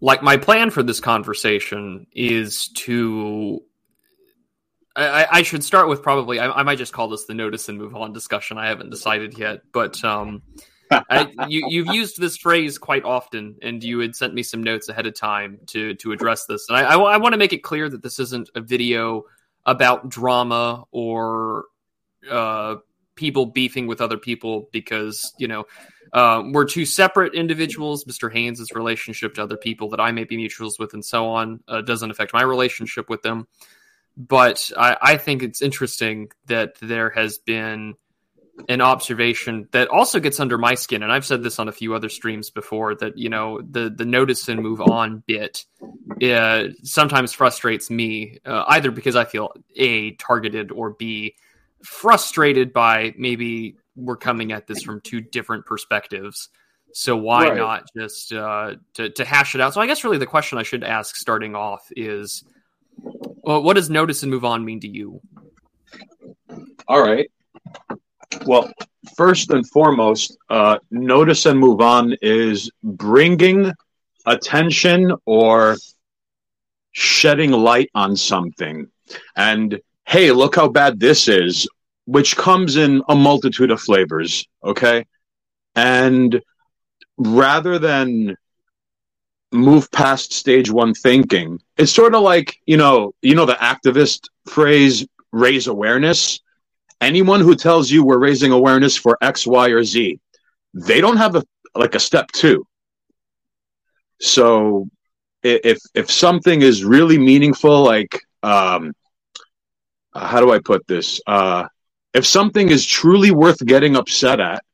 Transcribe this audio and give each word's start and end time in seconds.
like 0.00 0.22
my 0.22 0.36
plan 0.36 0.70
for 0.70 0.82
this 0.82 1.00
conversation 1.00 2.06
is 2.12 2.68
to 2.74 3.62
I, 4.94 5.26
I, 5.30 5.42
should 5.42 5.62
start 5.62 5.88
with 5.88 6.02
probably 6.02 6.38
I, 6.38 6.50
I, 6.50 6.62
might 6.62 6.78
just 6.78 6.92
call 6.94 7.08
this 7.08 7.26
the 7.26 7.34
notice 7.34 7.68
and 7.68 7.76
move 7.76 7.94
on 7.94 8.14
discussion. 8.14 8.56
I 8.56 8.68
haven't 8.68 8.88
decided 8.88 9.36
yet, 9.36 9.60
but 9.70 10.02
um, 10.02 10.42
I, 10.90 11.30
you, 11.48 11.66
you've 11.68 11.94
used 11.94 12.18
this 12.18 12.38
phrase 12.38 12.78
quite 12.78 13.04
often, 13.04 13.56
and 13.60 13.84
you 13.84 13.98
had 13.98 14.16
sent 14.16 14.32
me 14.32 14.42
some 14.42 14.62
notes 14.62 14.88
ahead 14.88 15.06
of 15.06 15.14
time 15.14 15.60
to 15.66 15.94
to 15.96 16.12
address 16.12 16.46
this. 16.46 16.66
And 16.68 16.78
I, 16.78 16.94
I 16.94 17.16
want 17.18 17.34
to 17.34 17.38
make 17.38 17.52
it 17.52 17.62
clear 17.62 17.88
that 17.88 18.02
this 18.02 18.18
isn't 18.18 18.48
a 18.54 18.60
video 18.60 19.24
about 19.66 20.08
drama 20.08 20.84
or 20.92 21.64
uh, 22.30 22.76
people 23.16 23.46
beefing 23.46 23.86
with 23.86 24.00
other 24.00 24.18
people 24.18 24.68
because 24.72 25.34
you 25.38 25.48
know 25.48 25.64
uh, 26.12 26.42
we're 26.52 26.64
two 26.64 26.84
separate 26.84 27.34
individuals. 27.34 28.04
Mr. 28.04 28.32
Hanes' 28.32 28.68
relationship 28.74 29.34
to 29.34 29.42
other 29.42 29.56
people 29.56 29.90
that 29.90 30.00
I 30.00 30.12
may 30.12 30.24
be 30.24 30.36
mutuals 30.36 30.78
with, 30.78 30.94
and 30.94 31.04
so 31.04 31.28
on, 31.28 31.60
uh, 31.66 31.80
doesn't 31.82 32.10
affect 32.10 32.32
my 32.32 32.42
relationship 32.42 33.10
with 33.10 33.22
them. 33.22 33.48
But 34.16 34.70
I, 34.76 34.96
I 35.00 35.16
think 35.16 35.42
it's 35.42 35.60
interesting 35.60 36.30
that 36.46 36.76
there 36.80 37.10
has 37.10 37.38
been 37.38 37.94
an 38.68 38.80
observation 38.80 39.68
that 39.72 39.88
also 39.88 40.18
gets 40.18 40.40
under 40.40 40.56
my 40.56 40.74
skin, 40.74 41.02
and 41.02 41.12
I've 41.12 41.26
said 41.26 41.42
this 41.42 41.58
on 41.58 41.68
a 41.68 41.72
few 41.72 41.94
other 41.94 42.08
streams 42.08 42.50
before. 42.50 42.94
That 42.94 43.18
you 43.18 43.28
know 43.28 43.60
the 43.60 43.90
the 43.90 44.06
notice 44.06 44.48
and 44.48 44.62
move 44.62 44.80
on 44.80 45.22
bit 45.26 45.64
uh, 46.22 46.68
sometimes 46.82 47.32
frustrates 47.32 47.90
me, 47.90 48.38
uh, 48.44 48.64
either 48.68 48.90
because 48.90 49.16
I 49.16 49.24
feel 49.24 49.52
a 49.76 50.12
targeted 50.12 50.70
or 50.70 50.90
b 50.90 51.34
frustrated 51.86 52.72
by 52.72 53.14
maybe 53.16 53.76
we're 53.94 54.16
coming 54.16 54.52
at 54.52 54.66
this 54.66 54.82
from 54.82 55.00
two 55.00 55.20
different 55.20 55.64
perspectives. 55.66 56.48
So 56.92 57.16
why 57.16 57.48
right. 57.48 57.56
not 57.56 57.84
just 57.96 58.32
uh, 58.32 58.74
to 58.94 59.10
to 59.10 59.24
hash 59.24 59.54
it 59.54 59.60
out? 59.60 59.74
So 59.74 59.80
I 59.80 59.86
guess 59.86 60.04
really 60.04 60.18
the 60.18 60.26
question 60.26 60.58
I 60.58 60.62
should 60.62 60.84
ask 60.84 61.16
starting 61.16 61.54
off 61.54 61.86
is, 61.96 62.44
well, 62.98 63.62
what 63.62 63.74
does 63.74 63.90
notice 63.90 64.22
and 64.22 64.30
move 64.30 64.44
on 64.44 64.64
mean 64.64 64.80
to 64.80 64.88
you? 64.88 65.20
All 66.88 67.02
right. 67.02 67.30
Well, 68.46 68.72
first 69.16 69.50
and 69.50 69.68
foremost, 69.68 70.36
uh, 70.48 70.78
notice 70.90 71.46
and 71.46 71.58
move 71.58 71.80
on 71.80 72.14
is 72.22 72.70
bringing 72.82 73.72
attention 74.24 75.12
or 75.24 75.76
shedding 76.92 77.52
light 77.52 77.90
on 77.94 78.16
something. 78.16 78.88
And 79.36 79.80
hey, 80.06 80.32
look 80.32 80.56
how 80.56 80.68
bad 80.68 80.98
this 80.98 81.28
is, 81.28 81.68
which 82.06 82.36
comes 82.36 82.76
in 82.76 83.02
a 83.08 83.14
multitude 83.14 83.70
of 83.70 83.80
flavors. 83.80 84.46
Okay. 84.64 85.04
And 85.74 86.40
rather 87.18 87.78
than 87.78 88.36
move 89.52 89.90
past 89.90 90.32
stage 90.32 90.70
one 90.70 90.94
thinking, 90.94 91.60
it's 91.76 91.92
sort 91.92 92.14
of 92.14 92.22
like, 92.22 92.56
you 92.66 92.76
know, 92.76 93.12
you 93.22 93.34
know, 93.34 93.46
the 93.46 93.54
activist 93.54 94.28
phrase 94.46 95.06
raise 95.32 95.66
awareness 95.66 96.40
anyone 97.00 97.40
who 97.40 97.54
tells 97.54 97.90
you 97.90 98.04
we're 98.04 98.18
raising 98.18 98.52
awareness 98.52 98.96
for 98.96 99.18
X, 99.20 99.46
Y, 99.46 99.68
or 99.68 99.84
Z, 99.84 100.18
they 100.74 101.00
don't 101.00 101.16
have 101.16 101.36
a 101.36 101.44
like 101.74 101.94
a 101.94 102.00
step 102.00 102.30
two. 102.32 102.66
So 104.20 104.88
if 105.42 105.78
if 105.94 106.10
something 106.10 106.62
is 106.62 106.84
really 106.84 107.18
meaningful, 107.18 107.82
like 107.82 108.18
um, 108.42 108.94
how 110.14 110.40
do 110.40 110.52
I 110.52 110.58
put 110.58 110.86
this? 110.86 111.20
Uh, 111.26 111.66
if 112.16 112.26
something 112.26 112.70
is 112.70 112.86
truly 112.86 113.30
worth 113.30 113.64
getting 113.64 113.94
upset 113.94 114.40
at, 114.40 114.64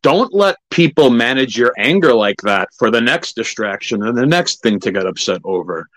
don't 0.00 0.32
let 0.32 0.56
people 0.70 1.10
manage 1.10 1.58
your 1.58 1.72
anger 1.76 2.14
like 2.14 2.40
that 2.42 2.68
for 2.78 2.90
the 2.90 3.00
next 3.00 3.34
distraction 3.34 4.04
and 4.04 4.16
the 4.16 4.26
next 4.26 4.62
thing 4.62 4.78
to 4.80 4.92
get 4.92 5.04
upset 5.06 5.40
over. 5.44 5.88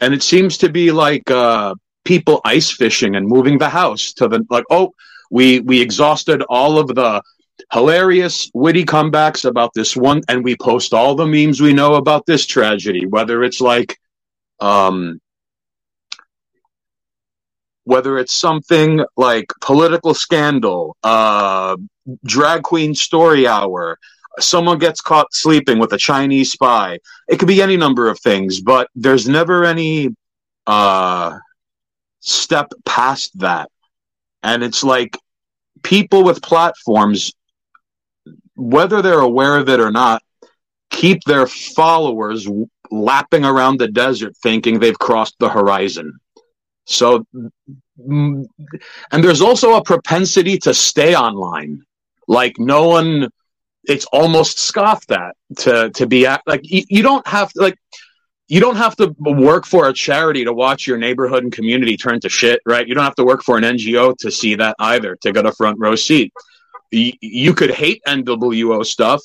And 0.00 0.14
it 0.14 0.22
seems 0.22 0.56
to 0.58 0.70
be 0.70 0.90
like 0.92 1.30
uh, 1.30 1.74
people 2.08 2.40
ice 2.42 2.70
fishing 2.70 3.16
and 3.16 3.28
moving 3.28 3.58
the 3.58 3.68
house 3.68 4.14
to 4.14 4.28
the 4.28 4.42
like 4.48 4.64
oh 4.70 4.94
we 5.30 5.60
we 5.60 5.78
exhausted 5.78 6.42
all 6.48 6.78
of 6.78 6.94
the 6.94 7.22
hilarious 7.70 8.50
witty 8.54 8.84
comebacks 8.84 9.44
about 9.44 9.74
this 9.74 9.94
one 9.94 10.22
and 10.28 10.42
we 10.42 10.56
post 10.56 10.94
all 10.94 11.14
the 11.14 11.26
memes 11.26 11.60
we 11.60 11.74
know 11.74 11.96
about 11.96 12.24
this 12.24 12.46
tragedy 12.46 13.04
whether 13.04 13.44
it's 13.44 13.60
like 13.60 13.98
um 14.60 15.20
whether 17.92 18.18
it's 18.18 18.34
something 18.34 19.04
like 19.16 19.46
political 19.60 20.14
scandal 20.14 20.96
uh 21.02 21.76
drag 22.24 22.62
queen 22.62 22.94
story 22.94 23.46
hour 23.46 23.98
someone 24.38 24.78
gets 24.78 25.00
caught 25.00 25.32
sleeping 25.34 25.78
with 25.78 25.92
a 25.92 25.98
chinese 25.98 26.52
spy 26.52 26.98
it 27.28 27.38
could 27.38 27.48
be 27.48 27.62
any 27.62 27.76
number 27.76 28.08
of 28.08 28.18
things 28.20 28.60
but 28.60 28.88
there's 28.94 29.28
never 29.28 29.64
any 29.64 30.14
uh 30.66 31.38
step 32.20 32.72
past 32.84 33.38
that. 33.40 33.70
And 34.42 34.62
it's 34.62 34.84
like 34.84 35.16
people 35.82 36.24
with 36.24 36.42
platforms, 36.42 37.32
whether 38.54 39.02
they're 39.02 39.20
aware 39.20 39.56
of 39.58 39.68
it 39.68 39.80
or 39.80 39.90
not, 39.90 40.22
keep 40.90 41.22
their 41.24 41.46
followers 41.46 42.48
lapping 42.90 43.44
around 43.44 43.78
the 43.78 43.88
desert 43.88 44.36
thinking 44.42 44.78
they've 44.78 44.98
crossed 44.98 45.36
the 45.38 45.48
horizon. 45.48 46.18
So, 46.88 47.26
mm, 48.00 48.46
and 49.12 49.24
there's 49.24 49.42
also 49.42 49.74
a 49.74 49.84
propensity 49.84 50.56
to 50.60 50.72
stay 50.72 51.14
online. 51.14 51.82
Like 52.26 52.58
no 52.58 52.88
one, 52.88 53.28
it's 53.84 54.06
almost 54.06 54.58
scoffed 54.58 55.12
at 55.12 55.36
to, 55.58 55.90
to 55.90 56.06
be 56.06 56.26
like, 56.46 56.62
you, 56.62 56.82
you 56.88 57.02
don't 57.02 57.26
have 57.26 57.52
to, 57.52 57.60
like, 57.60 57.78
you 58.48 58.60
don't 58.60 58.76
have 58.76 58.96
to 58.96 59.14
work 59.18 59.66
for 59.66 59.88
a 59.88 59.92
charity 59.92 60.44
to 60.44 60.52
watch 60.54 60.86
your 60.86 60.96
neighborhood 60.96 61.42
and 61.42 61.52
community 61.52 61.98
turn 61.98 62.20
to 62.20 62.30
shit, 62.30 62.62
right? 62.64 62.88
You 62.88 62.94
don't 62.94 63.04
have 63.04 63.16
to 63.16 63.24
work 63.24 63.42
for 63.42 63.58
an 63.58 63.64
NGO 63.64 64.16
to 64.20 64.30
see 64.30 64.54
that 64.54 64.74
either, 64.78 65.16
to 65.20 65.32
get 65.32 65.44
a 65.44 65.52
front 65.52 65.78
row 65.78 65.94
seat. 65.94 66.32
You 66.90 67.52
could 67.52 67.70
hate 67.70 68.00
NWO 68.08 68.84
stuff 68.86 69.20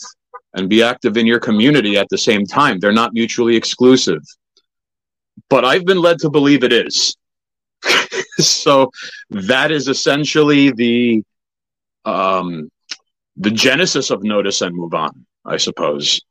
and 0.53 0.68
be 0.68 0.84
active 0.84 1.16
in 1.16 1.25
your 1.25 1.40
community 1.40 1.97
at 1.97 2.09
the 2.09 2.18
same 2.18 2.45
time. 2.45 2.80
They're 2.80 2.91
not 2.91 3.13
mutually 3.13 3.56
exclusive. 3.56 4.22
But 5.50 5.63
I've 5.63 5.85
been 5.85 6.00
led 6.00 6.19
to 6.19 6.30
believe 6.30 6.66
it 6.66 6.74
is. 6.74 7.16
so 8.39 8.91
that 9.29 9.71
is 9.71 9.88
essentially 9.88 10.71
the 10.71 11.23
um, 12.05 12.69
the 13.38 13.51
genesis 13.51 14.09
of 14.09 14.23
notice 14.23 14.61
and 14.61 14.75
move 14.75 14.94
on, 14.94 15.25
I 15.45 15.57
suppose. 15.57 16.21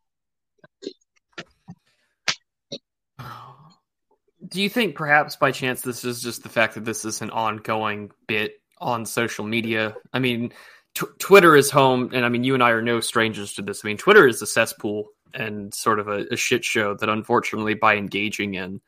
do 4.52 4.60
you 4.60 4.68
think 4.68 4.94
perhaps 4.94 5.36
by 5.36 5.50
chance 5.50 5.80
this 5.80 6.04
is 6.04 6.22
just 6.22 6.42
the 6.42 6.48
fact 6.48 6.74
that 6.74 6.84
this 6.84 7.06
is 7.06 7.22
an 7.22 7.30
ongoing 7.30 8.10
bit 8.26 8.60
on 8.78 9.06
social 9.06 9.46
media? 9.46 9.96
I 10.12 10.18
mean, 10.18 10.52
t- 10.94 11.06
Twitter 11.18 11.56
is 11.56 11.70
home, 11.70 12.10
and 12.12 12.24
I 12.24 12.28
mean, 12.28 12.44
you 12.44 12.52
and 12.52 12.62
I 12.62 12.70
are 12.70 12.82
no 12.82 13.00
strangers 13.00 13.54
to 13.54 13.62
this. 13.62 13.80
I 13.82 13.88
mean, 13.88 13.96
Twitter 13.96 14.28
is 14.28 14.42
a 14.42 14.46
cesspool 14.46 15.08
and 15.32 15.72
sort 15.72 15.98
of 15.98 16.08
a, 16.08 16.26
a 16.30 16.36
shit 16.36 16.64
show 16.66 16.94
that, 16.94 17.08
unfortunately, 17.08 17.74
by 17.74 17.96
engaging 17.96 18.52
in, 18.54 18.82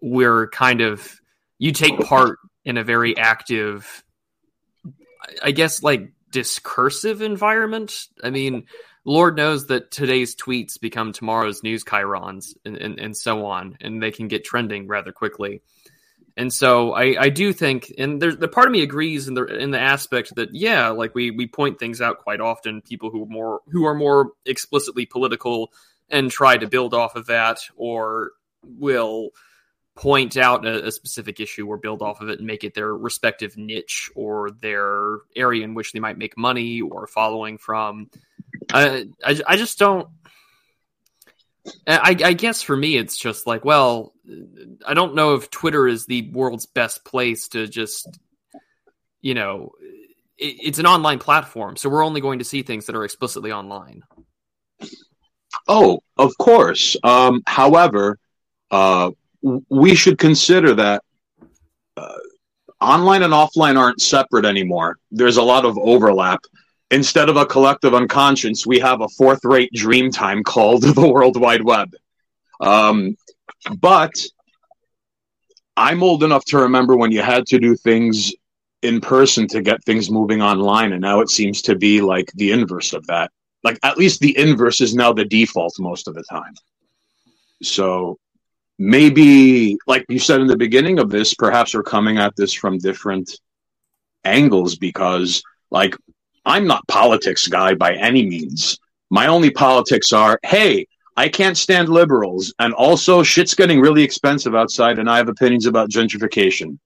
we're 0.00 0.48
kind 0.48 0.80
of 0.80 1.20
you 1.58 1.72
take 1.72 1.98
part 2.00 2.38
in 2.64 2.78
a 2.78 2.84
very 2.84 3.16
active, 3.16 4.04
I 5.42 5.50
guess, 5.50 5.82
like 5.82 6.12
discursive 6.30 7.22
environment. 7.22 7.94
I 8.22 8.30
mean, 8.30 8.66
Lord 9.04 9.36
knows 9.36 9.68
that 9.68 9.90
today's 9.90 10.36
tweets 10.36 10.78
become 10.80 11.12
tomorrow's 11.12 11.62
news 11.62 11.84
chyrons 11.84 12.54
and, 12.64 12.76
and, 12.76 12.98
and 12.98 13.16
so 13.16 13.46
on, 13.46 13.76
and 13.80 14.02
they 14.02 14.10
can 14.10 14.28
get 14.28 14.44
trending 14.44 14.86
rather 14.86 15.12
quickly. 15.12 15.62
And 16.36 16.52
so 16.52 16.92
I, 16.92 17.16
I 17.18 17.28
do 17.30 17.52
think, 17.52 17.92
and 17.98 18.22
there's 18.22 18.36
the 18.36 18.46
part 18.46 18.66
of 18.66 18.72
me 18.72 18.82
agrees 18.82 19.26
in 19.26 19.34
the 19.34 19.44
in 19.44 19.72
the 19.72 19.80
aspect 19.80 20.36
that 20.36 20.50
yeah, 20.52 20.90
like 20.90 21.12
we 21.12 21.32
we 21.32 21.48
point 21.48 21.80
things 21.80 22.00
out 22.00 22.18
quite 22.18 22.40
often. 22.40 22.80
People 22.80 23.10
who 23.10 23.24
are 23.24 23.26
more 23.26 23.60
who 23.72 23.86
are 23.86 23.94
more 23.94 24.32
explicitly 24.46 25.04
political 25.04 25.72
and 26.08 26.30
try 26.30 26.56
to 26.56 26.68
build 26.68 26.94
off 26.94 27.16
of 27.16 27.26
that, 27.26 27.58
or 27.76 28.32
will 28.62 29.30
point 29.98 30.36
out 30.36 30.64
a, 30.64 30.86
a, 30.86 30.92
specific 30.92 31.40
issue 31.40 31.66
or 31.66 31.76
build 31.76 32.02
off 32.02 32.20
of 32.20 32.28
it 32.28 32.38
and 32.38 32.46
make 32.46 32.62
it 32.62 32.72
their 32.72 32.94
respective 32.94 33.56
niche 33.56 34.10
or 34.14 34.50
their 34.62 35.18
area 35.34 35.64
in 35.64 35.74
which 35.74 35.92
they 35.92 35.98
might 35.98 36.16
make 36.16 36.38
money 36.38 36.80
or 36.80 37.08
following 37.08 37.58
from. 37.58 38.08
I, 38.72 39.08
I, 39.24 39.40
I 39.46 39.56
just 39.56 39.78
don't. 39.78 40.08
I, 41.86 42.16
I 42.24 42.32
guess 42.32 42.62
for 42.62 42.76
me, 42.76 42.96
it's 42.96 43.18
just 43.18 43.46
like, 43.46 43.64
well, 43.64 44.14
I 44.86 44.94
don't 44.94 45.16
know 45.16 45.34
if 45.34 45.50
Twitter 45.50 45.86
is 45.86 46.06
the 46.06 46.30
world's 46.30 46.64
best 46.64 47.04
place 47.04 47.48
to 47.48 47.66
just, 47.66 48.18
you 49.20 49.34
know, 49.34 49.72
it, 50.38 50.56
it's 50.62 50.78
an 50.78 50.86
online 50.86 51.18
platform, 51.18 51.76
so 51.76 51.90
we're 51.90 52.04
only 52.04 52.22
going 52.22 52.38
to 52.38 52.44
see 52.44 52.62
things 52.62 52.86
that 52.86 52.96
are 52.96 53.04
explicitly 53.04 53.52
online. 53.52 54.02
Oh, 55.66 56.00
of 56.16 56.38
course. 56.38 56.96
Um, 57.02 57.42
however, 57.46 58.18
uh, 58.70 59.10
we 59.42 59.94
should 59.94 60.18
consider 60.18 60.74
that 60.74 61.02
uh, 61.96 62.18
online 62.80 63.22
and 63.22 63.32
offline 63.32 63.78
aren't 63.78 64.00
separate 64.00 64.44
anymore. 64.44 64.96
There's 65.10 65.36
a 65.36 65.42
lot 65.42 65.64
of 65.64 65.78
overlap 65.78 66.40
instead 66.90 67.28
of 67.28 67.36
a 67.36 67.46
collective 67.46 67.94
unconscious, 67.94 68.66
we 68.66 68.78
have 68.78 69.00
a 69.00 69.08
fourth 69.08 69.44
rate 69.44 69.72
dream 69.72 70.10
time 70.10 70.42
called 70.42 70.82
the 70.94 71.08
World 71.08 71.38
Wide 71.38 71.62
Web. 71.62 71.92
Um, 72.60 73.16
but 73.78 74.12
I'm 75.76 76.02
old 76.02 76.24
enough 76.24 76.44
to 76.46 76.58
remember 76.58 76.96
when 76.96 77.12
you 77.12 77.22
had 77.22 77.46
to 77.46 77.58
do 77.58 77.76
things 77.76 78.32
in 78.82 79.00
person 79.00 79.46
to 79.48 79.60
get 79.60 79.82
things 79.84 80.10
moving 80.10 80.40
online, 80.40 80.92
and 80.92 81.02
now 81.02 81.20
it 81.20 81.30
seems 81.30 81.62
to 81.62 81.74
be 81.76 82.00
like 82.00 82.30
the 82.34 82.52
inverse 82.52 82.92
of 82.92 83.06
that. 83.06 83.30
Like 83.64 83.78
at 83.82 83.98
least 83.98 84.20
the 84.20 84.36
inverse 84.38 84.80
is 84.80 84.94
now 84.94 85.12
the 85.12 85.24
default 85.24 85.74
most 85.78 86.06
of 86.06 86.14
the 86.14 86.22
time. 86.22 86.54
So 87.62 88.18
maybe, 88.78 89.76
like 89.86 90.04
you 90.08 90.18
said 90.18 90.40
in 90.40 90.46
the 90.46 90.56
beginning 90.56 90.98
of 90.98 91.10
this, 91.10 91.34
perhaps 91.34 91.74
we're 91.74 91.82
coming 91.82 92.18
at 92.18 92.36
this 92.36 92.52
from 92.52 92.78
different 92.78 93.38
angles 94.24 94.76
because, 94.76 95.42
like, 95.70 95.96
I'm 96.44 96.66
not 96.66 96.86
politics 96.88 97.46
guy 97.48 97.74
by 97.74 97.94
any 97.94 98.26
means. 98.26 98.78
My 99.10 99.26
only 99.26 99.50
politics 99.50 100.12
are, 100.12 100.38
hey, 100.44 100.86
I 101.16 101.28
can't 101.28 101.56
stand 101.56 101.88
liberals, 101.88 102.54
and 102.58 102.72
also 102.72 103.22
shit's 103.22 103.54
getting 103.54 103.80
really 103.80 104.04
expensive 104.04 104.54
outside, 104.54 104.98
and 104.98 105.10
I 105.10 105.16
have 105.16 105.28
opinions 105.28 105.66
about 105.66 105.90
gentrification. 105.90 106.78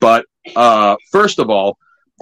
But 0.00 0.26
uh, 0.54 0.96
first 1.10 1.40
of 1.40 1.50
all, 1.50 1.76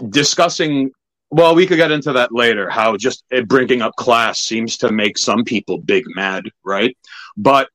discussing 0.09 0.91
well, 1.31 1.57
we 1.57 1.67
could 1.67 1.79
get 1.79 1.91
into 1.91 2.13
that 2.13 2.33
later. 2.33 2.71
How 2.71 2.97
just 2.97 3.25
bringing 3.47 3.83
up 3.83 3.97
class 3.97 4.39
seems 4.39 4.77
to 4.79 4.93
make 4.93 5.19
some 5.19 5.43
people 5.43 5.79
big 5.79 6.05
mad, 6.15 6.45
right? 6.65 6.97
But 7.37 7.69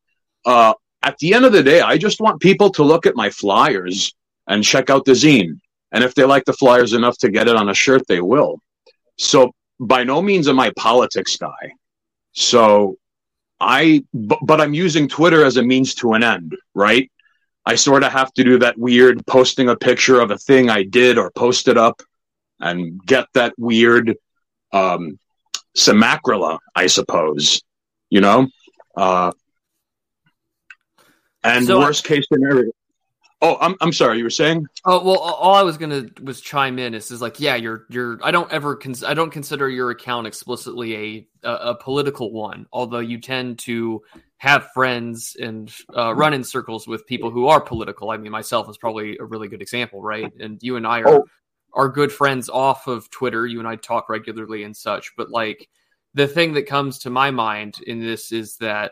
uh, 0.45 0.75
at 1.01 1.17
the 1.19 1.33
end 1.33 1.45
of 1.45 1.53
the 1.53 1.63
day, 1.63 1.81
I 1.81 1.97
just 1.97 2.19
want 2.19 2.41
people 2.41 2.69
to 2.71 2.83
look 2.83 3.05
at 3.05 3.15
my 3.15 3.29
flyers 3.29 4.13
and 4.47 4.63
check 4.63 4.89
out 4.89 5.05
the 5.05 5.13
zine. 5.13 5.59
And 5.91 6.03
if 6.03 6.13
they 6.13 6.23
like 6.23 6.45
the 6.45 6.53
flyers 6.53 6.93
enough 6.93 7.17
to 7.19 7.31
get 7.31 7.47
it 7.47 7.55
on 7.55 7.69
a 7.69 7.73
shirt, 7.73 8.03
they 8.07 8.21
will. 8.21 8.59
So 9.17 9.51
by 9.79 10.03
no 10.03 10.21
means 10.21 10.47
am 10.47 10.59
I 10.59 10.71
politics 10.75 11.35
guy. 11.37 11.73
So 12.33 12.97
I, 13.59 14.03
but, 14.13 14.39
but 14.43 14.61
I'm 14.61 14.73
using 14.73 15.07
Twitter 15.07 15.43
as 15.43 15.57
a 15.57 15.63
means 15.63 15.95
to 15.95 16.13
an 16.13 16.23
end, 16.23 16.55
right? 16.73 17.09
I 17.65 17.75
sort 17.75 18.03
of 18.03 18.11
have 18.11 18.33
to 18.33 18.43
do 18.43 18.59
that 18.59 18.77
weird 18.77 19.25
posting 19.25 19.69
a 19.69 19.75
picture 19.75 20.19
of 20.19 20.31
a 20.31 20.37
thing 20.37 20.69
I 20.69 20.83
did 20.83 21.17
or 21.17 21.31
post 21.31 21.67
it 21.67 21.77
up 21.77 22.01
and 22.59 23.03
get 23.05 23.27
that 23.33 23.53
weird 23.57 24.15
um, 24.71 25.19
simulacra, 25.75 26.59
I 26.75 26.87
suppose, 26.87 27.61
you 28.09 28.21
know? 28.21 28.47
Uh, 28.95 29.31
and 31.43 31.65
so, 31.65 31.79
worst 31.79 32.03
case 32.03 32.25
scenario. 32.31 32.71
Oh, 33.41 33.57
I'm 33.61 33.75
I'm 33.79 33.93
sorry. 33.93 34.17
You 34.17 34.25
were 34.25 34.29
saying? 34.29 34.67
Oh 34.83 35.01
well, 35.03 35.17
all 35.17 35.55
I 35.55 35.63
was 35.63 35.77
gonna 35.77 36.07
was 36.21 36.41
chime 36.41 36.77
in 36.77 36.93
is 36.93 37.09
is 37.09 37.21
like, 37.21 37.39
yeah, 37.39 37.55
you're 37.55 37.85
you're. 37.89 38.19
I 38.21 38.31
don't 38.31 38.51
ever 38.51 38.75
cons- 38.75 39.03
I 39.03 39.13
don't 39.13 39.31
consider 39.31 39.69
your 39.69 39.91
account 39.91 40.27
explicitly 40.27 41.27
a, 41.43 41.47
a, 41.47 41.53
a 41.69 41.75
political 41.75 42.33
one, 42.33 42.65
although 42.73 42.99
you 42.99 43.19
tend 43.21 43.59
to 43.59 44.01
have 44.39 44.71
friends 44.73 45.37
and 45.39 45.73
uh, 45.95 46.13
run 46.13 46.33
in 46.33 46.43
circles 46.43 46.85
with 46.85 47.07
people 47.07 47.31
who 47.31 47.47
are 47.47 47.61
political. 47.61 48.09
I 48.09 48.17
mean, 48.17 48.31
myself 48.31 48.69
is 48.69 48.77
probably 48.77 49.17
a 49.17 49.23
really 49.23 49.47
good 49.47 49.61
example, 49.61 50.01
right? 50.01 50.31
And 50.39 50.61
you 50.61 50.75
and 50.75 50.85
I 50.85 50.99
are 50.99 51.07
oh. 51.07 51.25
are 51.73 51.87
good 51.87 52.11
friends 52.11 52.49
off 52.49 52.87
of 52.87 53.09
Twitter. 53.09 53.47
You 53.47 53.59
and 53.59 53.67
I 53.67 53.77
talk 53.77 54.09
regularly 54.09 54.63
and 54.63 54.75
such. 54.75 55.13
But 55.15 55.29
like, 55.29 55.69
the 56.13 56.27
thing 56.27 56.53
that 56.55 56.67
comes 56.67 56.99
to 56.99 57.09
my 57.09 57.31
mind 57.31 57.75
in 57.87 58.01
this 58.01 58.33
is 58.33 58.57
that 58.57 58.91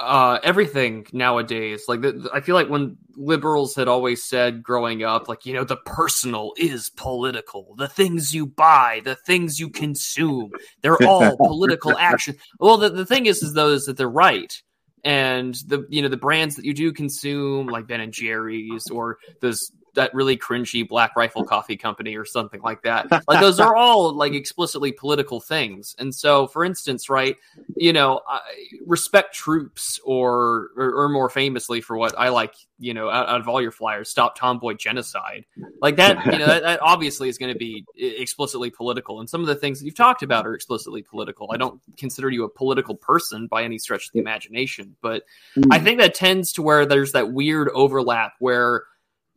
uh, 0.00 0.38
everything 0.42 1.06
nowadays. 1.12 1.84
Like 1.86 2.00
the, 2.00 2.30
I 2.32 2.40
feel 2.40 2.54
like 2.54 2.68
when 2.68 2.96
liberals 3.14 3.74
had 3.74 3.86
always 3.86 4.24
said 4.24 4.62
growing 4.62 5.04
up, 5.04 5.28
like 5.28 5.44
you 5.44 5.52
know, 5.52 5.64
the 5.64 5.76
personal 5.76 6.52
is 6.56 6.88
political. 6.90 7.74
The 7.76 7.88
things 7.88 8.34
you 8.34 8.46
buy, 8.46 9.02
the 9.04 9.14
things 9.14 9.60
you 9.60 9.68
consume, 9.68 10.52
they're 10.80 11.02
all 11.02 11.36
political 11.46 11.96
action. 11.96 12.36
Well, 12.58 12.78
the, 12.78 12.88
the 12.88 13.06
thing 13.06 13.26
is, 13.26 13.42
is 13.42 13.52
though, 13.52 13.68
is 13.68 13.84
that 13.86 13.96
they're 13.96 14.08
right. 14.08 14.52
And 15.04 15.54
the 15.66 15.86
you 15.88 16.02
know 16.02 16.08
the 16.08 16.16
brands 16.16 16.56
that 16.56 16.64
you 16.64 16.74
do 16.74 16.92
consume, 16.92 17.68
like 17.68 17.86
Ben 17.86 18.00
and 18.00 18.12
Jerry's, 18.12 18.90
or 18.90 19.18
those 19.40 19.70
that 19.94 20.14
really 20.14 20.36
cringy 20.36 20.86
Black 20.86 21.16
Rifle 21.16 21.44
Coffee 21.44 21.76
Company 21.76 22.16
or 22.16 22.24
something 22.24 22.60
like 22.62 22.82
that. 22.82 23.06
Like 23.28 23.40
those 23.40 23.60
are 23.60 23.76
all 23.76 24.12
like 24.12 24.32
explicitly 24.32 24.90
political 24.92 25.40
things. 25.40 25.94
And 25.98 26.12
so, 26.12 26.46
for 26.48 26.64
instance, 26.64 27.08
right, 27.08 27.36
you 27.76 27.92
know, 27.92 28.22
I 28.28 28.40
respect 28.86 29.34
troops, 29.34 30.00
or, 30.04 30.70
or, 30.76 31.04
or 31.04 31.08
more 31.08 31.28
famously 31.28 31.80
for 31.80 31.96
what 31.96 32.18
I 32.18 32.30
like, 32.30 32.54
you 32.78 32.94
know, 32.94 33.08
out, 33.08 33.28
out, 33.28 33.40
of 33.40 33.48
all 33.48 33.60
your 33.60 33.70
flyers, 33.70 34.08
stop 34.08 34.36
tomboy 34.36 34.74
genocide. 34.74 35.44
Like 35.80 35.96
that, 35.96 36.24
you 36.26 36.38
know, 36.38 36.46
that, 36.46 36.62
that 36.62 36.82
obviously 36.82 37.28
is 37.28 37.38
going 37.38 37.52
to 37.52 37.58
be 37.58 37.84
explicitly 37.96 38.70
political. 38.70 39.20
And 39.20 39.28
some 39.28 39.42
of 39.42 39.46
the 39.46 39.54
things 39.54 39.78
that 39.78 39.86
you've 39.86 39.94
talked 39.94 40.22
about 40.22 40.46
are 40.46 40.54
explicitly 40.54 41.02
political. 41.02 41.50
I 41.52 41.56
don't 41.56 41.80
consider 41.96 42.30
you 42.30 42.44
a 42.44 42.48
political 42.48 42.96
person 42.96 43.46
by 43.46 43.62
any 43.62 43.78
stretch 43.78 44.06
of 44.06 44.12
the 44.12 44.20
imagination, 44.20 44.96
but 45.02 45.24
I 45.70 45.78
mm. 45.78 45.84
think 45.84 46.00
that 46.00 46.14
tends 46.14 46.52
to 46.54 46.62
where 46.62 46.86
there's 46.86 47.12
that 47.12 47.32
weird 47.32 47.68
overlap 47.70 48.32
where 48.38 48.84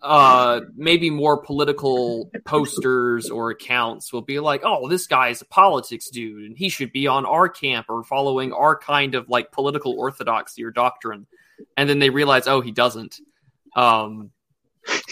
uh, 0.04 0.60
maybe 0.76 1.10
more 1.10 1.38
political 1.38 2.30
posters 2.44 3.30
or 3.30 3.52
accounts 3.52 4.12
will 4.12 4.22
be 4.22 4.40
like, 4.42 4.62
oh, 4.66 4.90
this 4.90 5.08
guy's 5.08 5.42
a 5.42 5.46
politics 5.46 6.10
dude 6.10 6.44
and 6.44 6.58
he 6.58 6.68
should 6.68 6.92
be 6.92 7.08
on 7.08 7.26
our 7.26 7.48
camp 7.48 7.86
or 7.88 8.04
following 8.04 8.52
our 8.52 8.78
kind 8.78 9.16
of 9.16 9.30
like 9.30 9.54
political 9.54 9.94
orthodoxy 9.94 10.64
or 10.66 10.72
doctrine. 10.72 11.26
And 11.78 11.90
then 11.90 12.00
they 12.00 12.10
realize, 12.10 12.48
oh, 12.48 12.60
he 12.60 12.72
doesn't. 12.72 13.22
Um, 13.78 14.32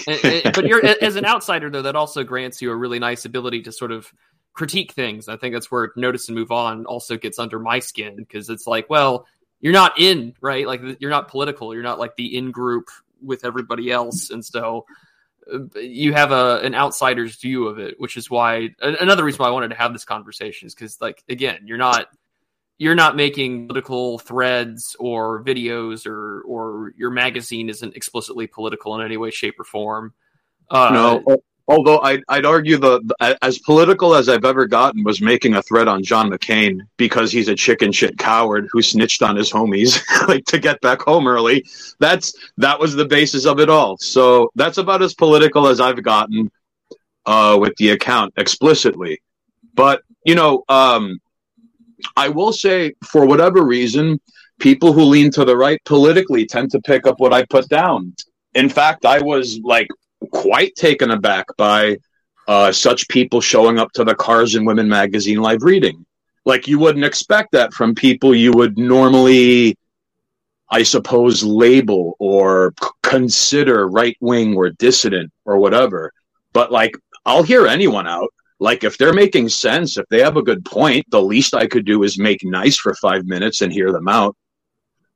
and, 0.07 0.25
and, 0.25 0.43
but 0.53 0.67
you're 0.67 0.85
as 0.85 1.15
an 1.15 1.25
outsider 1.25 1.69
though, 1.69 1.83
that 1.83 1.95
also 1.95 2.25
grants 2.25 2.61
you 2.61 2.69
a 2.69 2.75
really 2.75 2.99
nice 2.99 3.23
ability 3.23 3.61
to 3.63 3.71
sort 3.71 3.93
of 3.93 4.11
critique 4.51 4.91
things. 4.91 5.29
I 5.29 5.37
think 5.37 5.55
that's 5.55 5.71
where 5.71 5.93
notice 5.95 6.27
and 6.27 6.37
move 6.37 6.51
on 6.51 6.85
also 6.85 7.15
gets 7.15 7.39
under 7.39 7.59
my 7.59 7.79
skin 7.79 8.17
because 8.17 8.49
it's 8.49 8.67
like, 8.67 8.89
well, 8.89 9.25
you're 9.61 9.71
not 9.71 9.97
in 9.97 10.33
right, 10.41 10.67
like 10.67 10.81
you're 10.99 11.11
not 11.11 11.29
political. 11.29 11.73
You're 11.73 11.81
not 11.83 11.99
like 11.99 12.17
the 12.17 12.35
in 12.35 12.51
group 12.51 12.89
with 13.21 13.45
everybody 13.45 13.91
else, 13.91 14.29
and 14.29 14.43
so 14.43 14.85
you 15.75 16.13
have 16.13 16.31
a 16.31 16.59
an 16.63 16.75
outsider's 16.75 17.35
view 17.35 17.67
of 17.67 17.79
it, 17.79 17.99
which 17.99 18.17
is 18.17 18.29
why 18.29 18.69
another 18.81 19.23
reason 19.23 19.39
why 19.39 19.47
I 19.47 19.51
wanted 19.51 19.69
to 19.69 19.75
have 19.75 19.93
this 19.93 20.05
conversation 20.05 20.67
is 20.67 20.75
because, 20.75 20.99
like, 21.01 21.23
again, 21.29 21.61
you're 21.65 21.77
not 21.77 22.07
you're 22.77 22.95
not 22.95 23.15
making 23.15 23.67
political 23.67 24.19
threads 24.19 24.95
or 24.99 25.43
videos 25.43 26.07
or 26.07 26.41
or 26.41 26.93
your 26.97 27.11
magazine 27.11 27.69
isn't 27.69 27.95
explicitly 27.95 28.47
political 28.47 28.99
in 28.99 29.05
any 29.05 29.17
way, 29.17 29.31
shape, 29.31 29.59
or 29.59 29.63
form. 29.63 30.13
Uh, 30.69 30.89
no, 31.25 31.41
Although 31.67 31.99
I'd, 31.99 32.21
I'd 32.27 32.45
argue 32.45 32.77
the, 32.77 33.01
the, 33.01 33.37
as 33.41 33.59
political 33.59 34.15
as 34.15 34.27
I've 34.29 34.45
ever 34.45 34.65
gotten 34.65 35.03
was 35.03 35.21
making 35.21 35.55
a 35.55 35.61
threat 35.61 35.87
on 35.87 36.03
John 36.03 36.29
McCain 36.29 36.81
because 36.97 37.31
he's 37.31 37.47
a 37.47 37.55
chicken 37.55 37.91
shit 37.91 38.17
coward 38.17 38.67
who 38.71 38.81
snitched 38.81 39.21
on 39.21 39.35
his 39.35 39.51
homies 39.51 40.01
like 40.27 40.45
to 40.45 40.59
get 40.59 40.81
back 40.81 41.01
home 41.01 41.27
early. 41.27 41.65
That's 41.99 42.33
that 42.57 42.79
was 42.79 42.95
the 42.95 43.05
basis 43.05 43.45
of 43.45 43.59
it 43.59 43.69
all. 43.69 43.97
So 43.97 44.51
that's 44.55 44.77
about 44.77 45.01
as 45.01 45.13
political 45.13 45.67
as 45.67 45.79
I've 45.79 46.03
gotten 46.03 46.51
uh, 47.25 47.57
with 47.59 47.75
the 47.77 47.91
account 47.91 48.33
explicitly. 48.37 49.21
But 49.73 50.01
you 50.25 50.35
know, 50.35 50.63
um, 50.67 51.19
I 52.17 52.29
will 52.29 52.53
say 52.53 52.93
for 53.03 53.25
whatever 53.25 53.63
reason, 53.63 54.19
people 54.59 54.93
who 54.93 55.03
lean 55.03 55.31
to 55.31 55.45
the 55.45 55.57
right 55.57 55.79
politically 55.85 56.45
tend 56.45 56.71
to 56.71 56.81
pick 56.81 57.07
up 57.07 57.19
what 57.19 57.33
I 57.33 57.45
put 57.45 57.69
down. 57.69 58.15
In 58.53 58.69
fact, 58.69 59.05
I 59.05 59.21
was 59.21 59.59
like 59.63 59.87
quite 60.29 60.75
taken 60.75 61.11
aback 61.11 61.45
by 61.57 61.97
uh, 62.47 62.71
such 62.71 63.07
people 63.07 63.41
showing 63.41 63.79
up 63.79 63.91
to 63.93 64.03
the 64.03 64.15
Cars 64.15 64.55
and 64.55 64.65
Women 64.65 64.87
magazine 64.87 65.41
live 65.41 65.63
reading. 65.63 66.05
Like 66.45 66.67
you 66.67 66.79
wouldn't 66.79 67.05
expect 67.05 67.51
that 67.53 67.73
from 67.73 67.95
people 67.95 68.35
you 68.35 68.51
would 68.53 68.77
normally, 68.77 69.75
I 70.69 70.83
suppose, 70.83 71.43
label 71.43 72.15
or 72.19 72.73
consider 73.03 73.87
right 73.87 74.17
wing 74.21 74.55
or 74.55 74.69
dissident 74.71 75.31
or 75.45 75.57
whatever. 75.57 76.11
But 76.53 76.71
like, 76.71 76.95
I'll 77.25 77.43
hear 77.43 77.67
anyone 77.67 78.07
out. 78.07 78.29
Like, 78.59 78.83
if 78.83 78.97
they're 78.97 79.13
making 79.13 79.49
sense, 79.49 79.97
if 79.97 80.05
they 80.09 80.19
have 80.19 80.37
a 80.37 80.43
good 80.43 80.63
point, 80.63 81.05
the 81.09 81.21
least 81.21 81.55
I 81.55 81.65
could 81.65 81.85
do 81.85 82.03
is 82.03 82.19
make 82.19 82.43
nice 82.43 82.77
for 82.77 82.93
five 82.95 83.25
minutes 83.25 83.61
and 83.61 83.73
hear 83.73 83.91
them 83.91 84.07
out. 84.07 84.35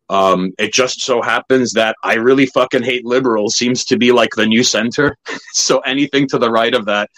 Um, 0.09 0.53
it 0.59 0.71
just 0.73 1.01
so 1.01 1.21
happens 1.21 1.73
that 1.73 1.95
I 2.03 2.15
really 2.15 2.45
fucking 2.45 2.83
hate 2.83 3.05
liberals 3.05 3.55
seems 3.55 3.85
to 3.85 3.97
be 3.97 4.11
like 4.11 4.35
the 4.35 4.45
new 4.45 4.63
center. 4.63 5.17
so 5.53 5.79
anything 5.79 6.27
to 6.29 6.37
the 6.37 6.51
right 6.51 6.73
of 6.73 6.85
that 6.85 7.09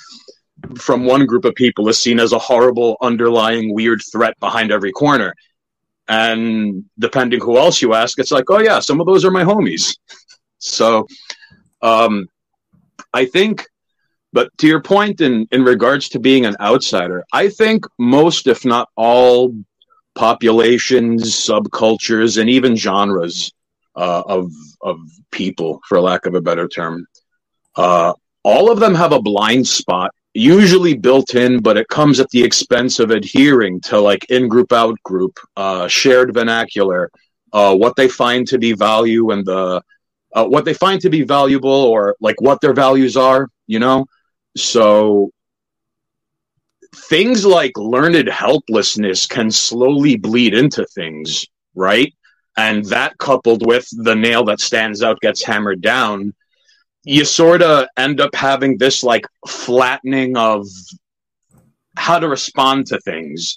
from 0.77 1.06
one 1.06 1.25
group 1.25 1.46
of 1.46 1.53
people 1.56 1.88
is 1.89 1.98
seen 1.98 2.20
as 2.20 2.32
a 2.32 2.39
horrible 2.39 2.98
underlying 3.01 3.74
weird 3.74 4.01
threat 4.12 4.39
behind 4.39 4.72
every 4.72 4.91
corner. 4.91 5.36
And 6.08 6.86
depending 6.98 7.41
who 7.41 7.58
else 7.58 7.82
you 7.82 7.94
ask, 7.94 8.17
it's 8.17 8.32
like, 8.32 8.50
oh 8.50 8.60
yeah, 8.60 8.79
some 8.79 9.01
of 9.01 9.08
those 9.08 9.25
are 9.25 9.32
my 9.32 9.44
homies. 9.44 9.98
so 10.58 11.08
um, 11.82 12.27
I 13.13 13.25
think 13.25 13.67
but 14.34 14.56
to 14.60 14.67
your 14.67 14.82
point 14.82 15.22
in, 15.22 15.48
in 15.51 15.63
regards 15.63 16.10
to 16.10 16.20
being 16.20 16.46
an 16.46 16.56
outsider, 16.60 17.24
I 17.32 17.50
think 17.50 17.86
most, 17.98 18.48
if 18.48 18.65
not 18.65 18.89
all, 18.96 19.53
populations, 20.18 21.22
subcultures, 21.24 22.40
and 22.40 22.50
even 22.50 22.76
genres 22.76 23.54
uh, 23.96 24.24
of 24.26 24.52
of 24.82 25.00
people, 25.32 25.80
for 25.88 26.02
lack 26.02 26.26
of 26.26 26.36
a 26.36 26.42
better 26.42 26.68
term. 26.68 27.06
Uh, 27.76 28.14
all 28.44 28.72
of 28.72 28.80
them 28.80 28.96
have 28.96 29.12
a 29.12 29.22
blind 29.22 29.68
spot, 29.68 30.12
usually 30.34 30.96
built 30.96 31.36
in, 31.36 31.62
but 31.62 31.78
it 31.78 31.88
comes 31.88 32.20
at 32.20 32.30
the 32.30 32.44
expense 32.44 33.00
of 33.00 33.12
adhering 33.12 33.80
to 33.82 34.00
like 34.00 34.26
in 34.30 34.48
group, 34.48 34.74
out 34.74 34.98
group, 35.04 35.38
uh, 35.56 35.88
shared 35.88 36.34
vernacular, 36.34 37.12
uh, 37.54 37.76
what 37.76 37.96
they 37.96 38.08
find 38.08 38.48
to 38.48 38.58
be 38.58 38.74
value 38.74 39.32
and 39.32 39.46
the 39.46 39.82
uh, 40.34 40.46
what 40.46 40.66
they 40.66 40.74
find 40.74 41.02
to 41.02 41.10
be 41.10 41.24
valuable 41.24 41.70
or 41.70 42.16
like 42.20 42.40
what 42.42 42.60
their 42.62 42.74
values 42.74 43.16
are, 43.16 43.50
you 43.68 43.80
know. 43.80 44.06
So 44.56 45.32
things 47.10 47.46
like 47.46 47.77
learned 47.77 48.27
helplessness 48.27 49.25
can 49.27 49.51
slowly 49.51 50.18
bleed 50.18 50.54
into 50.54 50.86
things, 50.86 51.46
right? 51.75 52.13
And 52.58 52.84
that 52.86 53.18
coupled 53.18 53.66
with 53.66 53.88
the 53.92 54.16
nail 54.16 54.44
that 54.46 54.60
stands 54.60 55.04
out 55.04 55.20
gets 55.20 55.44
hammered 55.44 55.82
down, 55.82 56.34
you 57.04 57.24
sort 57.24 57.62
of 57.62 57.88
end 57.98 58.20
up 58.20 58.34
having 58.34 58.77
this 58.77 59.04
like 59.04 59.25
flattening 59.48 60.36
of 60.36 60.66
how 61.96 62.20
to 62.20 62.27
respond 62.27 62.88
to 62.88 63.00
things. 63.01 63.56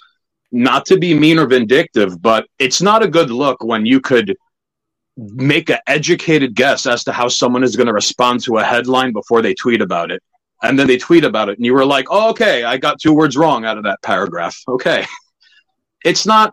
Not 0.51 0.85
to 0.87 0.97
be 0.97 1.13
mean 1.13 1.39
or 1.39 1.47
vindictive, 1.47 2.21
but 2.21 2.45
it's 2.59 2.81
not 2.81 3.03
a 3.03 3.07
good 3.07 3.31
look 3.31 3.63
when 3.63 3.85
you 3.85 4.01
could 4.01 4.35
make 5.17 5.69
an 5.69 5.79
educated 5.87 6.55
guess 6.55 6.85
as 6.85 7.03
to 7.05 7.11
how 7.11 7.27
someone 7.27 7.63
is 7.63 7.75
going 7.75 7.87
to 7.87 7.93
respond 7.93 8.41
to 8.43 8.57
a 8.57 8.63
headline 8.63 9.13
before 9.13 9.41
they 9.41 9.53
tweet 9.53 9.81
about 9.81 10.11
it. 10.11 10.21
And 10.63 10.77
then 10.77 10.87
they 10.87 10.97
tweet 10.97 11.23
about 11.23 11.49
it, 11.49 11.57
and 11.57 11.65
you 11.65 11.73
were 11.73 11.85
like, 11.85 12.05
oh, 12.09 12.29
okay, 12.29 12.63
I 12.63 12.77
got 12.77 12.99
two 12.99 13.13
words 13.13 13.35
wrong 13.35 13.65
out 13.65 13.77
of 13.77 13.83
that 13.85 14.01
paragraph. 14.01 14.57
Okay. 14.67 15.05
It's 16.03 16.25
not, 16.25 16.51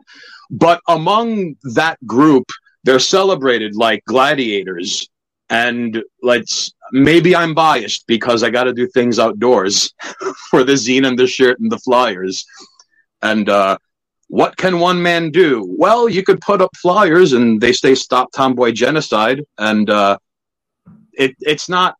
but 0.51 0.83
among 0.89 1.57
that 1.75 1.97
group, 2.07 2.51
they're 2.85 2.99
celebrated 2.99 3.75
like 3.75 4.05
gladiators. 4.05 5.09
And 5.49 6.03
let's 6.23 6.75
maybe 6.93 7.35
I'm 7.35 7.55
biased 7.55 8.07
because 8.07 8.43
I 8.43 8.51
got 8.51 8.65
to 8.65 8.75
do 8.75 8.87
things 8.87 9.19
outdoors 9.19 9.93
for 10.51 10.65
the 10.65 10.75
zine 10.75 11.07
and 11.07 11.19
the 11.19 11.27
shirt 11.27 11.59
and 11.61 11.73
the 11.73 11.79
flyers. 11.79 12.45
And 13.23 13.49
uh, 13.49 13.79
what 14.29 14.57
can 14.57 14.79
one 14.79 15.03
man 15.03 15.31
do? 15.31 15.65
Well, 15.67 16.09
you 16.09 16.23
could 16.23 16.41
put 16.41 16.61
up 16.61 16.71
flyers 16.77 17.33
and 17.33 17.61
they 17.61 17.73
say 17.73 17.95
stop 17.95 18.31
tomboy 18.33 18.73
genocide. 18.73 19.45
And 19.57 19.89
uh, 19.89 20.19
it, 21.13 21.35
it's 21.41 21.69
not, 21.69 21.97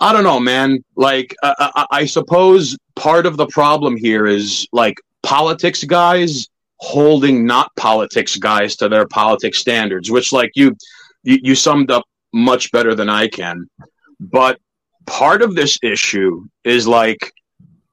I 0.00 0.12
don't 0.12 0.24
know, 0.24 0.40
man. 0.40 0.84
Like, 0.96 1.34
uh, 1.42 1.54
I, 1.58 1.86
I 1.90 2.06
suppose 2.06 2.76
part 2.96 3.26
of 3.26 3.36
the 3.36 3.46
problem 3.46 3.96
here 3.96 4.26
is 4.26 4.66
like 4.72 4.96
politics 5.22 5.84
guys 5.84 6.48
holding 6.76 7.46
not 7.46 7.74
politics 7.76 8.36
guys 8.36 8.76
to 8.76 8.88
their 8.88 9.06
politics 9.06 9.58
standards, 9.58 10.10
which 10.10 10.32
like 10.32 10.50
you, 10.54 10.76
you, 11.22 11.38
you 11.42 11.54
summed 11.54 11.90
up 11.90 12.04
much 12.32 12.72
better 12.72 12.94
than 12.94 13.08
I 13.08 13.28
can. 13.28 13.68
But 14.18 14.58
part 15.06 15.42
of 15.42 15.54
this 15.54 15.78
issue 15.82 16.44
is 16.64 16.86
like, 16.88 17.32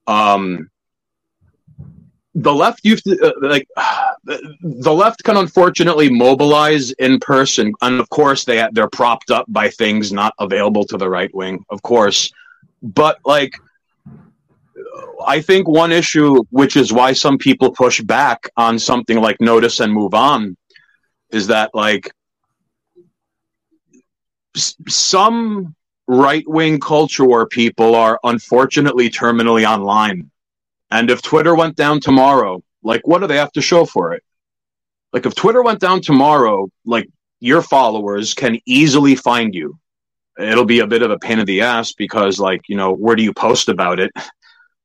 um, 0.08 0.70
the 2.42 2.54
left 2.54 2.86
used 2.86 3.04
to 3.04 3.18
uh, 3.22 3.34
like 3.42 3.68
the 4.62 4.94
left 4.94 5.24
can 5.24 5.38
unfortunately 5.38 6.10
mobilize 6.10 6.92
in 6.92 7.20
person 7.20 7.74
and 7.82 8.00
of 8.00 8.10
course 8.10 8.46
they 8.46 8.68
they're 8.72 8.90
propped 8.90 9.32
up 9.32 9.46
by 9.50 9.70
things 9.70 10.12
not 10.12 10.34
available 10.40 10.86
to 10.86 10.98
the 10.98 11.10
right 11.10 11.34
wing 11.34 11.64
of 11.70 11.82
course. 11.82 12.32
But 12.82 13.20
like 13.26 13.56
i 15.28 15.42
think 15.42 15.68
one 15.68 15.92
issue 15.92 16.42
which 16.50 16.78
is 16.78 16.94
why 16.94 17.12
some 17.12 17.38
people 17.38 17.72
push 17.72 18.00
back 18.02 18.50
on 18.56 18.80
something 18.80 19.20
like 19.20 19.40
notice 19.42 19.82
and 19.82 19.92
move 19.92 20.14
on 20.14 20.56
is 21.32 21.48
that 21.48 21.70
like 21.74 22.12
some 24.88 25.76
right 26.08 26.48
wing 26.48 26.80
culture 26.80 27.26
war 27.26 27.46
people 27.48 27.96
are 27.96 28.18
unfortunately 28.24 29.10
terminally 29.10 29.68
online 29.68 30.29
and 30.92 31.10
if 31.10 31.22
Twitter 31.22 31.56
went 31.56 31.76
down 31.76 32.00
tomorrow, 32.00 32.64
like 32.84 33.08
what 33.08 33.20
do 33.20 33.28
they 33.28 33.38
have 33.38 33.52
to 33.54 33.62
show 33.62 33.86
for 33.86 34.14
it? 34.14 34.24
Like 35.14 35.26
if 35.26 35.36
Twitter 35.36 35.62
went 35.62 35.80
down 35.80 36.02
tomorrow, 36.02 36.70
like 36.86 37.10
your 37.40 37.62
followers 37.62 38.34
can 38.34 38.60
easily 38.66 39.16
find 39.16 39.54
you. 39.54 39.78
It'll 40.38 40.66
be 40.66 40.80
a 40.80 40.88
bit 40.88 41.02
of 41.02 41.12
a 41.12 41.20
pain 41.20 41.40
in 41.40 41.46
the 41.46 41.62
ass 41.62 41.94
because 41.94 42.40
like, 42.40 42.62
you 42.68 42.78
know, 42.78 42.94
where 42.94 43.16
do 43.16 43.24
you 43.24 43.34
post 43.34 43.70
about 43.70 44.00
it? 44.00 44.12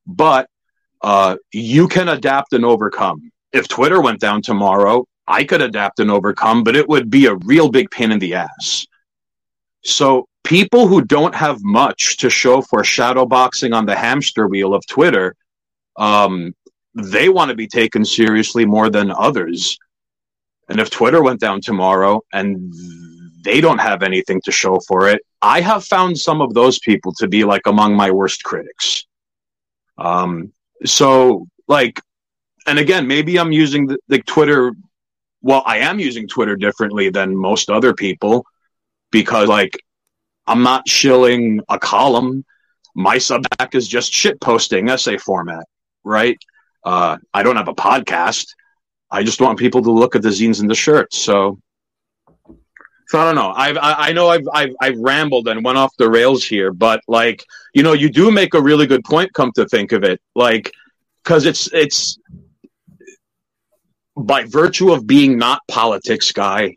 But 0.07 0.51
uh, 1.01 1.37
you 1.51 1.89
can 1.89 2.11
adapt 2.11 2.53
and 2.53 2.63
overcome. 2.63 3.33
If 3.55 3.69
Twitter 3.69 4.03
went 4.03 4.21
down 4.21 4.43
tomorrow, 4.43 5.07
I 5.27 5.45
could 5.45 5.63
adapt 5.63 5.99
and 6.01 6.11
overcome, 6.11 6.63
but 6.63 6.77
it 6.77 6.87
would 6.87 7.09
be 7.09 7.25
a 7.25 7.37
real 7.37 7.71
big 7.71 7.91
pain 7.91 8.13
in 8.13 8.19
the 8.19 8.35
ass. 8.35 8.87
So 9.83 10.29
people 10.43 10.87
who 10.87 11.01
don't 11.01 11.35
have 11.35 11.63
much 11.63 12.19
to 12.19 12.29
show 12.29 12.61
for 12.61 12.83
shadowboxing 12.83 13.75
on 13.75 13.87
the 13.87 13.97
hamster 13.97 14.47
wheel 14.47 14.75
of 14.75 14.87
Twitter 14.87 15.35
um, 15.97 16.55
they 16.95 17.29
want 17.29 17.51
to 17.51 17.57
be 17.57 17.67
taken 17.67 18.05
seriously 18.05 18.65
more 18.65 18.89
than 18.89 19.11
others. 19.11 19.79
And 20.69 20.81
if 20.81 20.91
Twitter 20.91 21.23
went 21.23 21.41
down 21.41 21.61
tomorrow 21.61 22.23
and 22.33 22.73
they 23.43 23.61
don't 23.61 23.79
have 23.79 24.03
anything 24.03 24.41
to 24.45 24.53
show 24.53 24.81
for 24.87 25.09
it, 25.09 25.21
I 25.43 25.61
have 25.61 25.85
found 25.85 26.19
some 26.19 26.41
of 26.41 26.55
those 26.55 26.79
people 26.79 27.13
to 27.19 27.29
be 27.29 27.45
like 27.45 27.67
among 27.67 27.95
my 27.95 28.11
worst 28.11 28.43
critics. 28.45 29.05
Um, 29.99 30.53
so 30.85 31.47
like, 31.69 32.01
and 32.67 32.79
again, 32.79 33.07
maybe 33.07 33.39
I'm 33.39 33.53
using 33.53 33.87
the, 33.87 33.99
the 34.09 34.21
Twitter. 34.21 34.73
Well, 35.43 35.63
I 35.67 35.79
am 35.79 35.99
using 35.99 36.27
Twitter 36.27 36.57
differently 36.57 37.11
than 37.11 37.37
most 37.37 37.69
other 37.69 37.93
people 37.93 38.47
because 39.11 39.49
like 39.49 39.77
I'm 40.47 40.63
not 40.63 40.89
shilling 40.89 41.61
a 41.69 41.79
column. 41.79 42.45
My 42.95 43.17
Substack 43.17 43.75
is 43.75 43.87
just 43.87 44.13
shit 44.13 44.41
posting 44.41 44.89
essay 44.89 45.19
format 45.19 45.67
right? 46.05 46.39
Uh, 46.85 47.17
I 47.33 47.43
don't 47.43 47.57
have 47.57 47.69
a 47.69 47.75
podcast. 47.75 48.49
I 49.11 49.23
just 49.23 49.41
want 49.41 49.59
people 49.59 49.83
to 49.83 49.91
look 49.91 50.15
at 50.17 50.23
the 50.23 50.29
zines 50.29 50.61
and 50.61 50.69
the 50.69 50.75
shirts. 50.75 51.19
So, 51.19 51.59
so 53.07 53.19
I 53.19 53.25
don't 53.25 53.35
know. 53.35 53.53
I've, 53.55 53.77
I, 53.77 53.95
I 54.09 54.13
know 54.13 54.29
I've, 54.29 54.47
I've, 54.53 54.75
I've 54.81 54.99
rambled 54.99 55.49
and 55.49 55.65
went 55.65 55.79
off 55.79 55.97
the 55.97 56.11
rails 56.11 56.45
here, 56.45 56.73
but 56.73 57.01
like, 57.07 57.45
you 57.75 57.83
know, 57.83 57.93
you 57.93 58.11
do 58.11 58.31
make 58.31 58.55
a 58.55 58.61
really 58.61 58.87
good 58.87 59.05
point. 59.05 59.33
Come 59.33 59.53
to 59.53 59.67
think 59.67 59.93
of 59.93 60.05
it, 60.05 60.21
like, 60.35 60.73
because 61.23 61.47
it's, 61.47 61.73
it's 61.73 62.19
by 64.17 64.45
virtue 64.45 64.93
of 64.93 65.07
being 65.07 65.39
not 65.39 65.63
politics 65.69 66.33
guy, 66.33 66.77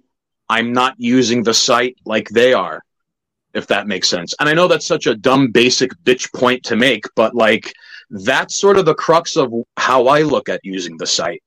I'm 0.50 0.74
not 0.74 0.96
using 0.98 1.44
the 1.44 1.54
site 1.54 1.98
like 2.06 2.30
they 2.30 2.54
are, 2.54 2.82
if 3.54 3.68
that 3.68 3.88
makes 3.88 4.08
sense. 4.08 4.34
And 4.40 4.48
I 4.48 4.54
know 4.54 4.68
that's 4.68 4.88
such 4.88 5.08
a 5.08 5.16
dumb, 5.16 5.52
basic 5.52 5.92
bitch 6.04 6.32
point 6.34 6.64
to 6.66 6.76
make, 6.76 7.04
but 7.16 7.36
like, 7.36 7.74
that's 8.10 8.56
sort 8.56 8.78
of 8.78 8.86
the 8.86 8.96
crux 8.96 9.36
of 9.36 9.54
how 9.76 10.08
I 10.08 10.22
look 10.22 10.50
at 10.50 10.62
using 10.64 10.98
the 10.98 11.08
site. 11.08 11.44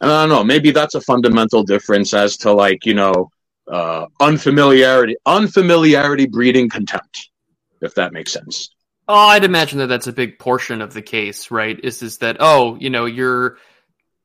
And 0.00 0.10
I 0.10 0.22
don't 0.22 0.28
know, 0.28 0.44
maybe 0.44 0.70
that's 0.70 0.94
a 0.94 1.00
fundamental 1.00 1.62
difference 1.62 2.14
as 2.14 2.36
to 2.38 2.52
like, 2.52 2.84
you 2.84 2.94
know, 2.94 3.30
uh, 3.70 4.06
unfamiliarity, 4.20 5.16
unfamiliarity 5.24 6.26
breeding 6.26 6.68
contempt, 6.68 7.30
if 7.80 7.94
that 7.94 8.12
makes 8.12 8.32
sense. 8.32 8.70
Oh, 9.06 9.14
I'd 9.14 9.44
imagine 9.44 9.78
that 9.78 9.86
that's 9.86 10.06
a 10.06 10.12
big 10.12 10.38
portion 10.38 10.80
of 10.80 10.94
the 10.94 11.02
case, 11.02 11.50
right? 11.50 11.78
Is 11.82 12.02
is 12.02 12.18
that 12.18 12.38
oh, 12.40 12.76
you 12.76 12.90
know, 12.90 13.04
you're 13.04 13.58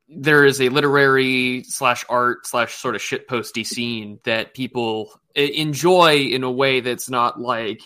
there 0.07 0.45
is 0.45 0.59
a 0.59 0.69
literary 0.69 1.63
slash 1.63 2.03
art 2.09 2.47
slash 2.47 2.75
sort 2.75 2.95
of 2.95 3.01
shitposty 3.01 3.65
scene 3.65 4.19
that 4.23 4.53
people 4.53 5.11
enjoy 5.35 6.17
in 6.17 6.43
a 6.43 6.51
way 6.51 6.79
that's 6.79 7.09
not 7.09 7.39
like 7.39 7.81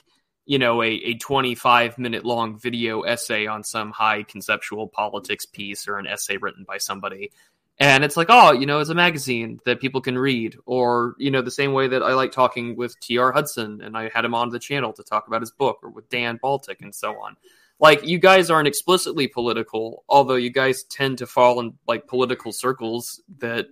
you 0.46 0.60
know, 0.60 0.82
a, 0.82 0.90
a 0.90 1.14
25 1.16 1.98
minute 1.98 2.26
long 2.26 2.60
video 2.60 3.02
essay 3.02 3.48
on 3.48 3.64
some 3.64 3.92
high 3.92 4.24
conceptual 4.24 4.88
politics 4.88 5.46
piece 5.46 5.88
or 5.88 5.98
an 5.98 6.08
essay 6.08 6.38
written 6.38 6.66
by 6.68 6.78
somebody. 6.78 7.32
And 7.80 8.04
it's 8.04 8.16
like, 8.16 8.28
oh, 8.30 8.52
you 8.52 8.66
know, 8.66 8.80
it's 8.80 8.90
a 8.90 8.96
magazine 8.96 9.60
that 9.66 9.82
people 9.82 10.02
can 10.02 10.18
read. 10.18 10.58
Or, 10.66 11.16
you 11.18 11.32
know, 11.32 11.42
the 11.42 11.52
same 11.52 11.74
way 11.74 11.88
that 11.88 12.04
I 12.04 12.14
like 12.14 12.32
talking 12.32 12.76
with 12.76 13.00
T.R. 13.00 13.32
Hudson 13.32 13.82
and 13.82 13.98
I 13.98 14.12
had 14.14 14.26
him 14.26 14.36
on 14.36 14.50
the 14.50 14.60
channel 14.60 14.94
to 14.94 15.04
talk 15.04 15.28
about 15.28 15.42
his 15.42 15.52
book 15.52 15.80
or 15.82 15.90
with 15.90 16.10
Dan 16.10 16.38
Baltic 16.42 16.82
and 16.82 16.94
so 16.94 17.20
on. 17.20 17.36
Like, 17.80 18.06
you 18.06 18.20
guys 18.20 18.52
aren't 18.52 18.68
explicitly 18.68 19.28
political, 19.28 20.04
although 20.08 20.36
you 20.36 20.52
guys 20.52 20.84
tend 20.84 21.18
to 21.18 21.28
fall 21.28 21.60
in 21.60 21.74
like 21.88 22.08
political 22.08 22.52
circles 22.52 23.22
that 23.40 23.66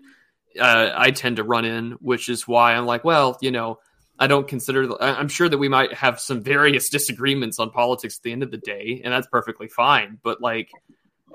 uh, 0.59 0.91
I 0.95 1.11
tend 1.11 1.37
to 1.37 1.43
run 1.43 1.65
in, 1.65 1.91
which 2.01 2.27
is 2.27 2.47
why 2.47 2.73
I'm 2.73 2.85
like, 2.85 3.03
well, 3.03 3.37
you 3.39 3.51
know, 3.51 3.79
I 4.21 4.27
don't 4.27 4.47
consider. 4.47 4.87
I'm 5.01 5.27
sure 5.27 5.49
that 5.49 5.57
we 5.57 5.67
might 5.67 5.91
have 5.93 6.19
some 6.19 6.43
various 6.43 6.89
disagreements 6.89 7.57
on 7.57 7.71
politics 7.71 8.17
at 8.19 8.21
the 8.21 8.31
end 8.31 8.43
of 8.43 8.51
the 8.51 8.57
day, 8.57 9.01
and 9.03 9.11
that's 9.11 9.25
perfectly 9.25 9.67
fine. 9.67 10.19
But 10.21 10.39
like, 10.39 10.69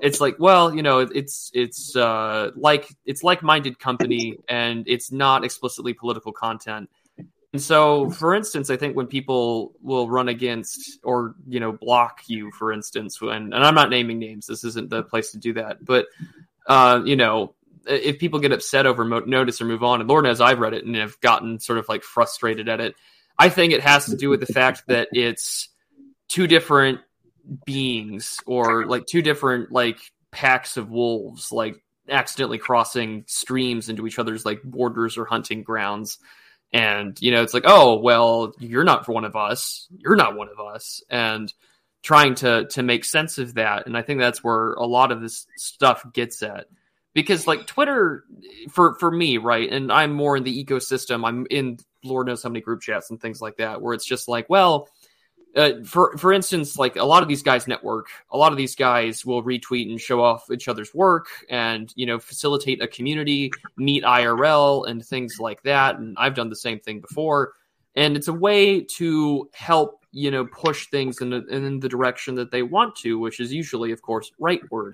it's 0.01 0.21
like, 0.21 0.37
well, 0.39 0.73
you 0.73 0.81
know, 0.81 0.99
it's 0.99 1.51
it's 1.53 1.97
uh, 1.97 2.51
like 2.55 2.87
it's 3.05 3.23
like-minded 3.23 3.77
company, 3.77 4.37
and 4.47 4.85
it's 4.87 5.11
not 5.11 5.43
explicitly 5.43 5.93
political 5.93 6.31
content. 6.31 6.89
And 7.51 7.61
so, 7.61 8.09
for 8.09 8.33
instance, 8.33 8.69
I 8.69 8.77
think 8.77 8.95
when 8.95 9.07
people 9.07 9.73
will 9.81 10.09
run 10.09 10.29
against 10.29 10.99
or 11.03 11.35
you 11.45 11.59
know 11.59 11.73
block 11.73 12.21
you, 12.27 12.51
for 12.51 12.71
instance, 12.71 13.19
when 13.19 13.51
and 13.51 13.65
I'm 13.65 13.75
not 13.75 13.89
naming 13.89 14.17
names, 14.17 14.47
this 14.47 14.63
isn't 14.63 14.89
the 14.89 15.03
place 15.03 15.31
to 15.31 15.37
do 15.37 15.51
that, 15.55 15.83
but 15.83 16.05
uh, 16.67 17.01
you 17.03 17.17
know, 17.17 17.53
if 17.87 18.19
people 18.19 18.39
get 18.39 18.51
upset 18.51 18.85
over 18.85 19.03
mo- 19.05 19.23
notice 19.25 19.61
or 19.61 19.65
move 19.65 19.83
on, 19.83 20.01
and 20.01 20.09
Lord 20.09 20.25
knows 20.25 20.41
I've 20.41 20.59
read 20.59 20.73
it 20.73 20.85
and 20.85 20.95
have 20.95 21.19
gotten 21.21 21.59
sort 21.59 21.79
of 21.79 21.87
like 21.89 22.03
frustrated 22.03 22.69
at 22.69 22.79
it. 22.79 22.95
I 23.39 23.49
think 23.49 23.73
it 23.73 23.81
has 23.81 24.05
to 24.07 24.15
do 24.15 24.29
with 24.29 24.39
the 24.39 24.45
fact 24.47 24.83
that 24.87 25.09
it's 25.11 25.69
two 26.27 26.47
different 26.47 26.99
beings 27.65 28.37
or 28.45 28.85
like 28.85 29.05
two 29.05 29.21
different 29.21 29.71
like 29.71 29.99
packs 30.31 30.77
of 30.77 30.89
wolves. 30.89 31.51
Like 31.51 31.81
accidentally 32.09 32.57
crossing 32.57 33.23
streams 33.27 33.89
into 33.89 34.07
each 34.07 34.19
other's 34.19 34.45
like 34.45 34.61
borders 34.63 35.17
or 35.17 35.25
hunting 35.25 35.63
grounds. 35.63 36.17
And, 36.73 37.17
you 37.21 37.31
know, 37.31 37.43
it's 37.43 37.53
like, 37.53 37.63
oh, 37.65 37.99
well, 37.99 38.53
you're 38.59 38.83
not 38.83 39.07
one 39.07 39.23
of 39.23 39.35
us. 39.35 39.87
You're 39.97 40.15
not 40.15 40.35
one 40.35 40.49
of 40.49 40.59
us. 40.59 41.01
And 41.09 41.53
trying 42.03 42.35
to 42.35 42.65
to 42.67 42.83
make 42.83 43.03
sense 43.03 43.37
of 43.37 43.55
that. 43.55 43.85
And 43.85 43.97
I 43.97 44.01
think 44.01 44.19
that's 44.19 44.43
where 44.43 44.73
a 44.73 44.85
lot 44.85 45.11
of 45.11 45.21
this 45.21 45.47
stuff 45.57 46.05
gets 46.13 46.43
at. 46.43 46.67
Because 47.17 47.47
like 47.47 47.65
Twitter 47.65 48.25
for 48.69 48.93
for 48.99 49.09
me, 49.09 49.39
right, 49.39 49.67
and 49.71 49.91
I'm 49.91 50.13
more 50.13 50.37
in 50.37 50.43
the 50.43 50.63
ecosystem. 50.63 51.27
I'm 51.27 51.47
in 51.49 51.79
Lord 52.03 52.27
knows 52.27 52.43
how 52.43 52.49
many 52.49 52.61
group 52.61 52.81
chats 52.81 53.09
and 53.09 53.19
things 53.19 53.41
like 53.41 53.57
that, 53.57 53.81
where 53.81 53.95
it's 53.95 54.05
just 54.05 54.27
like, 54.27 54.47
well, 54.51 54.87
uh, 55.55 55.83
for 55.83 56.15
for 56.15 56.31
instance, 56.31 56.77
like 56.77 56.95
a 56.95 57.03
lot 57.03 57.23
of 57.23 57.27
these 57.27 57.41
guys 57.41 57.67
network. 57.67 58.05
A 58.29 58.37
lot 58.37 58.51
of 58.51 58.57
these 58.59 58.75
guys 58.75 59.25
will 59.25 59.41
retweet 59.41 59.89
and 59.89 59.99
show 59.99 60.23
off 60.23 60.45
each 60.51 60.67
other's 60.67 60.93
work, 60.93 61.25
and 61.49 61.91
you 61.95 62.05
know 62.05 62.19
facilitate 62.19 62.83
a 62.83 62.87
community, 62.87 63.51
meet 63.77 64.03
IRL, 64.03 64.87
and 64.87 65.03
things 65.03 65.39
like 65.39 65.63
that. 65.63 65.97
And 65.97 66.15
I've 66.19 66.35
done 66.35 66.49
the 66.49 66.55
same 66.55 66.79
thing 66.79 66.99
before, 66.99 67.53
and 67.95 68.15
it's 68.15 68.27
a 68.27 68.33
way 68.33 68.81
to 68.81 69.49
help 69.53 70.05
you 70.11 70.29
know 70.29 70.45
push 70.45 70.85
things 70.91 71.19
in 71.19 71.31
the, 71.31 71.43
in 71.47 71.79
the 71.79 71.89
direction 71.89 72.35
that 72.35 72.51
they 72.51 72.61
want 72.61 72.95
to, 72.97 73.17
which 73.17 73.39
is 73.39 73.51
usually, 73.51 73.91
of 73.91 74.03
course, 74.03 74.31
rightward. 74.39 74.93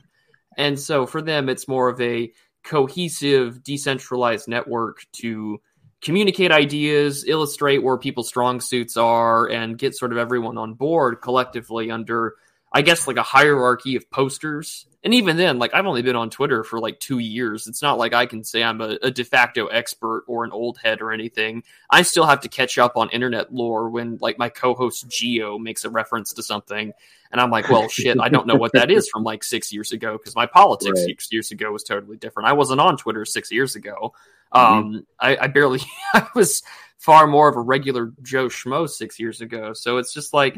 And 0.58 0.80
so 0.80 1.06
for 1.06 1.22
them, 1.22 1.50
it's 1.50 1.68
more 1.68 1.90
of 1.90 2.00
a 2.02 2.32
cohesive, 2.64 3.64
decentralized 3.64 4.48
network 4.48 5.06
to 5.14 5.60
communicate 6.02 6.52
ideas, 6.52 7.26
illustrate 7.28 7.84
where 7.84 7.98
people's 7.98 8.28
strong 8.28 8.60
suits 8.60 8.98
are, 8.98 9.48
and 9.50 9.78
get 9.78 9.96
sort 9.96 10.12
of 10.12 10.18
everyone 10.18 10.58
on 10.58 10.74
board 10.74 11.22
collectively 11.22 11.90
under, 11.90 12.36
I 12.74 12.82
guess, 12.82 13.08
like 13.08 13.18
a 13.18 13.24
hierarchy 13.24 13.96
of 13.96 14.10
posters. 14.10 14.88
And 15.04 15.14
even 15.14 15.36
then, 15.36 15.60
like 15.60 15.74
I've 15.74 15.86
only 15.86 16.02
been 16.02 16.16
on 16.16 16.30
Twitter 16.30 16.64
for 16.64 16.80
like 16.80 17.00
two 17.00 17.20
years. 17.20 17.68
It's 17.68 17.82
not 17.82 17.98
like 17.98 18.14
I 18.14 18.26
can 18.26 18.44
say 18.44 18.64
I'm 18.64 18.80
a, 18.80 18.98
a 19.02 19.12
de 19.12 19.26
facto 19.26 19.68
expert 19.68 20.24
or 20.28 20.46
an 20.46 20.52
old 20.52 20.78
head 20.78 21.02
or 21.02 21.12
anything. 21.12 21.64
I 21.90 22.04
still 22.04 22.26
have 22.26 22.40
to 22.42 22.48
catch 22.50 22.78
up 22.78 22.96
on 22.96 23.10
internet 23.10 23.54
lore 23.54 23.90
when 23.90 24.18
like 24.22 24.40
my 24.40 24.48
co-host 24.48 25.10
Geo 25.10 25.58
makes 25.60 25.84
a 25.84 25.90
reference 25.90 26.34
to 26.34 26.44
something. 26.44 26.94
And 27.32 27.42
I'm 27.42 27.52
like, 27.52 27.70
well, 27.70 27.90
shit, 27.90 28.18
I 28.20 28.30
don't 28.30 28.48
know 28.48 28.56
what 28.56 28.72
that 28.74 28.90
is 28.92 29.10
from 29.10 29.24
like 29.24 29.44
six 29.44 29.74
years 29.74 29.92
ago 29.92 30.14
because 30.14 30.36
my 30.36 30.46
politics 30.46 31.00
right. 31.00 31.06
six 31.06 31.28
years 31.32 31.52
ago 31.52 31.72
was 31.72 31.84
totally 31.84 32.16
different. 32.16 32.48
I 32.48 32.54
wasn't 32.54 32.80
on 32.80 32.96
Twitter 32.96 33.26
six 33.26 33.52
years 33.52 33.76
ago. 33.76 34.14
Mm-hmm. 34.54 34.74
Um, 34.74 35.08
I, 35.20 35.36
I 35.38 35.48
barely, 35.48 35.82
I 36.14 36.28
was 36.34 36.64
far 36.98 37.28
more 37.28 37.50
of 37.50 37.58
a 37.58 37.62
regular 37.62 38.14
Joe 38.22 38.48
Schmo 38.48 38.90
six 38.90 39.20
years 39.20 39.42
ago. 39.42 39.74
So 39.74 39.98
it's 39.98 40.14
just 40.14 40.34
like, 40.34 40.58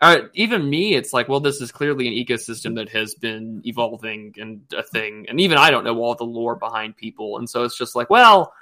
uh, 0.00 0.22
even 0.32 0.68
me, 0.68 0.94
it's 0.94 1.12
like, 1.12 1.28
well, 1.28 1.40
this 1.40 1.60
is 1.60 1.70
clearly 1.70 2.08
an 2.08 2.14
ecosystem 2.14 2.76
that 2.76 2.88
has 2.88 3.14
been 3.14 3.60
evolving 3.64 4.34
and 4.38 4.62
a 4.76 4.82
thing. 4.82 5.26
And 5.28 5.40
even 5.40 5.58
I 5.58 5.70
don't 5.70 5.84
know 5.84 5.98
all 5.98 6.14
the 6.14 6.24
lore 6.24 6.56
behind 6.56 6.96
people. 6.96 7.38
And 7.38 7.48
so 7.48 7.64
it's 7.64 7.76
just 7.76 7.94
like, 7.94 8.08
well, 8.08 8.52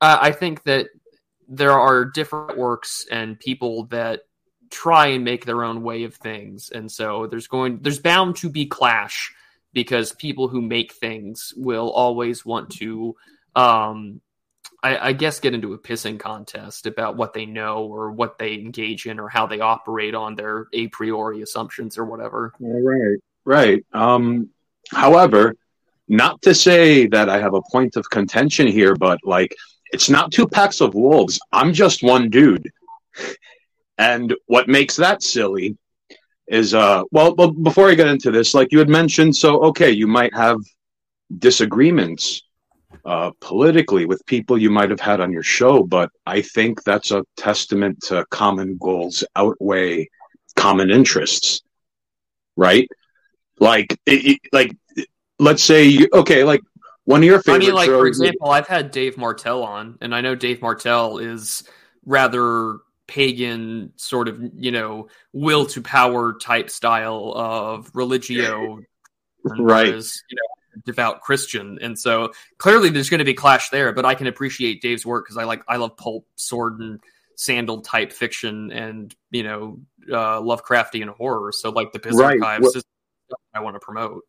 uh, 0.00 0.18
I 0.20 0.32
think 0.32 0.64
that 0.64 0.86
there 1.48 1.72
are 1.72 2.04
different 2.04 2.56
works 2.56 3.06
and 3.10 3.38
people 3.38 3.84
that 3.86 4.22
try 4.70 5.08
and 5.08 5.22
make 5.22 5.44
their 5.44 5.64
own 5.64 5.82
way 5.82 6.04
of 6.04 6.14
things. 6.14 6.70
And 6.70 6.90
so 6.90 7.26
there's 7.26 7.46
going, 7.46 7.80
there's 7.82 8.00
bound 8.00 8.36
to 8.36 8.48
be 8.48 8.66
clash 8.66 9.32
because 9.74 10.12
people 10.12 10.48
who 10.48 10.62
make 10.62 10.94
things 10.94 11.52
will 11.56 11.90
always 11.90 12.44
want 12.44 12.70
to 12.70 13.14
um, 13.54 14.22
I, 14.86 15.08
I, 15.08 15.12
guess 15.12 15.40
get 15.40 15.52
into 15.52 15.74
a 15.74 15.78
pissing 15.78 16.18
contest 16.18 16.86
about 16.86 17.16
what 17.16 17.34
they 17.34 17.44
know 17.44 17.84
or 17.84 18.12
what 18.12 18.38
they 18.38 18.54
engage 18.54 19.06
in 19.06 19.18
or 19.18 19.28
how 19.28 19.46
they 19.46 19.58
operate 19.58 20.14
on 20.14 20.36
their 20.36 20.68
a 20.72 20.86
priori 20.88 21.42
assumptions 21.42 21.98
or 21.98 22.04
whatever. 22.04 22.52
Right, 22.60 23.18
right. 23.44 23.86
Um, 23.92 24.50
however, 24.92 25.56
not 26.06 26.40
to 26.42 26.54
say 26.54 27.08
that 27.08 27.28
I 27.28 27.40
have 27.40 27.54
a 27.54 27.62
point 27.72 27.96
of 27.96 28.08
contention 28.10 28.68
here, 28.68 28.94
but 28.94 29.18
like 29.24 29.56
it's 29.92 30.08
not 30.08 30.30
two 30.30 30.46
packs 30.46 30.80
of 30.80 30.94
wolves. 30.94 31.40
I'm 31.50 31.72
just 31.72 32.04
one 32.04 32.30
dude. 32.30 32.70
And 33.98 34.34
what 34.46 34.68
makes 34.68 34.94
that 34.96 35.22
silly 35.22 35.76
is 36.46 36.74
uh 36.74 37.02
well, 37.10 37.34
well 37.34 37.50
before 37.50 37.88
I 37.90 37.94
get 37.94 38.06
into 38.06 38.30
this, 38.30 38.54
like 38.54 38.70
you 38.70 38.78
had 38.78 38.88
mentioned, 38.88 39.34
so 39.34 39.64
okay, 39.64 39.90
you 39.90 40.06
might 40.06 40.34
have 40.34 40.58
disagreements 41.38 42.45
uh, 43.04 43.30
politically 43.40 44.06
with 44.06 44.24
people 44.26 44.58
you 44.58 44.70
might 44.70 44.90
have 44.90 45.00
had 45.00 45.20
on 45.20 45.32
your 45.32 45.42
show, 45.42 45.82
but 45.82 46.10
I 46.26 46.42
think 46.42 46.82
that's 46.84 47.10
a 47.10 47.24
testament 47.36 48.02
to 48.04 48.24
common 48.30 48.76
goals 48.78 49.24
outweigh 49.34 50.08
common 50.56 50.90
interests, 50.90 51.62
right? 52.56 52.88
Like, 53.58 53.98
it, 54.06 54.40
like, 54.52 54.76
let's 55.38 55.62
say, 55.62 55.84
you, 55.84 56.08
okay, 56.12 56.44
like 56.44 56.60
one 57.04 57.20
of 57.20 57.24
your 57.24 57.40
favorite. 57.40 57.64
I 57.64 57.66
mean, 57.66 57.74
like 57.74 57.88
for 57.88 58.06
example, 58.06 58.50
I've 58.50 58.66
had 58.66 58.90
Dave 58.90 59.16
Martell 59.16 59.62
on, 59.62 59.98
and 60.00 60.14
I 60.14 60.20
know 60.20 60.34
Dave 60.34 60.60
Martell 60.60 61.18
is 61.18 61.64
rather 62.04 62.78
pagan, 63.06 63.92
sort 63.96 64.28
of, 64.28 64.40
you 64.54 64.72
know, 64.72 65.08
will 65.32 65.66
to 65.66 65.80
power 65.80 66.34
type 66.34 66.70
style 66.70 67.32
of 67.34 67.90
religio. 67.94 68.80
right. 69.44 69.86
Whereas, 69.86 70.22
you 70.28 70.36
know, 70.36 70.55
devout 70.84 71.20
Christian, 71.20 71.78
and 71.80 71.98
so 71.98 72.32
clearly 72.58 72.88
there's 72.90 73.10
going 73.10 73.18
to 73.18 73.24
be 73.24 73.34
clash 73.34 73.70
there. 73.70 73.92
But 73.92 74.04
I 74.04 74.14
can 74.14 74.26
appreciate 74.26 74.82
Dave's 74.82 75.06
work 75.06 75.24
because 75.24 75.36
I 75.36 75.44
like 75.44 75.62
I 75.68 75.76
love 75.76 75.96
pulp, 75.96 76.26
sword, 76.36 76.80
and 76.80 77.00
sandal 77.36 77.80
type 77.80 78.12
fiction, 78.12 78.72
and 78.72 79.14
you 79.30 79.42
know 79.42 79.80
uh, 80.10 80.40
Lovecraftian 80.40 81.08
horror. 81.08 81.52
So 81.52 81.70
like 81.70 81.92
the 81.92 81.98
Piss 81.98 82.16
right. 82.16 82.40
Archives, 82.40 82.74
well, 82.74 83.38
I 83.54 83.60
want 83.60 83.76
to 83.76 83.80
promote. 83.80 84.22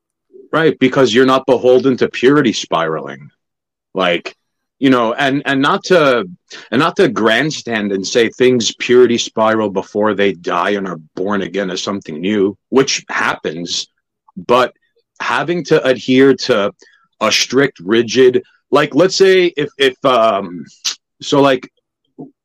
Right, 0.51 0.77
because 0.79 1.13
you're 1.13 1.25
not 1.25 1.45
beholden 1.45 1.97
to 1.97 2.09
purity 2.09 2.53
spiraling, 2.53 3.31
like 3.93 4.37
you 4.79 4.89
know, 4.89 5.13
and 5.13 5.41
and 5.45 5.61
not 5.61 5.83
to 5.85 6.27
and 6.71 6.79
not 6.79 6.95
to 6.97 7.09
grandstand 7.09 7.91
and 7.91 8.05
say 8.05 8.29
things 8.29 8.73
purity 8.75 9.17
spiral 9.17 9.69
before 9.69 10.13
they 10.13 10.33
die 10.33 10.71
and 10.71 10.87
are 10.87 10.99
born 11.15 11.41
again 11.41 11.71
as 11.71 11.81
something 11.81 12.19
new, 12.19 12.57
which 12.69 13.03
happens, 13.09 13.87
but 14.35 14.73
having 15.19 15.63
to 15.65 15.83
adhere 15.85 16.33
to 16.33 16.71
a 17.21 17.31
strict, 17.31 17.79
rigid, 17.79 18.43
like 18.71 18.93
let's 18.95 19.15
say 19.15 19.53
if 19.57 19.69
if 19.77 20.03
um 20.05 20.65
so 21.21 21.41
like 21.41 21.69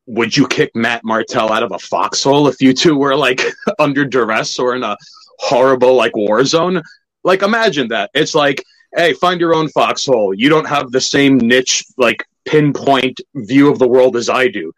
would 0.05 0.35
you 0.35 0.47
kick 0.47 0.71
Matt 0.75 1.03
Martell 1.03 1.51
out 1.51 1.63
of 1.63 1.71
a 1.71 1.79
foxhole 1.79 2.47
if 2.47 2.61
you 2.61 2.73
two 2.73 2.97
were 2.97 3.15
like 3.15 3.41
under 3.79 4.03
duress 4.05 4.59
or 4.59 4.75
in 4.75 4.83
a 4.83 4.97
horrible 5.39 5.95
like 5.95 6.15
war 6.15 6.43
zone? 6.43 6.81
Like 7.23 7.41
imagine 7.41 7.87
that. 7.89 8.09
It's 8.13 8.35
like, 8.35 8.63
hey, 8.95 9.13
find 9.13 9.39
your 9.39 9.55
own 9.55 9.69
foxhole. 9.69 10.33
You 10.33 10.49
don't 10.49 10.67
have 10.67 10.91
the 10.91 11.01
same 11.01 11.37
niche 11.37 11.85
like 11.97 12.25
pinpoint 12.45 13.21
view 13.35 13.69
of 13.71 13.79
the 13.79 13.87
world 13.87 14.17
as 14.17 14.29
I 14.29 14.47
do. 14.47 14.73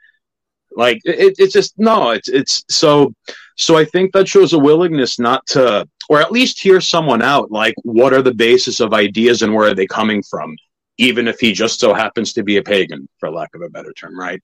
Like 0.76 1.02
it, 1.06 1.36
it's 1.38 1.54
just 1.54 1.74
no, 1.78 2.12
it's 2.12 2.30
it's 2.30 2.64
so 2.70 3.14
so 3.56 3.78
I 3.78 3.86
think 3.86 4.14
that 4.14 4.28
shows 4.28 4.54
a 4.54 4.60
willingness 4.60 5.20
not 5.20 5.46
to 5.48 5.88
or 6.10 6.22
at 6.22 6.32
least 6.32 6.60
hear 6.60 6.82
someone 6.82 7.22
out 7.22 7.52
like 7.52 7.76
what 7.84 8.14
are 8.14 8.22
the 8.22 8.34
basis 8.34 8.80
of 8.80 8.94
ideas 8.94 9.42
and 9.42 9.54
where 9.54 9.70
are 9.70 9.74
they 9.74 9.88
coming 9.88 10.22
from 10.24 10.56
even 10.98 11.28
if 11.28 11.40
he 11.40 11.52
just 11.52 11.80
so 11.80 11.94
happens 11.94 12.34
to 12.34 12.44
be 12.44 12.58
a 12.58 12.64
pagan 12.64 13.10
for 13.20 13.30
lack 13.30 13.54
of 13.56 13.62
a 13.62 13.70
better 13.70 13.94
term 13.94 14.18
right? 14.18 14.42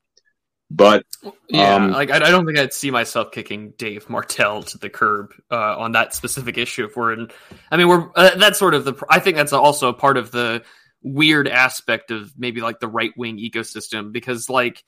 But 0.73 1.05
yeah 1.49 1.75
um, 1.75 1.91
like 1.91 2.11
I, 2.11 2.15
I, 2.15 2.31
don't 2.31 2.45
think 2.45 2.57
i'd 2.57 2.71
see 2.71 2.91
myself 2.91 3.33
kicking 3.33 3.73
dave 3.77 4.09
martell 4.09 4.63
to 4.63 4.77
the 4.77 4.89
curb 4.89 5.33
uh, 5.51 5.77
on 5.77 5.91
that 5.91 6.13
specific 6.13 6.57
issue 6.57 6.85
if 6.85 6.95
we're 6.95 7.11
in 7.11 7.27
i 7.69 7.75
mean 7.75 7.89
we're 7.89 8.09
uh, 8.15 8.37
that's 8.37 8.57
sort 8.57 8.73
of 8.73 8.85
the 8.85 8.93
i 9.09 9.19
think 9.19 9.35
that's 9.35 9.51
also 9.51 9.89
a 9.89 9.93
part 9.93 10.15
of 10.15 10.31
the 10.31 10.63
weird 11.03 11.49
aspect 11.49 12.09
of 12.09 12.31
maybe 12.37 12.61
like 12.61 12.79
the 12.79 12.87
right 12.87 13.11
wing 13.17 13.37
ecosystem 13.37 14.13
because 14.13 14.49
like 14.49 14.81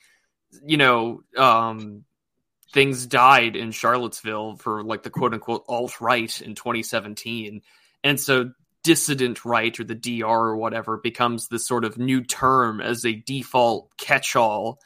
you 0.65 0.77
know 0.77 1.21
um 1.37 2.03
things 2.73 3.05
died 3.05 3.55
in 3.55 3.71
Charlottesville 3.71 4.55
for 4.57 4.83
like 4.83 5.03
the 5.03 5.09
quote 5.09 5.33
unquote 5.33 5.63
alt 5.69 6.01
right 6.01 6.41
in 6.41 6.55
2017. 6.55 7.61
And 8.03 8.19
so 8.19 8.51
dissident 8.83 9.45
right 9.45 9.79
or 9.79 9.83
the 9.83 9.95
DR 9.95 10.25
or 10.25 10.57
whatever 10.57 10.97
becomes 10.97 11.47
this 11.47 11.65
sort 11.65 11.85
of 11.85 11.97
new 11.97 12.21
term 12.21 12.81
as 12.81 13.05
a 13.05 13.13
default 13.13 13.95
catch 13.97 14.35
all. 14.35 14.79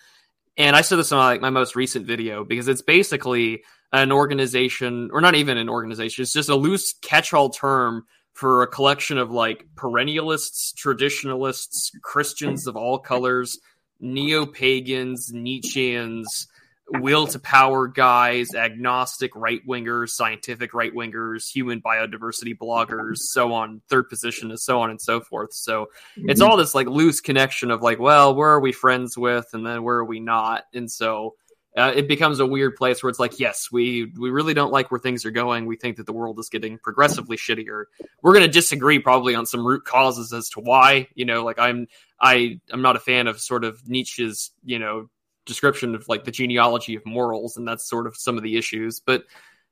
And 0.57 0.75
I 0.75 0.81
said 0.81 0.97
this 0.97 1.11
in 1.11 1.17
like 1.17 1.41
my 1.41 1.49
most 1.49 1.75
recent 1.75 2.05
video 2.05 2.43
because 2.43 2.67
it's 2.67 2.81
basically 2.81 3.63
an 3.93 4.11
organization, 4.11 5.09
or 5.13 5.21
not 5.21 5.35
even 5.35 5.57
an 5.57 5.69
organization, 5.69 6.23
it's 6.23 6.33
just 6.33 6.49
a 6.49 6.55
loose 6.55 6.93
catch 7.01 7.33
all 7.33 7.49
term 7.49 8.05
for 8.33 8.61
a 8.61 8.67
collection 8.67 9.17
of 9.17 9.31
like 9.31 9.65
perennialists, 9.75 10.75
traditionalists, 10.75 11.91
Christians 12.03 12.67
of 12.67 12.75
all 12.75 12.99
colors, 12.99 13.59
neo 13.99 14.45
pagans, 14.45 15.31
Nietzscheans, 15.33 16.47
will 16.89 17.27
to 17.27 17.39
power 17.39 17.87
guys, 17.87 18.55
agnostic 18.55 19.35
right 19.35 19.61
wingers, 19.67 20.09
scientific 20.09 20.73
right 20.73 20.93
wingers, 20.93 21.49
human 21.49 21.81
biodiversity 21.81 22.57
bloggers, 22.57 23.17
so 23.17 23.53
on, 23.53 23.81
third 23.89 24.07
position, 24.09 24.51
and 24.51 24.59
so 24.59 24.81
on 24.81 24.89
and 24.89 25.01
so 25.01 25.19
forth. 25.19 25.53
So 25.53 25.87
mm-hmm. 26.17 26.29
it's 26.29 26.41
all 26.41 26.57
this 26.57 26.73
like 26.73 26.87
loose 26.87 27.19
connection 27.19 27.71
of 27.71 27.81
like, 27.81 27.99
well, 27.99 28.33
where 28.35 28.49
are 28.49 28.59
we 28.59 28.71
friends 28.71 29.17
with, 29.17 29.47
and 29.53 29.65
then 29.65 29.83
where 29.83 29.97
are 29.97 30.05
we 30.05 30.19
not? 30.19 30.63
And 30.73 30.89
so 30.89 31.35
uh, 31.75 31.93
it 31.95 32.07
becomes 32.07 32.39
a 32.39 32.45
weird 32.45 32.75
place 32.75 33.03
where 33.03 33.09
it's 33.09 33.19
like, 33.19 33.39
yes, 33.39 33.69
we 33.71 34.11
we 34.17 34.29
really 34.29 34.53
don't 34.53 34.71
like 34.71 34.89
where 34.89 34.99
things 34.99 35.25
are 35.25 35.31
going. 35.31 35.65
We 35.65 35.75
think 35.75 35.97
that 35.97 36.05
the 36.05 36.13
world 36.13 36.39
is 36.39 36.49
getting 36.49 36.79
progressively 36.79 37.37
shittier. 37.37 37.85
We're 38.21 38.33
going 38.33 38.45
to 38.45 38.51
disagree 38.51 38.99
probably 38.99 39.35
on 39.35 39.45
some 39.45 39.65
root 39.65 39.85
causes 39.85 40.33
as 40.33 40.49
to 40.49 40.59
why. 40.59 41.07
You 41.13 41.25
know, 41.25 41.43
like 41.43 41.59
I'm 41.59 41.87
I 42.19 42.59
I'm 42.71 42.81
not 42.81 42.95
a 42.95 42.99
fan 42.99 43.27
of 43.27 43.39
sort 43.39 43.63
of 43.63 43.87
Nietzsche's 43.87 44.51
you 44.63 44.79
know 44.79 45.09
description 45.45 45.95
of 45.95 46.07
like 46.07 46.23
the 46.23 46.31
genealogy 46.31 46.95
of 46.95 47.05
morals, 47.05 47.57
and 47.57 47.67
that's 47.67 47.87
sort 47.87 48.07
of 48.07 48.15
some 48.15 48.37
of 48.37 48.43
the 48.43 48.57
issues. 48.57 48.99
But 48.99 49.25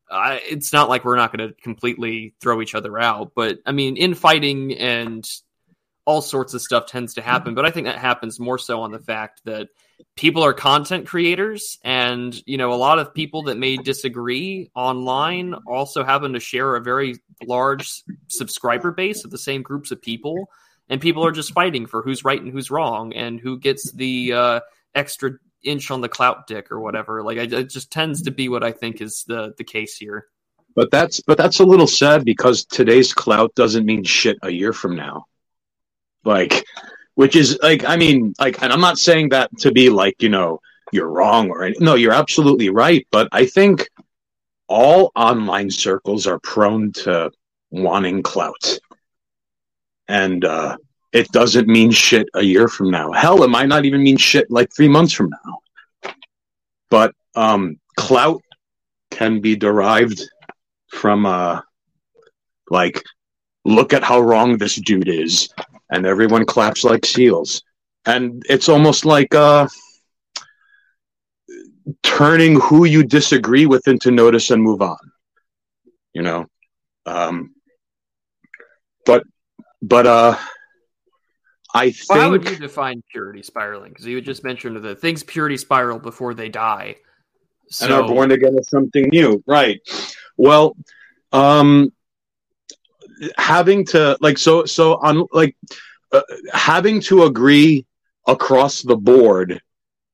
uh, 0.10 0.38
it's 0.48 0.72
not 0.72 0.90
like 0.90 1.06
we're 1.06 1.18
not 1.18 1.36
going 1.36 1.50
to 1.50 1.56
completely 1.62 2.36
throw 2.40 2.62
each 2.62 2.76
other 2.76 3.00
out. 3.00 3.32
But 3.36 3.60
I 3.66 3.72
mean, 3.72 3.98
infighting 3.98 4.74
and 4.78 5.28
all 6.06 6.22
sorts 6.22 6.54
of 6.54 6.62
stuff 6.62 6.86
tends 6.86 7.16
to 7.16 7.22
happen. 7.22 7.56
But 7.56 7.66
I 7.66 7.72
think 7.72 7.88
that 7.88 7.98
happens 7.98 8.40
more 8.40 8.60
so 8.60 8.82
on 8.82 8.92
the 8.92 9.00
fact 9.00 9.42
that 9.46 9.70
people 10.16 10.44
are 10.44 10.54
content 10.54 11.08
creators 11.08 11.78
and 11.84 12.42
you 12.46 12.58
know 12.58 12.74
a 12.74 12.76
lot 12.76 13.00
of 13.00 13.14
people 13.14 13.44
that 13.44 13.58
may 13.58 13.78
disagree 13.78 14.70
online 14.76 15.54
also 15.68 16.04
happen 16.04 16.34
to 16.34 16.40
share 16.40 16.76
a 16.76 16.82
very 16.82 17.16
large 17.46 18.04
subscriber 18.28 18.92
base 18.92 19.24
of 19.24 19.32
the 19.32 19.38
same 19.38 19.62
groups 19.62 19.92
of 19.92 20.02
people 20.02 20.50
and 20.90 21.02
people 21.02 21.26
are 21.26 21.32
just 21.32 21.54
fighting 21.54 21.86
for 21.86 22.02
who's 22.02 22.26
right 22.26 22.42
and 22.42 22.52
who's 22.52 22.70
wrong 22.70 23.14
and 23.14 23.40
who 23.40 23.58
gets 23.58 23.92
the 23.94 24.34
uh, 24.34 24.60
extra 24.94 25.32
inch 25.64 25.90
on 25.90 26.02
the 26.02 26.10
clout 26.10 26.46
dick 26.48 26.72
or 26.72 26.80
whatever 26.80 27.24
like 27.24 27.38
it 27.38 27.70
just 27.70 27.92
tends 27.92 28.22
to 28.24 28.32
be 28.32 28.50
what 28.50 28.64
i 28.64 28.72
think 28.72 29.02
is 29.02 29.24
the 29.28 29.54
the 29.58 29.64
case 29.64 29.96
here 29.96 30.28
but 30.76 30.92
that's 30.92 31.22
but 31.22 31.38
that's 31.38 31.60
a 31.60 31.66
little 31.66 31.88
sad 31.88 32.24
because 32.24 32.66
today's 32.66 33.14
clout 33.14 33.54
doesn't 33.56 33.86
mean 33.86 34.04
shit 34.04 34.38
a 34.44 34.52
year 34.52 34.74
from 34.74 34.96
now 34.96 35.26
like 36.26 36.66
which 37.16 37.36
is 37.36 37.58
like 37.62 37.86
i 37.86 37.96
mean 37.96 38.34
like 38.40 38.62
and 38.62 38.74
i'm 38.74 38.82
not 38.82 38.98
saying 38.98 39.30
that 39.30 39.50
to 39.58 39.72
be 39.72 39.90
like 39.90 40.22
you 40.22 40.30
know 40.30 40.60
you're 40.92 41.10
wrong 41.10 41.50
or 41.50 41.64
any, 41.64 41.76
no 41.80 41.96
you're 41.96 42.14
absolutely 42.14 42.70
right 42.70 43.08
but 43.12 43.28
i 43.32 43.46
think 43.46 43.88
all 44.68 45.12
online 45.16 45.70
circles 45.70 46.28
are 46.28 46.40
prone 46.40 46.92
to 46.92 47.32
wanting 47.72 48.24
clout. 48.24 48.80
And 50.08 50.44
uh 50.46 50.78
it 51.14 51.32
doesn't 51.32 51.68
mean 51.68 51.92
shit 51.92 52.28
a 52.34 52.42
year 52.42 52.68
from 52.68 52.92
now. 52.92 53.12
Hell 53.12 53.44
it 53.44 53.50
might 53.50 53.70
not 53.70 53.86
even 53.86 54.04
mean 54.04 54.18
shit 54.18 54.52
like 54.52 54.70
three 54.76 54.90
months 54.90 55.14
from 55.14 55.30
now. 55.30 56.12
But 56.90 57.14
um 57.36 57.80
clout 57.96 58.42
can 59.12 59.40
be 59.40 59.56
derived 59.56 60.22
from 60.90 61.26
uh 61.26 61.62
like 62.70 63.02
look 63.64 63.94
at 63.94 64.04
how 64.04 64.20
wrong 64.20 64.58
this 64.58 64.76
dude 64.76 65.08
is 65.08 65.50
and 65.96 66.06
everyone 66.06 66.46
claps 66.46 66.84
like 66.84 67.06
seals. 67.06 67.64
And 68.06 68.44
it's 68.50 68.70
almost 68.70 69.06
like 69.06 69.34
uh, 69.34 69.68
turning 72.04 72.60
who 72.60 72.86
you 72.86 73.04
disagree 73.04 73.66
with 73.66 73.88
into 73.88 74.12
notice 74.12 74.52
and 74.52 74.62
move 74.62 74.82
on. 74.82 74.98
You 76.14 76.22
know, 76.22 76.46
um, 77.06 77.56
but 79.06 79.24
but 79.82 80.06
uh, 80.06 80.38
I 81.74 81.92
think. 81.92 82.10
Well, 82.10 82.22
how 82.22 82.32
would 82.32 82.50
you 82.50 82.58
define 82.58 83.02
purity 83.12 83.42
spiraling? 83.42 83.92
Because 83.92 84.06
you 84.06 84.22
just 84.22 84.44
mentioned 84.44 84.78
the 84.84 84.96
things 84.96 85.24
purity 85.24 85.58
spiral 85.58 86.00
before 86.00 86.34
they 86.34 86.50
die, 86.50 86.96
so... 87.70 87.86
and 87.86 87.94
are 87.94 88.08
born 88.08 88.32
again 88.32 88.58
as 88.58 88.70
something 88.70 89.10
new, 89.10 89.44
right? 89.48 89.82
Well, 90.38 90.78
um, 91.32 91.92
having 93.38 93.86
to 93.86 94.18
like 94.22 94.38
so 94.38 94.66
so 94.66 94.96
on 94.96 95.26
like 95.32 95.56
uh, 96.12 96.22
having 96.54 97.00
to 97.00 97.24
agree 97.24 97.86
across 98.28 98.82
the 98.82 98.96
board 98.96 99.62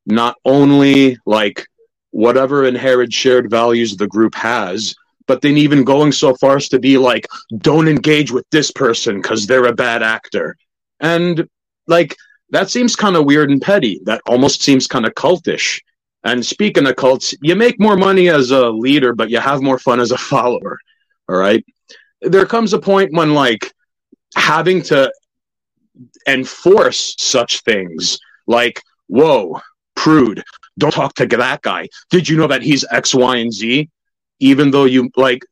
not 0.06 0.36
only 0.46 1.18
like 1.26 1.66
whatever 2.12 2.66
inherent 2.66 3.14
shared 3.14 3.50
values 3.50 3.96
the 3.96 4.08
group 4.08 4.36
has 4.36 4.96
but 5.28 5.42
then 5.42 5.58
even 5.58 5.86
going 5.86 6.12
so 6.12 6.36
far 6.36 6.58
as 6.58 6.68
to 6.70 6.80
be 6.80 6.98
like 6.98 7.26
don't 7.60 7.88
engage 7.88 8.32
with 8.32 8.46
this 8.52 8.72
person 8.72 9.22
because 9.22 9.48
they're 9.48 9.68
a 9.68 9.74
bad 9.74 10.04
actor. 10.04 10.58
And 11.00 11.48
like 11.88 12.18
that 12.50 12.70
seems 12.70 12.98
kind 12.98 13.16
of 13.16 13.26
weird 13.26 13.50
and 13.50 13.62
petty. 13.62 14.02
That 14.04 14.22
almost 14.28 14.62
seems 14.62 14.88
kind 14.88 15.06
of 15.06 15.14
cultish. 15.14 15.80
And 16.24 16.46
speaking 16.46 16.86
of 16.86 16.98
cults 16.98 17.34
you 17.42 17.56
make 17.56 17.80
more 17.80 17.96
money 17.96 18.30
as 18.30 18.52
a 18.52 18.70
leader 18.70 19.14
but 19.16 19.30
you 19.30 19.40
have 19.40 19.62
more 19.62 19.80
fun 19.80 20.00
as 20.00 20.12
a 20.12 20.18
follower. 20.18 20.78
All 21.30 21.38
right 21.38 21.64
there 22.22 22.46
comes 22.46 22.74
a 22.74 22.80
point 22.80 23.14
when 23.14 23.34
like 23.34 23.72
having 24.36 24.82
to 24.82 25.12
enforce 26.28 27.16
such 27.18 27.62
things 27.62 28.18
like 28.48 28.82
whoa 29.08 29.60
prude 29.96 30.42
don't 30.80 30.94
talk 30.94 31.14
to 31.16 31.28
that 31.28 31.62
guy. 31.62 31.88
Did 32.10 32.28
you 32.28 32.38
know 32.38 32.48
that 32.48 32.62
he's 32.62 32.86
x 32.92 33.14
y 33.14 33.38
and 33.38 33.54
z? 33.54 33.90
Even 34.40 34.72
though 34.72 34.86
you 34.86 35.10
like 35.16 35.44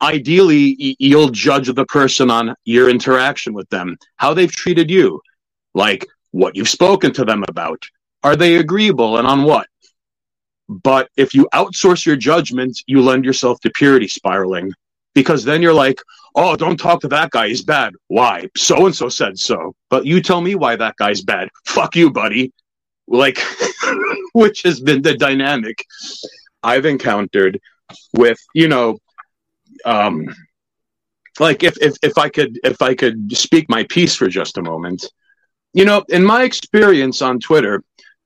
ideally 0.00 0.96
you'll 1.00 1.30
judge 1.30 1.72
the 1.72 1.84
person 1.86 2.30
on 2.30 2.54
your 2.64 2.88
interaction 2.88 3.52
with 3.52 3.68
them 3.70 3.96
how 4.16 4.32
they've 4.32 4.52
treated 4.52 4.88
you 4.88 5.20
like 5.74 6.06
what 6.30 6.54
you've 6.54 6.68
spoken 6.68 7.12
to 7.12 7.24
them 7.24 7.44
about. 7.48 7.82
Are 8.22 8.36
they 8.36 8.56
agreeable 8.56 9.18
and 9.18 9.26
on 9.26 9.42
what? 9.42 9.66
But 10.68 11.08
if 11.16 11.34
you 11.34 11.48
outsource 11.52 12.06
your 12.06 12.14
judgment 12.14 12.80
you 12.86 13.02
lend 13.02 13.24
yourself 13.24 13.58
to 13.60 13.70
purity 13.70 14.06
spiraling 14.06 14.72
because 15.18 15.42
then 15.42 15.60
you're 15.60 15.74
like, 15.74 16.00
oh, 16.36 16.54
don't 16.54 16.76
talk 16.76 17.00
to 17.00 17.08
that 17.08 17.32
guy. 17.32 17.48
He's 17.48 17.64
bad. 17.64 17.92
Why? 18.06 18.46
So 18.56 18.86
and 18.86 18.94
so 18.94 19.08
said 19.08 19.36
so. 19.36 19.74
But 19.90 20.06
you 20.06 20.22
tell 20.22 20.40
me 20.40 20.54
why 20.54 20.76
that 20.76 20.94
guy's 20.94 21.22
bad. 21.22 21.48
Fuck 21.66 21.96
you, 21.96 22.12
buddy. 22.12 22.52
Like, 23.08 23.40
which 24.32 24.62
has 24.62 24.80
been 24.80 25.02
the 25.02 25.16
dynamic 25.16 25.84
I've 26.62 26.86
encountered 26.86 27.60
with, 28.16 28.38
you 28.54 28.68
know, 28.68 28.98
um, 29.84 30.32
like 31.40 31.64
if, 31.64 31.76
if, 31.82 31.96
if 32.00 32.16
I 32.16 32.28
could, 32.28 32.60
if 32.62 32.80
I 32.80 32.94
could 32.94 33.36
speak 33.36 33.68
my 33.68 33.82
piece 33.82 34.14
for 34.14 34.28
just 34.28 34.56
a 34.56 34.62
moment, 34.62 35.04
you 35.72 35.84
know, 35.84 36.04
in 36.10 36.24
my 36.24 36.44
experience 36.44 37.22
on 37.22 37.40
Twitter, 37.40 37.82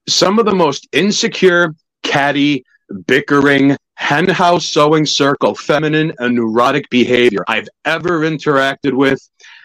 some 0.06 0.38
of 0.38 0.44
the 0.44 0.54
most 0.54 0.88
insecure, 0.92 1.74
catty, 2.02 2.66
bickering, 2.92 3.76
henhouse 3.94 4.66
sewing 4.66 5.06
circle 5.06 5.54
feminine 5.54 6.12
and 6.18 6.34
neurotic 6.34 6.88
behavior 6.90 7.44
I've 7.48 7.68
ever 7.84 8.20
interacted 8.20 8.92
with 8.92 9.20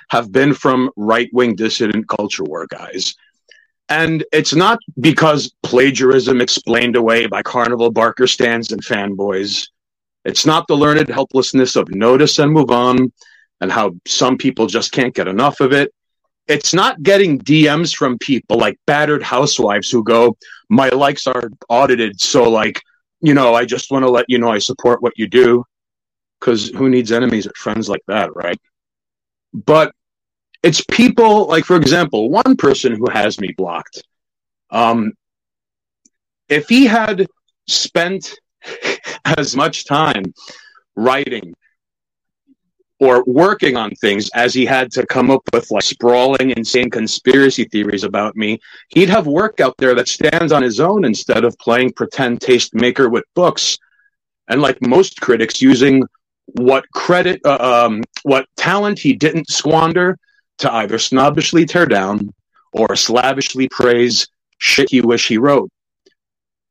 have 0.09 0.31
been 0.31 0.53
from 0.53 0.89
right 0.95 1.29
wing 1.33 1.55
dissident 1.55 2.07
culture 2.07 2.43
war 2.43 2.67
guys. 2.67 3.15
And 3.89 4.23
it's 4.33 4.53
not 4.53 4.79
because 4.99 5.53
plagiarism 5.63 6.41
explained 6.41 6.95
away 6.95 7.25
by 7.27 7.41
carnival 7.41 7.91
barker 7.91 8.27
stands 8.27 8.71
and 8.71 8.83
fanboys. 8.83 9.67
It's 10.25 10.45
not 10.45 10.67
the 10.67 10.75
learned 10.75 11.07
helplessness 11.07 11.75
of 11.77 11.89
notice 11.89 12.37
and 12.39 12.51
move 12.51 12.69
on 12.69 13.11
and 13.61 13.71
how 13.71 13.95
some 14.05 14.37
people 14.37 14.67
just 14.67 14.91
can't 14.91 15.15
get 15.15 15.27
enough 15.27 15.61
of 15.61 15.71
it. 15.71 15.93
It's 16.47 16.73
not 16.73 17.01
getting 17.01 17.39
DMs 17.39 17.95
from 17.95 18.17
people 18.17 18.57
like 18.57 18.79
battered 18.85 19.23
housewives 19.23 19.89
who 19.89 20.03
go, 20.03 20.37
My 20.69 20.89
likes 20.89 21.27
are 21.27 21.49
audited, 21.69 22.19
so 22.19 22.49
like 22.49 22.81
you 23.21 23.33
know, 23.33 23.53
I 23.53 23.65
just 23.65 23.91
want 23.91 24.03
to 24.03 24.09
let 24.09 24.25
you 24.27 24.37
know 24.37 24.49
I 24.51 24.59
support 24.59 25.01
what 25.01 25.17
you 25.17 25.27
do 25.27 25.63
because 26.39 26.69
who 26.69 26.89
needs 26.89 27.11
enemies 27.11 27.47
at 27.47 27.57
friends 27.57 27.89
like 27.89 28.03
that, 28.07 28.35
right? 28.35 28.59
But 29.53 29.93
it's 30.63 30.83
people 30.91 31.47
like, 31.47 31.65
for 31.65 31.75
example, 31.75 32.29
one 32.29 32.55
person 32.55 32.93
who 32.93 33.09
has 33.09 33.39
me 33.39 33.53
blocked. 33.57 34.03
Um, 34.69 35.13
if 36.49 36.67
he 36.69 36.85
had 36.85 37.27
spent 37.67 38.33
as 39.25 39.55
much 39.55 39.85
time 39.85 40.33
writing 40.95 41.53
or 42.99 43.23
working 43.27 43.77
on 43.77 43.91
things 43.95 44.29
as 44.33 44.53
he 44.53 44.65
had 44.65 44.91
to 44.91 45.05
come 45.05 45.29
up 45.29 45.41
with 45.53 45.69
like 45.69 45.83
sprawling, 45.83 46.51
insane 46.51 46.89
conspiracy 46.89 47.65
theories 47.65 48.03
about 48.03 48.35
me, 48.35 48.59
he'd 48.89 49.09
have 49.09 49.27
work 49.27 49.59
out 49.59 49.75
there 49.77 49.93
that 49.93 50.07
stands 50.07 50.51
on 50.51 50.63
his 50.63 50.79
own 50.79 51.05
instead 51.05 51.43
of 51.43 51.57
playing 51.59 51.93
pretend 51.93 52.39
tastemaker 52.39 53.09
with 53.09 53.23
books. 53.35 53.77
And 54.47 54.61
like 54.61 54.81
most 54.81 55.21
critics, 55.21 55.61
using 55.61 56.03
what 56.53 56.89
credit, 56.91 57.41
uh, 57.45 57.85
um, 57.85 58.03
what 58.23 58.47
talent 58.55 58.97
he 58.97 59.13
didn't 59.13 59.49
squander 59.49 60.17
to 60.59 60.73
either 60.73 60.97
snobbishly 60.97 61.67
tear 61.67 61.85
down 61.85 62.33
or 62.71 62.95
slavishly 62.95 63.67
praise 63.69 64.27
shit 64.57 64.89
he 64.89 65.01
wish 65.01 65.27
he 65.27 65.37
wrote. 65.37 65.69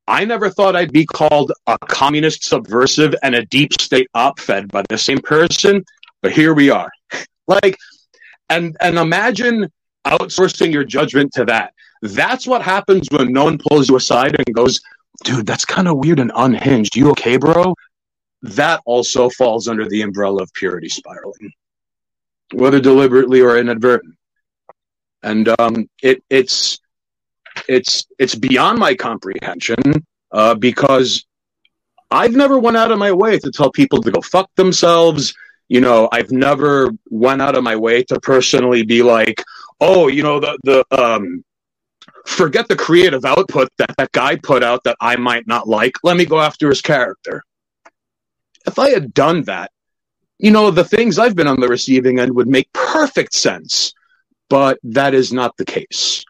I 0.09 0.25
never 0.25 0.51
thought 0.51 0.77
I'd 0.77 0.93
be 0.93 1.05
called 1.05 1.53
a 1.67 1.77
communist 1.79 2.45
subversive 2.45 3.15
and 3.23 3.35
a 3.35 3.45
deep 3.45 3.73
state 3.81 4.09
op 4.15 4.39
fed 4.39 4.69
by 4.69 4.85
the 4.89 4.99
same 4.99 5.19
person 5.19 5.85
but 6.27 6.33
here 6.33 6.55
we 6.55 6.71
are. 6.71 6.91
like, 7.47 7.79
and 8.49 8.77
and 8.81 8.99
imagine 8.99 9.71
outsourcing 10.05 10.73
your 10.73 10.83
judgment 10.83 11.33
to 11.35 11.45
that. 11.45 11.73
That's 12.03 12.49
what 12.49 12.63
happens 12.63 13.07
when 13.13 13.33
no 13.33 13.45
one 13.45 13.59
pulls 13.59 13.89
you 13.89 13.95
aside 13.95 14.35
and 14.35 14.57
goes, 14.57 14.81
dude, 15.23 15.47
that's 15.47 15.65
kind 15.65 15.87
of 15.87 15.99
weird 15.99 16.19
and 16.19 16.33
unhinged. 16.35 16.97
You 16.97 17.11
okay, 17.13 17.37
bro? 17.37 17.77
That 18.43 18.81
also 18.87 19.31
falls 19.31 19.69
under 19.69 19.89
the 19.89 20.03
umbrella 20.03 20.43
of 20.43 20.53
purity 20.53 20.89
spiraling, 20.89 21.53
whether 22.53 22.81
deliberately 22.81 23.41
or 23.41 23.57
inadvertent. 23.57 24.17
And 25.23 25.55
um, 25.61 25.89
it, 26.03 26.25
it's 26.29 26.81
it's 27.69 28.05
it's 28.19 28.35
beyond 28.35 28.81
my 28.81 28.97
comprehension 28.97 29.79
uh, 30.33 30.57
because 30.57 31.25
I've 32.11 32.35
never 32.35 32.59
went 32.59 32.77
out 32.77 32.91
of 32.91 32.99
my 32.99 33.13
way 33.13 33.39
to 33.39 33.53
tell 33.53 33.71
people 33.71 34.03
to 34.03 34.11
go 34.11 34.21
fuck 34.21 34.51
themselves. 34.57 35.33
You 35.69 35.81
know, 35.81 36.09
I've 36.13 36.31
never 36.31 36.91
went 37.11 37.43
out 37.43 37.57
of 37.57 37.65
my 37.65 37.77
way 37.77 38.05
to 38.05 38.21
personally 38.21 38.85
be 38.85 39.03
like, 39.03 39.43
oh, 39.81 40.09
you 40.09 40.23
know, 40.23 40.41
the 40.41 40.59
the 40.63 40.85
um, 40.91 41.45
forget 42.25 42.69
the 42.69 42.77
creative 42.77 43.25
output 43.25 43.69
that 43.79 43.95
that 43.99 44.13
guy 44.13 44.37
put 44.37 44.63
out 44.63 44.85
that 44.85 44.97
I 45.01 45.17
might 45.17 45.47
not 45.47 45.69
like. 45.69 45.95
Let 46.03 46.17
me 46.17 46.25
go 46.25 46.41
after 46.41 46.69
his 46.69 46.83
character. 46.83 47.43
If 48.67 48.79
I 48.79 48.91
had 48.91 49.15
done 49.15 49.43
that, 49.45 49.71
you 50.39 50.51
know, 50.51 50.71
the 50.71 50.85
things 50.85 51.19
I've 51.19 51.37
been 51.37 51.47
on 51.47 51.61
the 51.61 51.69
receiving 51.69 52.19
end 52.19 52.35
would 52.35 52.49
make 52.49 52.73
perfect 52.73 53.35
sense, 53.35 53.95
but 54.49 54.79
that 54.83 55.15
is 55.15 55.33
not 55.33 55.57
the 55.57 55.65
case. 55.65 56.25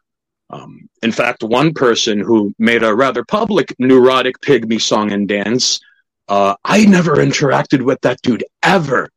Um, 0.49 0.89
in 1.03 1.11
fact, 1.11 1.43
one 1.43 1.75
person 1.75 2.21
who 2.21 2.55
made 2.59 2.85
a 2.85 2.95
rather 2.95 3.25
public 3.25 3.75
neurotic 3.79 4.41
pygmy 4.41 4.81
song 4.81 5.11
and 5.13 5.27
dance, 5.27 5.81
uh, 6.29 6.55
I 6.65 6.85
never 6.85 7.17
interacted 7.17 7.83
with 7.83 8.01
that 8.03 8.23
dude 8.23 8.45
ever. 8.63 9.11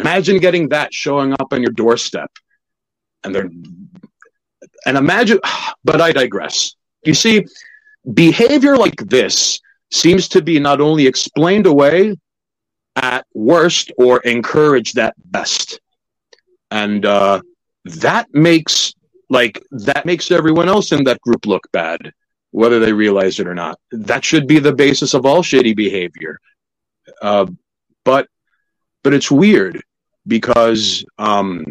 Imagine 0.00 0.38
getting 0.38 0.68
that 0.68 0.92
showing 0.94 1.32
up 1.32 1.52
on 1.52 1.62
your 1.62 1.72
doorstep, 1.72 2.30
and 3.24 3.34
they're 3.34 3.50
and 4.86 4.96
imagine, 4.96 5.38
but 5.84 6.00
I 6.00 6.12
digress. 6.12 6.74
You 7.04 7.14
see, 7.14 7.46
behavior 8.14 8.76
like 8.76 8.96
this 8.96 9.60
seems 9.90 10.28
to 10.28 10.42
be 10.42 10.58
not 10.58 10.80
only 10.80 11.06
explained 11.06 11.66
away 11.66 12.16
at 12.96 13.26
worst 13.34 13.92
or 13.96 14.20
encouraged 14.20 14.98
at 14.98 15.14
best, 15.26 15.80
and 16.70 17.04
uh, 17.04 17.40
that 17.84 18.28
makes 18.32 18.94
like 19.30 19.62
that 19.70 20.06
makes 20.06 20.30
everyone 20.30 20.68
else 20.68 20.92
in 20.92 21.04
that 21.04 21.20
group 21.20 21.46
look 21.46 21.66
bad, 21.72 22.12
whether 22.50 22.78
they 22.78 22.92
realize 22.92 23.40
it 23.40 23.46
or 23.46 23.54
not. 23.54 23.78
That 23.90 24.24
should 24.24 24.46
be 24.46 24.58
the 24.58 24.74
basis 24.74 25.14
of 25.14 25.26
all 25.26 25.42
shitty 25.42 25.76
behavior. 25.76 26.38
Uh, 27.22 27.46
but 28.04 28.28
but 29.02 29.14
it's 29.14 29.30
weird 29.30 29.82
because 30.28 31.04
um, 31.18 31.64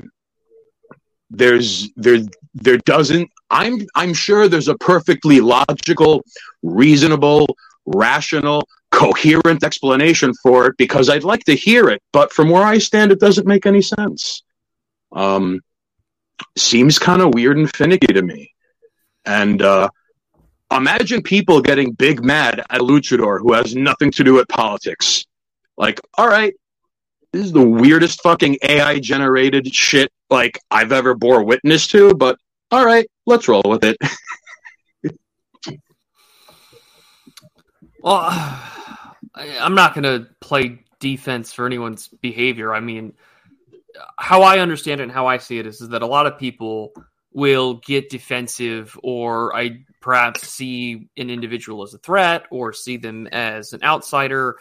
there's 1.29 1.89
there 1.95 2.19
there 2.53 2.77
doesn't 2.79 3.29
i'm 3.49 3.85
i'm 3.95 4.13
sure 4.13 4.47
there's 4.47 4.67
a 4.67 4.77
perfectly 4.77 5.39
logical 5.41 6.23
reasonable 6.63 7.57
rational 7.85 8.67
coherent 8.91 9.63
explanation 9.63 10.33
for 10.41 10.67
it 10.67 10.77
because 10.77 11.09
i'd 11.09 11.23
like 11.23 11.43
to 11.43 11.53
hear 11.53 11.89
it 11.89 12.01
but 12.13 12.31
from 12.31 12.49
where 12.49 12.63
i 12.63 12.77
stand 12.77 13.11
it 13.11 13.19
doesn't 13.19 13.47
make 13.47 13.65
any 13.65 13.81
sense. 13.81 14.43
Um 15.11 15.61
seems 16.57 16.99
kind 16.99 17.21
of 17.21 17.33
weird 17.33 17.57
and 17.57 17.73
finicky 17.73 18.13
to 18.13 18.21
me. 18.21 18.53
And 19.25 19.61
uh 19.61 19.89
imagine 20.71 21.21
people 21.21 21.61
getting 21.61 21.93
big 21.93 22.23
mad 22.23 22.59
at 22.69 22.81
a 22.81 22.83
luchador 22.83 23.39
who 23.39 23.53
has 23.53 23.75
nothing 23.75 24.11
to 24.11 24.23
do 24.23 24.33
with 24.33 24.47
politics. 24.47 25.25
Like 25.77 25.99
all 26.17 26.27
right 26.27 26.53
this 27.33 27.45
is 27.45 27.51
the 27.51 27.67
weirdest 27.67 28.21
fucking 28.21 28.57
AI 28.63 28.99
generated 28.99 29.73
shit 29.73 30.11
like 30.29 30.59
I've 30.71 30.91
ever 30.91 31.13
bore 31.13 31.43
witness 31.43 31.87
to, 31.87 32.13
but 32.13 32.37
all 32.71 32.85
right, 32.85 33.07
let's 33.25 33.47
roll 33.47 33.63
with 33.65 33.83
it. 33.83 33.97
well, 38.01 38.23
I'm 39.35 39.75
not 39.75 39.93
going 39.93 40.03
to 40.03 40.27
play 40.41 40.83
defense 40.99 41.53
for 41.53 41.65
anyone's 41.65 42.07
behavior. 42.07 42.73
I 42.73 42.79
mean, 42.79 43.13
how 44.17 44.41
I 44.41 44.59
understand 44.59 45.01
it 45.01 45.03
and 45.03 45.11
how 45.11 45.27
I 45.27 45.37
see 45.37 45.59
it 45.59 45.67
is, 45.67 45.81
is 45.81 45.89
that 45.89 46.01
a 46.01 46.07
lot 46.07 46.25
of 46.25 46.39
people 46.39 46.93
will 47.33 47.75
get 47.75 48.09
defensive 48.09 48.97
or 49.03 49.55
I 49.55 49.85
perhaps 50.01 50.47
see 50.47 51.09
an 51.17 51.29
individual 51.29 51.83
as 51.83 51.93
a 51.93 51.99
threat 51.99 52.45
or 52.49 52.73
see 52.73 52.97
them 52.97 53.27
as 53.27 53.73
an 53.73 53.83
outsider 53.83 54.57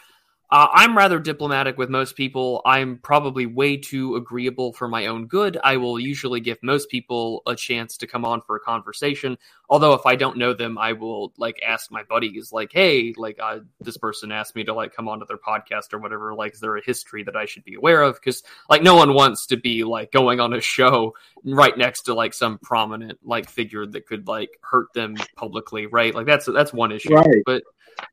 uh, 0.49 0.69
I'm 0.73 0.97
rather 0.97 1.19
diplomatic 1.19 1.77
with 1.77 1.91
most 1.91 2.15
people. 2.15 2.63
I'm 2.65 2.99
probably 2.99 3.47
way 3.47 3.77
too 3.77 4.15
agreeable 4.15 4.73
for 4.73 4.87
my 4.87 5.07
own 5.07 5.27
good. 5.27 5.59
I 5.65 5.77
will 5.77 5.99
usually 5.99 6.41
give 6.41 6.59
most 6.63 6.89
people 6.89 7.43
a 7.47 7.57
chance 7.57 7.97
to 7.97 8.07
come 8.07 8.25
on 8.25 8.43
for 8.43 8.55
a 8.55 8.61
conversation. 8.61 9.39
Although 9.69 9.95
if 9.95 10.07
I 10.07 10.15
don't 10.15 10.37
know 10.37 10.55
them, 10.55 10.79
I 10.79 10.93
will 10.93 11.33
like 11.37 11.61
ask 11.67 11.91
my 11.91 12.05
buddies, 12.05 12.53
like, 12.53 12.71
"Hey, 12.73 13.13
like 13.17 13.39
uh, 13.43 13.61
this 13.81 13.97
person 13.97 14.31
asked 14.31 14.55
me 14.55 14.63
to 14.65 14.73
like 14.73 14.95
come 14.95 15.09
onto 15.09 15.27
their 15.27 15.37
podcast 15.37 15.93
or 15.93 15.99
whatever. 15.99 16.33
Like, 16.33 16.55
is 16.55 16.61
there 16.61 16.77
a 16.77 16.85
history 16.85 17.25
that 17.25 17.35
I 17.35 17.47
should 17.47 17.65
be 17.65 17.75
aware 17.75 18.03
of?" 18.03 18.15
Because 18.15 18.45
like 18.71 18.85
no 18.85 18.95
one 18.95 19.15
wants 19.15 19.47
to 19.47 19.57
be 19.57 19.83
like 19.83 20.13
going 20.13 20.39
on 20.39 20.53
a 20.53 20.61
show 20.61 21.15
right 21.45 21.77
next 21.77 22.03
to 22.03 22.15
like 22.15 22.35
some 22.35 22.59
prominent 22.59 23.19
like 23.25 23.51
figure 23.51 23.85
that 23.85 24.07
could 24.07 24.29
like 24.29 24.51
hurt 24.61 24.93
them 24.95 25.17
publicly, 25.35 25.87
right? 25.87 26.15
Like 26.15 26.27
that's 26.27 26.47
that's 26.47 26.73
one 26.73 26.93
issue. 26.93 27.15
Right. 27.15 27.43
But 27.45 27.65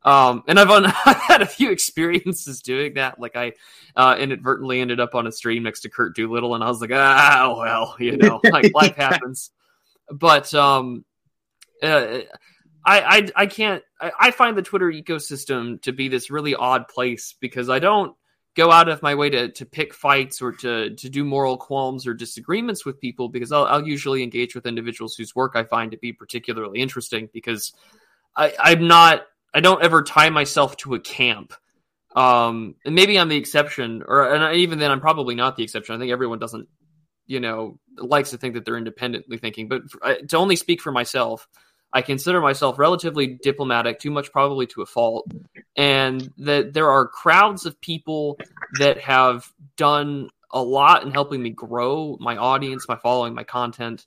um, 0.04 0.44
and 0.48 0.60
I've, 0.60 0.70
un- 0.70 0.86
I've 1.06 1.18
had 1.18 1.42
a 1.42 1.46
few 1.46 1.72
experiences 1.72 2.62
doing 2.62 2.96
that. 2.96 3.20
Like 3.20 3.36
I 3.36 3.54
uh, 3.96 4.16
inadvertently 4.20 4.82
ended 4.82 5.00
up 5.00 5.16
on 5.16 5.28
a 5.28 5.32
stream 5.32 5.64
next 5.64 5.82
to 5.82 5.90
Curt 5.90 6.16
Doolittle, 6.16 6.56
and 6.56 6.64
I 6.64 6.68
was 6.68 6.82
like, 6.82 6.92
ah, 6.94 7.56
well, 7.58 7.96
you 8.00 8.18
know, 8.18 8.40
like 8.44 8.74
life 8.74 8.96
happens. 8.96 9.52
But 10.12 10.54
um, 10.54 11.06
uh, 11.82 12.20
I, 12.86 13.02
I 13.02 13.28
I 13.36 13.46
can't. 13.46 13.84
I, 14.00 14.12
I 14.20 14.32
find 14.32 14.58
the 14.58 14.62
Twitter 14.62 14.92
ecosystem 14.92 15.82
to 15.84 15.92
be 15.92 16.08
this 16.08 16.30
really 16.30 16.56
odd 16.56 16.88
place 16.88 17.36
because 17.40 17.70
I 17.70 17.80
don't 17.80 18.16
go 18.56 18.72
out 18.72 18.90
of 18.90 19.02
my 19.02 19.16
way 19.16 19.30
to, 19.30 19.50
to 19.50 19.66
pick 19.66 19.94
fights 19.94 20.42
or 20.42 20.52
to, 20.52 20.92
to 20.92 21.10
do 21.10 21.24
moral 21.24 21.58
qualms 21.58 22.06
or 22.06 22.14
disagreements 22.14 22.86
with 22.86 23.00
people 23.00 23.28
because 23.30 23.52
I'll, 23.52 23.66
I'll 23.66 23.88
usually 23.88 24.22
engage 24.22 24.54
with 24.54 24.68
individuals 24.68 25.16
whose 25.16 25.36
work 25.36 25.54
I 25.56 25.64
find 25.64 25.92
to 25.92 25.98
be 25.98 26.14
particularly 26.14 26.80
interesting 26.80 27.30
because 27.34 27.74
I, 28.36 28.54
I'm 28.60 28.88
not 28.88 29.26
I 29.54 29.60
don't 29.60 29.84
ever 29.84 30.02
tie 30.02 30.30
myself 30.30 30.78
to 30.78 30.96
a 30.96 31.00
camp. 31.00 31.54
Um, 32.16 32.76
and 32.86 32.96
maybe 32.96 33.18
I'm 33.18 33.30
the 33.30 33.38
exception, 33.38 34.04
or 34.08 34.34
and 34.34 34.56
even 34.56 34.80
then, 34.80 34.92
I'm 34.92 35.02
probably 35.02 35.36
not 35.36 35.56
the 35.56 35.64
exception. 35.64 35.96
I 35.96 36.00
think 36.00 36.12
everyone 36.12 36.40
doesn't, 36.40 36.68
you 37.26 37.40
know, 37.40 37.80
likes 37.98 38.32
to 38.32 38.38
think 38.38 38.54
that 38.54 38.66
they're 38.66 38.78
independently 38.78 39.38
thinking. 39.38 39.68
But 39.68 39.90
for, 39.90 40.16
to 40.16 40.38
only 40.38 40.56
speak 40.56 40.82
for 40.82 40.92
myself, 40.92 41.48
I 41.92 42.02
consider 42.02 42.40
myself 42.40 42.78
relatively 42.78 43.40
diplomatic, 43.42 44.00
too 44.00 44.12
much 44.12 44.32
probably 44.32 44.68
to 44.68 44.82
a 44.82 44.86
fault, 44.86 45.32
and 45.76 46.32
that 46.38 46.74
there 46.74 46.90
are 46.90 47.08
crowds 47.08 47.66
of 47.66 47.80
people 47.82 48.38
that 48.80 49.00
have 49.00 49.52
done 49.76 50.30
a 50.52 50.62
lot 50.62 51.04
in 51.04 51.12
helping 51.12 51.42
me 51.42 51.50
grow 51.50 52.16
my 52.20 52.38
audience, 52.38 52.88
my 52.88 52.96
following, 52.96 53.34
my 53.34 53.44
content 53.44 54.06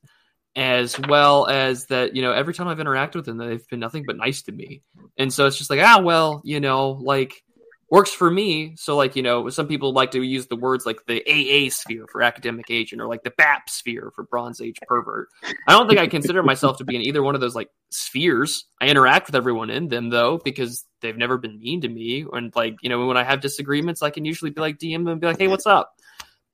as 0.56 0.98
well 1.08 1.46
as 1.46 1.86
that 1.86 2.16
you 2.16 2.22
know 2.22 2.32
every 2.32 2.54
time 2.54 2.66
i've 2.66 2.78
interacted 2.78 3.16
with 3.16 3.26
them 3.26 3.36
they've 3.36 3.68
been 3.68 3.78
nothing 3.78 4.04
but 4.06 4.16
nice 4.16 4.42
to 4.42 4.52
me. 4.52 4.82
And 5.18 5.32
so 5.32 5.46
it's 5.46 5.58
just 5.58 5.70
like 5.70 5.80
ah 5.82 6.00
well 6.02 6.40
you 6.44 6.60
know 6.60 6.92
like 6.92 7.42
works 7.90 8.10
for 8.10 8.30
me. 8.30 8.74
So 8.76 8.96
like 8.96 9.16
you 9.16 9.22
know 9.22 9.48
some 9.50 9.68
people 9.68 9.92
like 9.92 10.10
to 10.12 10.22
use 10.22 10.46
the 10.46 10.56
words 10.56 10.86
like 10.86 11.04
the 11.06 11.22
aa 11.28 11.70
sphere 11.70 12.06
for 12.10 12.22
academic 12.22 12.70
agent 12.70 13.00
or 13.00 13.06
like 13.06 13.22
the 13.22 13.30
bap 13.30 13.68
sphere 13.68 14.10
for 14.14 14.24
bronze 14.24 14.60
age 14.60 14.78
pervert. 14.88 15.28
I 15.68 15.72
don't 15.72 15.86
think 15.86 16.00
i 16.00 16.06
consider 16.06 16.42
myself 16.42 16.78
to 16.78 16.84
be 16.84 16.96
in 16.96 17.02
either 17.02 17.22
one 17.22 17.34
of 17.34 17.40
those 17.40 17.54
like 17.54 17.70
spheres. 17.90 18.64
I 18.80 18.88
interact 18.88 19.28
with 19.28 19.36
everyone 19.36 19.70
in 19.70 19.88
them 19.88 20.10
though 20.10 20.38
because 20.38 20.84
they've 21.00 21.16
never 21.16 21.38
been 21.38 21.60
mean 21.60 21.82
to 21.82 21.88
me. 21.88 22.26
And 22.32 22.54
like 22.56 22.76
you 22.82 22.88
know 22.88 23.06
when 23.06 23.16
i 23.16 23.24
have 23.24 23.40
disagreements 23.40 24.02
i 24.02 24.10
can 24.10 24.24
usually 24.24 24.50
be 24.50 24.60
like 24.60 24.78
dm 24.78 25.04
them 25.04 25.08
and 25.08 25.20
be 25.20 25.26
like 25.26 25.38
hey 25.38 25.48
what's 25.48 25.66
up 25.66 25.92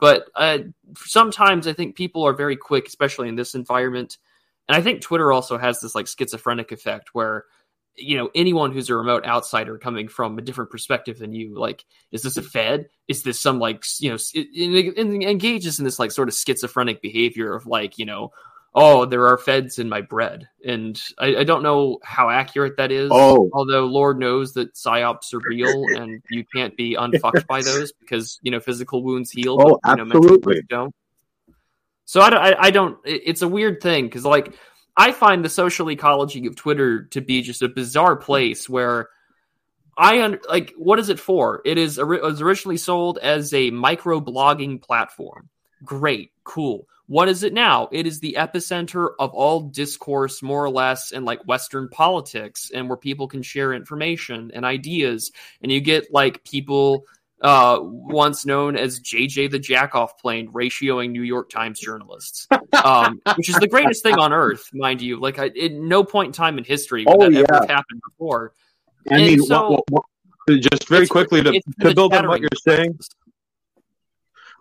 but 0.03 0.29
uh, 0.35 0.59
sometimes 0.97 1.69
I 1.69 1.75
think 1.75 1.95
people 1.95 2.27
are 2.27 2.33
very 2.33 2.57
quick, 2.57 2.89
especially 2.89 3.29
in 3.29 3.37
this 3.37 3.55
environment. 3.55 4.19
And 4.69 4.77
I 4.77 4.81
think 4.83 5.01
Twitter 5.01 5.31
also 5.31 5.57
has 5.59 5.79
this 5.79 5.95
like 5.95 6.09
schizophrenic 6.09 6.73
effect 6.73 7.11
where 7.13 7.45
you 7.95 8.17
know 8.17 8.29
anyone 8.35 8.73
who's 8.73 8.91
a 8.91 8.97
remote 8.97 9.25
outsider 9.25 9.79
coming 9.79 10.09
from 10.09 10.37
a 10.37 10.43
different 10.43 10.73
perspective 10.73 11.21
than 11.21 11.33
you 11.33 11.57
like 11.57 11.85
is 12.11 12.23
this 12.23 12.37
a 12.37 12.43
fed 12.43 12.89
is 13.07 13.23
this 13.23 13.39
some 13.39 13.61
like 13.61 13.85
you 14.01 14.11
know 14.11 14.19
engages 14.97 15.79
in 15.79 15.85
this 15.85 16.01
like 16.01 16.11
sort 16.11 16.27
of 16.27 16.35
schizophrenic 16.35 17.01
behavior 17.01 17.55
of 17.55 17.67
like 17.67 17.97
you 17.97 18.07
know 18.07 18.33
oh, 18.75 19.05
there 19.05 19.27
are 19.27 19.37
feds 19.37 19.79
in 19.79 19.89
my 19.89 20.01
bread. 20.01 20.49
And 20.65 21.01
I, 21.19 21.37
I, 21.37 21.45
don't 21.45 21.63
know 21.63 21.99
how 22.03 22.31
accurate 22.31 22.79
that 22.79 22.91
is. 22.91 23.11
Oh. 23.13 23.51
Although 23.53 23.85
Lord 23.85 24.19
knows 24.19 24.55
that 24.55 24.75
psyops 24.75 25.35
are 25.35 25.41
real 25.47 25.85
and 25.97 26.23
you 26.31 26.45
can't 26.55 26.75
be 26.77 26.95
unfucked 26.95 27.47
by 27.47 27.61
those 27.63 27.93
because, 27.93 28.39
you 28.43 28.51
know, 28.51 28.61
physical 28.61 29.03
wounds 29.03 29.31
heal. 29.31 29.59
Oh, 29.61 29.79
but, 29.83 29.99
you 29.99 30.05
absolutely. 30.05 30.55
Know, 30.55 30.63
don't. 30.69 30.95
So 32.07 32.21
I, 32.21 32.29
I, 32.29 32.67
I 32.67 32.71
don't, 32.71 32.99
it's 33.05 33.43
a 33.43 33.49
weird 33.49 33.83
thing 33.83 34.07
because, 34.07 34.25
like, 34.25 34.55
I 34.97 35.13
find 35.13 35.45
the 35.45 35.49
social 35.49 35.91
ecology 35.91 36.47
of 36.47 36.57
Twitter 36.57 37.05
to 37.05 37.21
be 37.21 37.43
just 37.43 37.63
a 37.63 37.69
bizarre 37.69 38.17
place 38.17 38.69
where 38.69 39.09
I 39.97 40.23
un- 40.23 40.41
like 40.49 40.75
what 40.77 40.99
is 40.99 41.09
it 41.09 41.21
for? 41.21 41.63
It 41.65 41.79
is 41.79 41.99
it 41.99 42.07
was 42.07 42.41
originally 42.41 42.77
sold 42.77 43.19
as 43.19 43.53
a 43.55 43.71
micro 43.71 44.21
blogging 44.21 44.83
platform. 44.83 45.49
Great, 45.85 46.33
cool. 46.45 46.87
What 47.07 47.29
is 47.29 47.43
it 47.43 47.53
now? 47.53 47.89
It 47.93 48.07
is 48.07 48.21
the 48.21 48.37
epicenter 48.39 49.11
of 49.19 49.35
all 49.35 49.61
discourse, 49.61 50.43
more 50.43 50.65
or 50.65 50.71
less, 50.71 51.11
in 51.11 51.25
like 51.25 51.47
Western 51.47 51.89
politics, 51.89 52.71
and 52.73 52.89
where 52.89 52.97
people 52.97 53.29
can 53.29 53.43
share 53.43 53.75
information 53.75 54.51
and 54.55 54.65
ideas. 54.65 55.33
And 55.61 55.71
you 55.71 55.81
get 55.81 56.13
like 56.13 56.45
people 56.45 57.05
uh, 57.43 57.79
once 57.83 58.47
known 58.47 58.77
as 58.77 59.01
JJ 59.01 59.51
the 59.51 59.59
Jackoff 59.59 60.17
plane 60.21 60.51
ratioing 60.53 61.11
New 61.11 61.23
York 61.23 61.51
Times 61.51 61.81
journalists, 61.81 62.47
um, 62.85 63.21
which 63.37 63.49
is 63.49 63.57
the 63.57 63.69
greatest 63.69 64.03
thing 64.05 64.19
on 64.19 64.33
earth, 64.33 64.71
mind 64.73 65.03
you. 65.03 65.21
Like, 65.21 65.39
I, 65.39 65.47
at 65.47 65.73
no 65.73 66.05
point 66.05 66.29
in 66.29 66.33
time 66.33 66.57
in 66.57 66.65
history 66.65 67.05
would 67.05 67.15
oh, 67.15 67.31
that 67.31 67.33
yeah. 67.33 67.57
ever 67.57 67.67
happened 67.67 68.01
before. 68.09 68.55
I 69.11 69.17
And 69.17 69.27
mean, 69.27 69.43
so- 69.43 69.71
what, 69.71 69.85
what, 69.91 70.05
just 70.61 70.89
very 70.89 71.07
quickly 71.07 71.43
to, 71.43 71.61
to 71.81 71.95
build 71.95 72.15
on 72.15 72.27
what 72.29 72.41
you're 72.41 72.49
saying. 72.65 72.99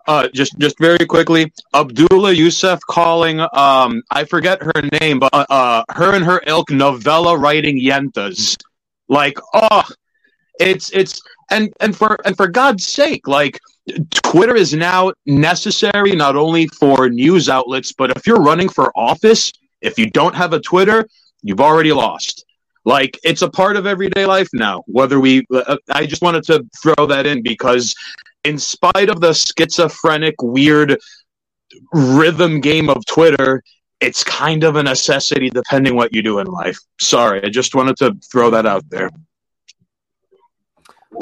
Uh, 0.06 0.28
just 0.34 0.58
just 0.58 0.78
very 0.78 1.06
quickly, 1.06 1.52
Abdullah 1.74 2.32
Youssef 2.32 2.80
calling 2.88 3.40
um 3.40 4.02
I 4.10 4.24
forget 4.24 4.62
her 4.62 4.82
name, 5.00 5.18
but 5.18 5.32
uh, 5.32 5.46
uh 5.48 5.84
her 5.90 6.14
and 6.14 6.24
her 6.24 6.42
ilk 6.46 6.70
novella 6.70 7.36
writing 7.36 7.80
yentas. 7.80 8.56
Like, 9.08 9.38
oh, 9.54 9.84
it's 10.58 10.90
it's 10.92 11.20
and 11.50 11.72
and 11.80 11.96
for 11.96 12.18
and 12.24 12.36
for 12.36 12.48
God's 12.48 12.86
sake, 12.86 13.28
like 13.28 13.60
Twitter 14.10 14.56
is 14.56 14.74
now 14.74 15.12
necessary 15.26 16.12
not 16.12 16.36
only 16.36 16.66
for 16.68 17.08
news 17.08 17.48
outlets, 17.48 17.92
but 17.92 18.16
if 18.16 18.26
you're 18.26 18.40
running 18.40 18.68
for 18.68 18.92
office, 18.96 19.52
if 19.80 19.98
you 19.98 20.10
don't 20.10 20.34
have 20.34 20.52
a 20.52 20.60
Twitter, 20.60 21.06
you've 21.42 21.60
already 21.60 21.92
lost. 21.92 22.44
Like 22.84 23.18
it's 23.22 23.42
a 23.42 23.50
part 23.50 23.76
of 23.76 23.86
everyday 23.86 24.26
life 24.26 24.48
now. 24.52 24.82
Whether 24.86 25.20
we, 25.20 25.44
uh, 25.54 25.76
I 25.88 26.06
just 26.06 26.22
wanted 26.22 26.44
to 26.44 26.66
throw 26.82 27.06
that 27.06 27.26
in 27.26 27.42
because, 27.42 27.94
in 28.44 28.58
spite 28.58 29.08
of 29.08 29.20
the 29.20 29.32
schizophrenic, 29.32 30.34
weird 30.42 30.98
rhythm 31.92 32.60
game 32.60 32.88
of 32.88 33.04
Twitter, 33.06 33.62
it's 34.00 34.24
kind 34.24 34.64
of 34.64 34.76
a 34.76 34.82
necessity 34.82 35.48
depending 35.48 35.94
what 35.94 36.12
you 36.12 36.22
do 36.22 36.38
in 36.38 36.46
life. 36.46 36.78
Sorry, 37.00 37.42
I 37.44 37.48
just 37.48 37.74
wanted 37.74 37.96
to 37.98 38.16
throw 38.30 38.50
that 38.50 38.66
out 38.66 38.88
there. 38.90 39.10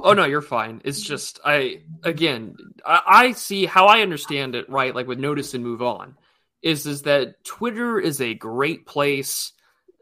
Oh 0.03 0.13
no, 0.13 0.25
you're 0.25 0.41
fine. 0.41 0.81
It's 0.85 1.03
just 1.03 1.41
I 1.45 1.83
again 2.05 2.57
I, 2.87 3.03
I 3.07 3.33
see 3.33 3.67
how 3.67 3.87
I 3.87 4.01
understand 4.01 4.55
it 4.55 4.71
right. 4.71 4.95
Like 4.95 5.07
with 5.07 5.19
notice 5.19 5.53
and 5.55 5.65
move 5.65 5.83
on, 5.83 6.17
is 6.63 6.87
is 6.87 7.03
that 7.03 7.43
Twitter 7.45 7.99
is 7.99 8.21
a 8.21 8.35
great 8.35 8.87
place. 8.87 9.53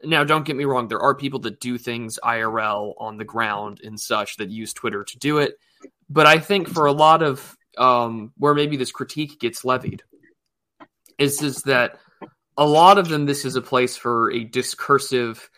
Now, 0.05 0.23
don't 0.23 0.45
get 0.45 0.55
me 0.55 0.65
wrong. 0.65 0.87
There 0.87 1.01
are 1.01 1.15
people 1.15 1.41
that 1.41 1.59
do 1.59 1.77
things 1.77 2.21
IRL 2.23 2.95
on 2.99 3.17
the 3.17 3.25
ground 3.25 3.81
and 3.83 3.99
such 3.99 4.37
that 4.37 4.51
use 4.51 4.73
Twitter 4.73 5.03
to 5.03 5.19
do 5.19 5.39
it. 5.39 5.59
But 6.11 6.27
I 6.27 6.39
think 6.39 6.69
for 6.69 6.87
a 6.87 6.93
lot 6.93 7.23
of 7.23 7.57
um, 7.77 8.33
where 8.37 8.55
maybe 8.55 8.77
this 8.77 8.93
critique 8.93 9.39
gets 9.39 9.65
levied 9.65 10.03
is 11.19 11.43
is 11.43 11.63
that 11.63 11.99
a 12.57 12.67
lot 12.67 12.99
of 12.99 13.09
them 13.09 13.27
this 13.27 13.45
is 13.45 13.57
a 13.57 13.63
place 13.63 13.97
for 13.97 14.31
a 14.33 14.45
discursive, 14.45 15.49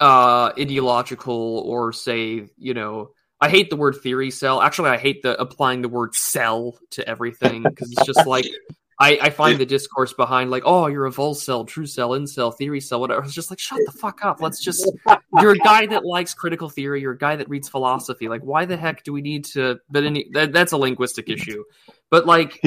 uh, 0.00 0.52
ideological, 0.58 1.62
or 1.66 1.92
say 1.92 2.48
you 2.56 2.74
know 2.74 3.10
I 3.40 3.48
hate 3.48 3.70
the 3.70 3.76
word 3.76 3.96
theory 3.96 4.30
cell. 4.30 4.62
Actually, 4.62 4.90
I 4.90 4.98
hate 4.98 5.22
the 5.22 5.40
applying 5.40 5.82
the 5.82 5.88
word 5.88 6.14
cell 6.14 6.78
to 6.92 7.08
everything 7.08 7.64
because 7.64 7.90
it's 7.90 8.06
just 8.06 8.26
like 8.26 8.46
I, 9.02 9.18
I 9.20 9.30
find 9.30 9.58
the 9.58 9.66
discourse 9.66 10.12
behind 10.12 10.52
like, 10.52 10.62
oh, 10.64 10.86
you're 10.86 11.06
a 11.06 11.10
vol 11.10 11.34
cell, 11.34 11.64
true 11.64 11.86
cell, 11.86 12.10
incel, 12.10 12.56
theory 12.56 12.80
cell, 12.80 13.00
whatever. 13.00 13.24
It's 13.24 13.34
just 13.34 13.50
like, 13.50 13.58
shut 13.58 13.80
the 13.84 13.90
fuck 13.90 14.24
up. 14.24 14.40
Let's 14.40 14.62
just. 14.62 14.88
You're 15.40 15.52
a 15.52 15.58
guy 15.58 15.86
that 15.86 16.04
likes 16.04 16.34
critical 16.34 16.68
theory. 16.68 17.00
You're 17.00 17.12
a 17.12 17.18
guy 17.18 17.34
that 17.36 17.48
reads 17.48 17.68
philosophy. 17.68 18.28
Like, 18.28 18.42
why 18.42 18.66
the 18.66 18.76
heck 18.76 19.02
do 19.02 19.12
we 19.12 19.22
need 19.22 19.46
to? 19.46 19.80
But 19.90 20.04
any 20.04 20.28
that, 20.32 20.52
that's 20.52 20.72
a 20.72 20.76
linguistic 20.76 21.28
issue. 21.30 21.64
But 22.10 22.26
like 22.26 22.60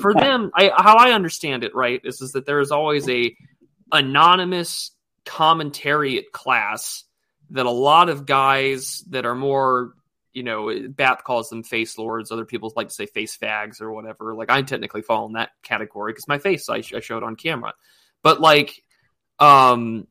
for 0.00 0.14
them, 0.14 0.50
I 0.54 0.70
how 0.76 0.96
I 0.96 1.10
understand 1.10 1.64
it, 1.64 1.74
right, 1.74 2.00
is 2.04 2.20
is 2.20 2.32
that 2.32 2.46
there 2.46 2.60
is 2.60 2.70
always 2.70 3.08
a 3.08 3.36
anonymous 3.92 4.92
commentariat 5.24 6.30
class 6.32 7.04
that 7.50 7.66
a 7.66 7.70
lot 7.70 8.08
of 8.08 8.24
guys 8.24 9.04
that 9.10 9.26
are 9.26 9.34
more 9.34 9.92
you 10.36 10.42
know, 10.42 10.70
Bath 10.90 11.24
calls 11.24 11.48
them 11.48 11.62
face 11.62 11.96
lords. 11.96 12.30
Other 12.30 12.44
people 12.44 12.70
like 12.76 12.88
to 12.88 12.94
say 12.94 13.06
face 13.06 13.38
fags 13.38 13.80
or 13.80 13.90
whatever. 13.90 14.34
Like 14.34 14.50
I 14.50 14.60
technically 14.60 15.00
fall 15.00 15.24
in 15.24 15.32
that 15.32 15.48
category 15.62 16.12
because 16.12 16.28
my 16.28 16.38
face 16.38 16.68
I, 16.68 16.82
I, 16.94 17.00
showed 17.00 17.22
on 17.22 17.36
camera. 17.36 17.72
But 18.22 18.38
like, 18.38 18.82
um, 19.38 20.06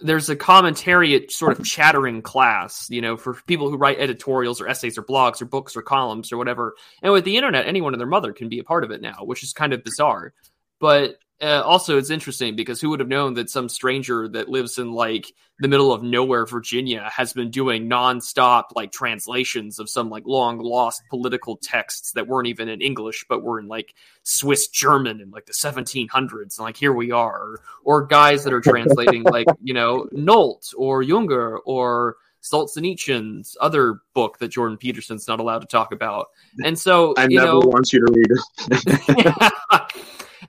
there's 0.00 0.30
a 0.30 0.36
commentariat 0.36 1.30
sort 1.30 1.56
of 1.56 1.64
chattering 1.64 2.22
class, 2.22 2.88
you 2.90 3.00
know, 3.00 3.16
for 3.16 3.34
people 3.46 3.70
who 3.70 3.76
write 3.76 4.00
editorials 4.00 4.60
or 4.60 4.66
essays 4.66 4.98
or 4.98 5.04
blogs 5.04 5.40
or 5.40 5.44
books 5.44 5.76
or 5.76 5.82
columns 5.82 6.32
or 6.32 6.38
whatever. 6.38 6.74
And 7.00 7.12
with 7.12 7.24
the 7.24 7.36
internet, 7.36 7.68
anyone 7.68 7.94
and 7.94 8.00
their 8.00 8.08
mother 8.08 8.32
can 8.32 8.48
be 8.48 8.58
a 8.58 8.64
part 8.64 8.82
of 8.82 8.90
it 8.90 9.00
now, 9.00 9.18
which 9.22 9.44
is 9.44 9.52
kind 9.52 9.72
of 9.72 9.84
bizarre. 9.84 10.34
But 10.80 11.18
uh, 11.40 11.62
also, 11.64 11.98
it's 11.98 12.10
interesting 12.10 12.56
because 12.56 12.80
who 12.80 12.90
would 12.90 13.00
have 13.00 13.08
known 13.08 13.34
that 13.34 13.48
some 13.48 13.68
stranger 13.68 14.26
that 14.28 14.48
lives 14.48 14.78
in 14.78 14.92
like 14.92 15.32
the 15.60 15.68
middle 15.68 15.92
of 15.92 16.02
nowhere, 16.02 16.46
Virginia, 16.46 17.08
has 17.14 17.32
been 17.32 17.50
doing 17.50 17.88
nonstop 17.88 18.64
like 18.74 18.90
translations 18.90 19.78
of 19.78 19.88
some 19.88 20.10
like 20.10 20.24
long 20.26 20.58
lost 20.58 21.02
political 21.10 21.56
texts 21.56 22.12
that 22.12 22.26
weren't 22.26 22.48
even 22.48 22.68
in 22.68 22.80
English, 22.80 23.24
but 23.28 23.42
were 23.42 23.60
in 23.60 23.68
like 23.68 23.94
Swiss 24.24 24.66
German 24.68 25.20
in 25.20 25.30
like 25.30 25.46
the 25.46 25.52
1700s. 25.52 26.58
And 26.58 26.58
like 26.58 26.76
here 26.76 26.92
we 26.92 27.12
are, 27.12 27.40
or, 27.40 27.60
or 27.84 28.06
guys 28.06 28.42
that 28.42 28.52
are 28.52 28.60
translating 28.60 29.22
like 29.24 29.46
you 29.62 29.74
know 29.74 30.08
Nolte 30.12 30.74
or 30.76 31.04
Junger 31.04 31.58
or 31.64 32.16
Solzhenitsyn's 32.42 33.56
other 33.60 34.00
book 34.14 34.38
that 34.38 34.48
Jordan 34.48 34.76
Peterson's 34.76 35.28
not 35.28 35.40
allowed 35.40 35.60
to 35.60 35.66
talk 35.66 35.92
about. 35.92 36.28
And 36.64 36.78
so 36.78 37.14
I 37.16 37.26
never 37.26 37.46
know, 37.46 37.58
want 37.60 37.92
you 37.92 38.04
to 38.04 38.12
read 38.12 38.26
it. 38.30 39.52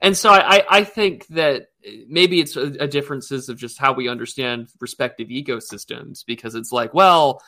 and 0.01 0.15
so 0.15 0.29
I, 0.29 0.63
I 0.69 0.83
think 0.83 1.27
that 1.27 1.67
maybe 2.07 2.39
it's 2.39 2.55
a, 2.55 2.67
a 2.79 2.87
differences 2.87 3.49
of 3.49 3.57
just 3.57 3.77
how 3.77 3.93
we 3.93 4.07
understand 4.07 4.69
respective 4.79 5.27
ecosystems 5.27 6.25
because 6.25 6.55
it's 6.55 6.71
like, 6.71 6.93
well, 6.93 7.41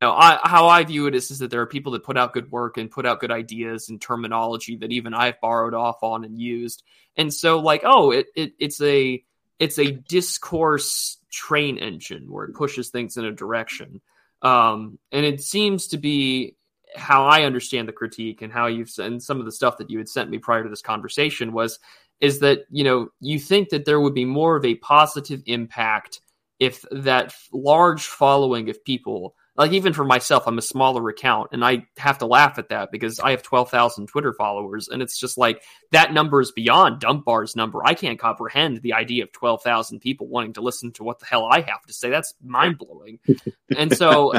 you 0.00 0.08
know, 0.08 0.14
I, 0.14 0.38
how 0.42 0.68
I 0.68 0.84
view 0.84 1.06
it 1.06 1.14
is, 1.14 1.30
is 1.30 1.38
that 1.40 1.50
there 1.50 1.60
are 1.60 1.66
people 1.66 1.92
that 1.92 2.04
put 2.04 2.16
out 2.16 2.32
good 2.32 2.50
work 2.50 2.76
and 2.76 2.90
put 2.90 3.06
out 3.06 3.20
good 3.20 3.30
ideas 3.30 3.88
and 3.88 4.00
terminology 4.00 4.76
that 4.76 4.92
even 4.92 5.14
I've 5.14 5.40
borrowed 5.40 5.74
off 5.74 6.02
on 6.02 6.24
and 6.24 6.38
used. 6.38 6.82
And 7.16 7.32
so 7.32 7.60
like, 7.60 7.82
oh, 7.84 8.10
it, 8.10 8.26
it 8.34 8.52
it's 8.58 8.80
a 8.80 9.24
it's 9.58 9.78
a 9.78 9.92
discourse 9.92 11.18
train 11.30 11.78
engine 11.78 12.30
where 12.30 12.44
it 12.44 12.54
pushes 12.54 12.90
things 12.90 13.16
in 13.16 13.24
a 13.24 13.32
direction. 13.32 14.00
Um, 14.42 14.98
and 15.10 15.24
it 15.24 15.40
seems 15.40 15.88
to 15.88 15.98
be 15.98 16.56
how 16.96 17.26
I 17.26 17.42
understand 17.42 17.88
the 17.88 17.92
critique 17.92 18.42
and 18.42 18.52
how 18.52 18.66
you've 18.66 18.90
and 18.98 19.22
some 19.22 19.38
of 19.38 19.46
the 19.46 19.52
stuff 19.52 19.78
that 19.78 19.90
you 19.90 19.98
had 19.98 20.08
sent 20.08 20.30
me 20.30 20.38
prior 20.38 20.62
to 20.62 20.68
this 20.68 20.82
conversation 20.82 21.52
was 21.52 21.78
is 22.20 22.40
that 22.40 22.60
you 22.70 22.84
know 22.84 23.08
you 23.20 23.38
think 23.38 23.70
that 23.70 23.84
there 23.84 24.00
would 24.00 24.14
be 24.14 24.24
more 24.24 24.56
of 24.56 24.64
a 24.64 24.76
positive 24.76 25.42
impact 25.46 26.20
if 26.60 26.84
that 26.90 27.34
large 27.52 28.06
following 28.06 28.70
of 28.70 28.84
people 28.84 29.34
like 29.56 29.72
even 29.72 29.92
for 29.92 30.04
myself 30.04 30.44
i'm 30.46 30.58
a 30.58 30.62
smaller 30.62 31.08
account 31.08 31.48
and 31.52 31.64
i 31.64 31.84
have 31.96 32.18
to 32.18 32.26
laugh 32.26 32.58
at 32.58 32.68
that 32.68 32.92
because 32.92 33.18
i 33.18 33.32
have 33.32 33.42
12,000 33.42 34.06
twitter 34.06 34.32
followers 34.32 34.88
and 34.88 35.02
it's 35.02 35.18
just 35.18 35.36
like 35.36 35.62
that 35.90 36.12
number 36.12 36.40
is 36.40 36.52
beyond 36.52 37.00
Dunbar's 37.00 37.54
number. 37.54 37.80
I 37.84 37.94
can't 37.94 38.18
comprehend 38.18 38.82
the 38.82 38.94
idea 38.94 39.24
of 39.24 39.32
12,000 39.32 40.00
people 40.00 40.26
wanting 40.26 40.54
to 40.54 40.60
listen 40.60 40.92
to 40.92 41.04
what 41.04 41.18
the 41.18 41.26
hell 41.26 41.48
i 41.50 41.60
have 41.60 41.82
to 41.86 41.92
say. 41.92 42.10
That's 42.10 42.34
mind-blowing. 42.42 43.18
And 43.76 43.96
so 43.96 44.34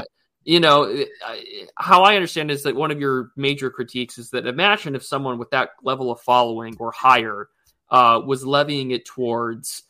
you 0.45 0.59
know 0.59 1.03
how 1.77 2.03
i 2.03 2.15
understand 2.15 2.49
is 2.49 2.63
that 2.63 2.75
one 2.75 2.91
of 2.91 2.99
your 2.99 3.31
major 3.35 3.69
critiques 3.69 4.17
is 4.17 4.29
that 4.29 4.47
imagine 4.47 4.95
if 4.95 5.03
someone 5.03 5.37
with 5.37 5.49
that 5.49 5.71
level 5.83 6.11
of 6.11 6.21
following 6.21 6.75
or 6.79 6.91
higher 6.91 7.49
uh, 7.89 8.21
was 8.25 8.45
levying 8.45 8.91
it 8.91 9.05
towards 9.05 9.83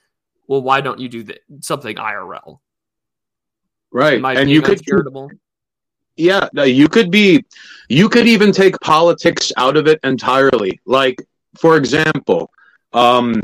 well 0.48 0.62
why 0.62 0.82
don't 0.82 1.00
you 1.00 1.10
do 1.10 1.24
that, 1.24 1.40
something 1.60 1.98
irl 1.98 2.60
right. 3.92 4.24
And 4.38 4.50
you 4.50 4.62
could 4.62 4.80
uncharitable? 4.80 5.30
yeah 6.16 6.48
no, 6.54 6.64
you 6.64 6.88
could 6.88 7.12
be 7.12 7.44
you 7.90 8.08
could 8.10 8.26
even 8.26 8.52
take 8.52 8.80
politics 8.80 9.52
out 9.58 9.78
of 9.78 9.88
it 9.88 10.00
entirely. 10.04 10.80
Like 10.86 11.22
for 11.58 11.78
example 11.78 12.50
um 12.94 13.42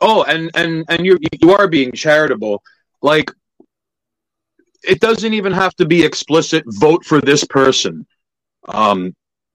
oh 0.00 0.22
and 0.24 0.50
and 0.54 0.84
and 0.88 1.04
you 1.04 1.18
you 1.40 1.52
are 1.52 1.68
being 1.68 1.92
charitable. 1.92 2.62
Like 3.02 3.30
it 4.84 5.00
doesn't 5.00 5.34
even 5.34 5.52
have 5.52 5.74
to 5.76 5.86
be 5.86 6.04
explicit 6.04 6.64
vote 6.66 7.04
for 7.04 7.20
this 7.20 7.44
person. 7.44 8.06
Um 8.66 9.14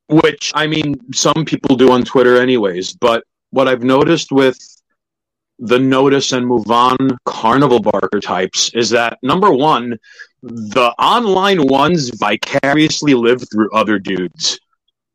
which 0.09 0.51
i 0.53 0.67
mean 0.67 0.95
some 1.13 1.45
people 1.45 1.77
do 1.77 1.89
on 1.89 2.03
twitter 2.03 2.35
anyways 2.35 2.93
but 2.93 3.23
what 3.51 3.69
i've 3.69 3.83
noticed 3.83 4.33
with 4.33 4.57
the 5.59 5.79
notice 5.79 6.33
and 6.33 6.45
move 6.45 6.69
on 6.69 6.97
carnival 7.25 7.79
barker 7.79 8.19
types 8.19 8.69
is 8.73 8.89
that 8.89 9.17
number 9.23 9.49
one 9.49 9.97
the 10.43 10.93
online 10.99 11.65
ones 11.67 12.09
vicariously 12.09 13.13
live 13.13 13.43
through 13.49 13.71
other 13.71 13.97
dudes. 13.97 14.59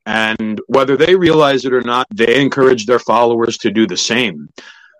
And 0.06 0.58
whether 0.68 0.96
they 0.96 1.14
realize 1.14 1.66
it 1.66 1.74
or 1.74 1.82
not 1.82 2.06
they 2.10 2.40
encourage 2.40 2.86
their 2.86 2.98
followers 2.98 3.58
to 3.58 3.70
do 3.70 3.86
the 3.86 3.96
same. 3.96 4.48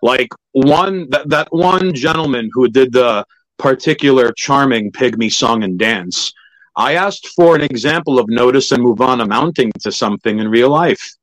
Like 0.03 0.29
one 0.53 1.09
that, 1.11 1.31
that 1.31 1.49
one 1.51 1.95
gentleman 1.95 2.51
who 2.53 2.69
did 2.69 2.93
the 2.93 3.25
particular 3.59 4.33
charming 4.33 4.93
pygmy 4.93 5.33
song 5.33 5.65
and 5.65 5.79
dance. 5.79 6.33
I 6.77 6.95
asked 6.95 7.29
for 7.29 7.57
an 7.57 7.63
example 7.63 8.19
of 8.19 8.29
notice 8.29 8.71
and 8.73 8.83
move 8.83 9.01
on 9.01 9.21
amounting 9.21 9.73
to 9.81 9.91
something 9.91 10.39
in 10.39 10.49
real 10.49 10.71
life. 10.71 11.17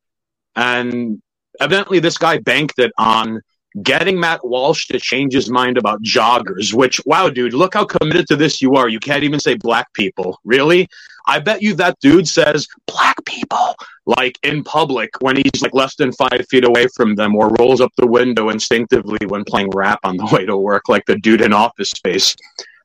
And 0.56 1.22
evidently 1.60 2.00
this 2.00 2.18
guy 2.18 2.40
banked 2.40 2.80
it 2.80 2.92
on 2.98 3.42
getting 3.84 4.20
Matt 4.20 4.46
Walsh 4.46 4.88
to 4.88 5.00
change 5.00 5.34
his 5.34 5.50
mind 5.50 5.78
about 5.78 6.02
joggers, 6.02 6.74
which, 6.74 7.02
wow, 7.06 7.30
dude, 7.30 7.54
look 7.54 7.74
how 7.74 7.86
committed 7.86 8.28
to 8.28 8.36
this 8.36 8.62
you 8.62 8.76
are. 8.76 8.88
You 8.88 9.00
can't 9.00 9.24
even 9.24 9.40
say 9.40 9.56
black 9.56 9.92
people. 9.94 10.40
Really? 10.44 10.88
I 11.28 11.40
bet 11.40 11.62
you 11.62 11.74
that 11.76 12.00
dude 12.00 12.28
says 12.28 12.68
black 12.88 13.24
people 13.26 13.76
like 14.06 14.38
in 14.44 14.64
public 14.64 15.10
when 15.22 15.36
he's 15.36 15.62
like 15.62 15.74
less 15.74 15.96
than 15.96 16.12
five 16.12 16.46
feet 16.50 16.66
away 16.66 16.88
from 16.96 17.16
them 17.16 17.36
or 17.36 17.50
rolls 17.60 17.82
up 17.82 17.92
the 17.98 18.08
window 18.08 18.50
instinctively 18.50 19.26
when 19.28 19.44
playing 19.44 19.72
rap 19.72 20.00
on 20.04 20.18
the 20.18 20.26
way 20.32 20.46
to 20.46 20.56
work, 20.56 20.88
like 20.88 21.06
the 21.06 21.18
dude 21.18 21.42
in 21.42 21.54
office 21.54 21.90
space. 21.90 22.36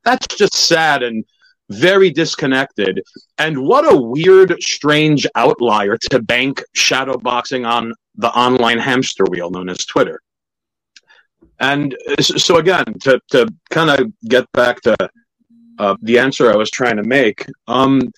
That's 0.04 0.26
just 0.26 0.54
sad. 0.54 1.02
And 1.02 1.24
very 1.68 2.10
disconnected. 2.10 3.00
And 3.38 3.62
what 3.62 3.90
a 3.90 3.96
weird, 3.96 4.60
strange 4.60 5.24
outlier 5.36 5.96
to 6.10 6.20
bank 6.20 6.62
shadowboxing 6.76 7.64
on 7.64 7.94
the 8.16 8.28
online 8.30 8.78
hamster 8.78 9.24
wheel 9.24 9.50
known 9.50 9.68
as 9.68 9.84
Twitter. 9.84 10.20
And 11.60 11.94
so, 12.20 12.56
again, 12.56 12.84
to, 13.00 13.20
to 13.30 13.46
kind 13.68 13.90
of 13.90 14.12
get 14.22 14.50
back 14.52 14.80
to 14.82 14.96
uh, 15.78 15.96
the 16.00 16.18
answer 16.18 16.50
I 16.50 16.56
was 16.56 16.70
trying 16.70 16.96
to 16.96 17.02
make, 17.02 17.46
um, 17.68 18.10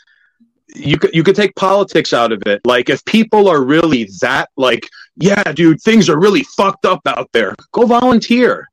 you 0.74 0.96
could 0.96 1.14
you 1.14 1.22
could 1.22 1.36
take 1.36 1.54
politics 1.54 2.12
out 2.12 2.32
of 2.32 2.42
it. 2.46 2.60
Like 2.64 2.88
if 2.88 3.04
people 3.04 3.48
are 3.48 3.62
really 3.62 4.08
that 4.20 4.48
like, 4.56 4.88
yeah, 5.16 5.42
dude, 5.42 5.80
things 5.82 6.08
are 6.08 6.18
really 6.18 6.44
fucked 6.44 6.86
up 6.86 7.00
out 7.06 7.28
there. 7.32 7.54
Go 7.72 7.86
volunteer. 7.86 8.68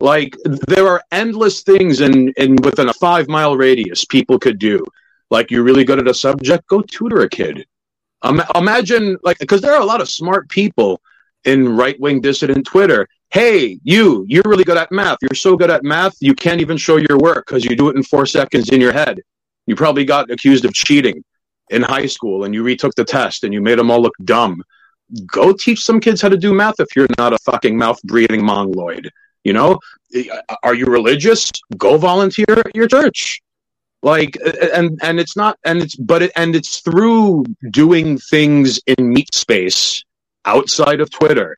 Like 0.00 0.36
there 0.44 0.88
are 0.88 1.02
endless 1.12 1.62
things 1.62 2.00
in 2.00 2.32
in 2.36 2.56
within 2.62 2.88
a 2.88 2.94
five 2.94 3.28
mile 3.28 3.56
radius 3.56 4.04
people 4.04 4.38
could 4.38 4.58
do. 4.58 4.84
Like 5.30 5.50
you're 5.50 5.62
really 5.62 5.84
good 5.84 5.98
at 5.98 6.08
a 6.08 6.14
subject, 6.14 6.66
go 6.68 6.82
tutor 6.82 7.22
a 7.22 7.28
kid. 7.28 7.66
Um, 8.22 8.42
imagine 8.54 9.16
like 9.22 9.38
because 9.38 9.60
there 9.60 9.72
are 9.72 9.80
a 9.80 9.86
lot 9.86 10.00
of 10.00 10.08
smart 10.08 10.48
people 10.48 11.00
in 11.44 11.76
right 11.76 11.98
wing 12.00 12.20
dissident 12.20 12.66
Twitter. 12.66 13.08
Hey, 13.30 13.78
you, 13.84 14.24
you're 14.28 14.42
really 14.44 14.64
good 14.64 14.76
at 14.76 14.90
math. 14.90 15.18
You're 15.22 15.36
so 15.36 15.56
good 15.56 15.70
at 15.70 15.84
math, 15.84 16.16
you 16.20 16.34
can't 16.34 16.60
even 16.60 16.76
show 16.76 16.96
your 16.96 17.16
work 17.16 17.46
because 17.46 17.64
you 17.64 17.76
do 17.76 17.88
it 17.88 17.96
in 17.96 18.02
four 18.02 18.26
seconds 18.26 18.70
in 18.70 18.80
your 18.80 18.92
head. 18.92 19.20
You 19.66 19.76
probably 19.76 20.04
got 20.04 20.32
accused 20.32 20.64
of 20.64 20.74
cheating 20.74 21.22
in 21.70 21.82
high 21.82 22.06
school 22.06 22.42
and 22.42 22.52
you 22.52 22.64
retook 22.64 22.92
the 22.96 23.04
test 23.04 23.44
and 23.44 23.54
you 23.54 23.60
made 23.60 23.78
them 23.78 23.88
all 23.88 24.02
look 24.02 24.14
dumb. 24.24 24.64
Go 25.28 25.52
teach 25.52 25.84
some 25.84 26.00
kids 26.00 26.20
how 26.20 26.28
to 26.28 26.36
do 26.36 26.52
math 26.52 26.80
if 26.80 26.88
you're 26.96 27.06
not 27.18 27.32
a 27.32 27.38
fucking 27.38 27.78
mouth 27.78 28.02
breathing 28.02 28.44
mongoloid. 28.44 29.08
You 29.44 29.52
know, 29.52 29.78
are 30.64 30.74
you 30.74 30.86
religious? 30.86 31.48
Go 31.78 31.98
volunteer 31.98 32.46
at 32.48 32.74
your 32.74 32.88
church. 32.88 33.40
Like, 34.02 34.36
and 34.74 34.98
and 35.02 35.20
it's 35.20 35.36
not, 35.36 35.58
and 35.64 35.82
it's 35.82 35.94
but 35.94 36.22
it, 36.22 36.32
and 36.36 36.56
it's 36.56 36.80
through 36.80 37.44
doing 37.70 38.18
things 38.18 38.80
in 38.86 39.10
meat 39.10 39.34
space 39.34 40.04
outside 40.44 41.00
of 41.00 41.10
Twitter. 41.10 41.56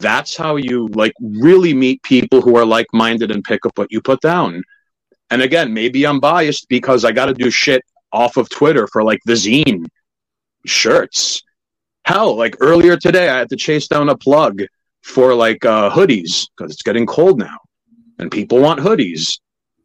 That's 0.00 0.36
how 0.36 0.56
you 0.56 0.88
like 0.88 1.14
really 1.20 1.74
meet 1.74 2.02
people 2.02 2.40
who 2.40 2.56
are 2.56 2.64
like 2.64 2.86
minded 2.92 3.30
and 3.30 3.42
pick 3.44 3.64
up 3.66 3.76
what 3.76 3.90
you 3.90 4.00
put 4.00 4.20
down. 4.20 4.62
And 5.30 5.42
again, 5.42 5.72
maybe 5.72 6.06
I'm 6.06 6.20
biased 6.20 6.68
because 6.68 7.04
I 7.04 7.12
got 7.12 7.26
to 7.26 7.34
do 7.34 7.50
shit 7.50 7.82
off 8.12 8.36
of 8.36 8.48
Twitter 8.48 8.86
for 8.86 9.02
like 9.02 9.20
the 9.24 9.32
zine 9.32 9.86
shirts. 10.64 11.42
Hell, 12.04 12.36
like 12.36 12.56
earlier 12.60 12.96
today, 12.96 13.28
I 13.28 13.38
had 13.38 13.48
to 13.50 13.56
chase 13.56 13.88
down 13.88 14.08
a 14.08 14.16
plug 14.16 14.62
for 15.02 15.34
like 15.34 15.64
uh, 15.64 15.90
hoodies 15.90 16.48
because 16.56 16.72
it's 16.72 16.82
getting 16.82 17.06
cold 17.06 17.38
now 17.38 17.58
and 18.18 18.30
people 18.30 18.60
want 18.60 18.80
hoodies. 18.80 19.38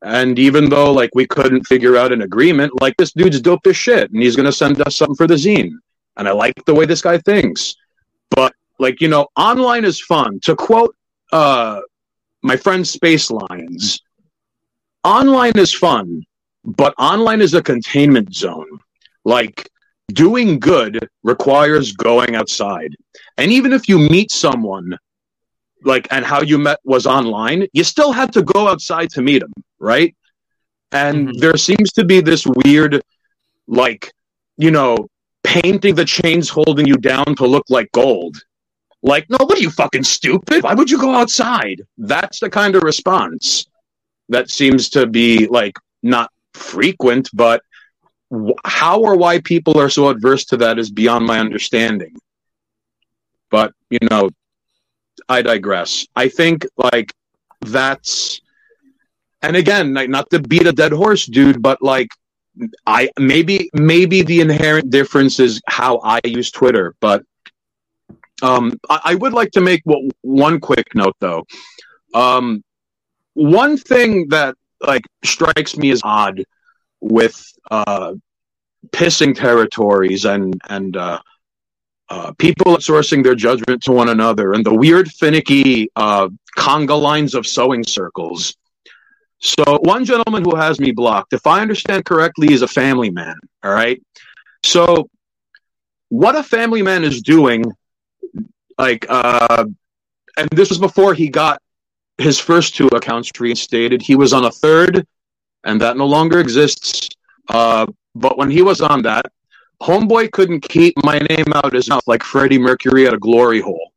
And 0.03 0.39
even 0.39 0.70
though 0.70 0.91
like 0.91 1.12
we 1.14 1.28
couldn't 1.28 1.68
figure 1.68 1.95
out 1.95 2.12
an 2.12 2.22
agreement, 2.22 2.82
like 2.82 2.95
this 2.97 3.12
dude's 3.12 3.41
dope 3.41 3.66
as 3.68 3.78
shit 3.78 4.12
and 4.12 4.22
he's 4.22 4.36
going 4.36 4.47
to 4.47 4.51
send 4.51 4.82
us 4.82 4.95
something 4.95 5.16
for 5.16 5.28
the 5.28 5.36
zine. 5.36 5.72
And 6.18 6.28
I 6.28 6.32
like 6.32 6.53
the 6.66 6.74
way 6.74 6.86
this 6.86 7.01
guy 7.01 7.18
thinks. 7.20 7.76
But 8.32 8.53
like, 8.82 9.02
you 9.02 9.08
know, 9.08 9.28
online 9.38 9.86
is 9.86 10.00
fun. 10.02 10.40
To 10.42 10.56
quote 10.56 10.96
uh, 11.32 11.82
my 12.42 12.58
friend 12.58 12.88
Space 12.88 13.32
Lions, 13.32 14.02
online 15.04 15.58
is 15.58 15.74
fun 15.74 16.26
but 16.64 16.94
online 16.98 17.42
is 17.42 17.54
a 17.54 17.62
containment 17.62 18.34
zone. 18.34 18.80
Like 19.26 19.70
doing 20.14 20.60
good 20.60 21.08
requires 21.24 21.94
going 21.94 22.36
outside. 22.36 22.96
And 23.38 23.52
even 23.52 23.74
if 23.74 23.88
you 23.88 23.98
meet 23.98 24.32
someone 24.32 24.98
like 25.84 26.08
and 26.12 26.26
how 26.26 26.42
you 26.42 26.58
met 26.58 26.80
was 26.84 27.08
online, 27.08 27.68
you 27.74 27.84
still 27.84 28.12
had 28.12 28.32
to 28.34 28.44
go 28.44 28.68
outside 28.68 29.10
to 29.12 29.22
meet 29.22 29.40
them, 29.40 29.54
right? 29.80 30.16
And 30.92 31.30
mm-hmm. 31.30 31.40
there 31.40 31.58
seems 31.58 31.92
to 31.94 32.04
be 32.04 32.22
this 32.22 32.46
weird 32.66 33.02
like, 33.68 34.12
you 34.58 34.72
know, 34.72 35.08
painting 35.44 35.96
the 35.96 36.06
chains 36.06 36.50
holding 36.50 36.86
you 36.86 36.98
down 36.98 37.36
to 37.38 37.48
look 37.48 37.66
like 37.70 37.92
gold. 37.94 38.38
Like, 39.04 39.30
no, 39.30 39.38
what 39.39 39.58
are 39.58 39.62
you 39.62 39.72
fucking 39.72 40.04
stupid? 40.04 40.64
Why 40.64 40.74
would 40.74 40.91
you 40.91 40.99
go 40.99 41.14
outside? 41.16 41.82
That's 41.97 42.39
the 42.39 42.49
kind 42.49 42.76
of 42.76 42.84
response 42.84 43.66
that 44.30 44.49
seems 44.49 44.89
to 44.91 45.08
be 45.08 45.47
like 45.47 45.78
not 46.04 46.32
frequent, 46.54 47.30
but 47.34 47.64
how 48.64 49.02
or 49.02 49.18
why 49.18 49.39
people 49.39 49.80
are 49.80 49.89
so 49.89 50.10
adverse 50.10 50.45
to 50.45 50.58
that 50.58 50.80
is 50.80 50.89
beyond 50.89 51.26
my 51.26 51.39
understanding. 51.39 52.16
But, 53.49 53.74
you 53.89 53.99
know, 54.10 54.30
I 55.28 55.41
digress. 55.41 56.08
I 56.16 56.30
think, 56.30 56.66
like, 56.78 57.14
that's, 57.62 58.39
and 59.41 59.56
again, 59.56 59.93
like, 59.93 60.10
not 60.10 60.30
to 60.30 60.39
beat 60.39 60.66
a 60.68 60.72
dead 60.72 60.93
horse, 60.93 61.26
dude, 61.26 61.62
but, 61.62 61.82
like, 61.82 62.08
I 62.86 63.10
maybe 63.18 63.70
maybe 63.74 64.24
the 64.24 64.41
inherent 64.41 64.89
difference 64.89 65.39
is 65.39 65.62
how 65.68 65.99
I 66.04 66.20
use 66.26 66.52
Twitter, 66.52 66.95
but 66.99 67.24
um, 68.42 68.80
I, 68.89 69.00
I, 69.04 69.16
would 69.16 69.34
like 69.34 69.52
to 69.52 69.62
make 69.62 69.82
one 70.22 70.60
quick 70.60 70.94
note 70.96 71.16
though. 71.20 71.46
Um, 72.14 72.64
one 73.34 73.78
thing 73.78 74.30
that 74.30 74.56
like 74.82 75.04
strikes 75.24 75.78
me 75.78 75.92
as 75.92 76.02
odd 76.04 76.44
with 77.00 77.44
uh, 77.70 78.14
pissing 78.89 79.36
territories 79.36 80.26
and 80.26 80.60
and 80.70 80.98
uh, 80.98 81.20
uh, 82.10 82.34
people 82.34 82.76
outsourcing 82.76 83.24
their 83.24 83.36
judgment 83.36 83.82
to 83.84 83.92
one 83.92 84.10
another 84.10 84.54
and 84.54 84.66
the 84.66 84.74
weird 84.74 85.10
finicky 85.10 85.89
uh, 85.96 86.28
conga 86.58 87.00
lines 87.00 87.36
of 87.36 87.48
sewing 87.48 87.84
circles. 87.84 88.56
So 89.39 89.80
one 89.84 90.06
gentleman 90.06 90.44
who 90.44 90.56
has 90.56 90.80
me 90.80 90.92
blocked, 90.92 91.34
if 91.34 91.48
I 91.48 91.62
understand 91.62 92.06
correctly, 92.06 92.54
is 92.54 92.62
a 92.62 92.68
family 92.68 93.10
man. 93.10 93.36
All 93.64 93.72
right. 93.72 94.02
So 94.64 95.10
what 96.10 96.36
a 96.36 96.44
family 96.44 96.82
man 96.82 97.04
is 97.04 97.22
doing, 97.22 97.64
like, 98.78 99.06
uh, 99.10 99.66
and 100.38 100.50
this 100.52 100.70
was 100.70 100.80
before 100.80 101.14
he 101.14 101.30
got 101.30 101.62
his 102.18 102.40
first 102.40 102.76
two 102.76 102.88
accounts 102.88 103.32
reinstated. 103.40 104.02
He 104.02 104.16
was 104.16 104.34
on 104.34 104.46
a 104.46 104.52
third, 104.52 105.06
and 105.64 105.82
that 105.82 105.98
no 105.98 106.06
longer 106.06 106.40
exists. 106.40 107.10
Uh, 107.50 107.88
but 108.16 108.38
when 108.38 108.50
he 108.50 108.62
was 108.62 108.82
on 108.82 109.02
that, 109.04 109.26
Homeboy 109.82 110.32
couldn't 110.32 110.62
keep 110.62 110.94
my 111.04 111.18
name 111.18 111.46
out 111.56 111.74
his 111.74 111.90
mouth 111.90 112.08
like 112.08 112.24
Freddie 112.24 112.60
Mercury 112.60 113.08
at 113.08 113.14
a 113.14 113.18
glory 113.18 113.62
hole. 113.62 113.92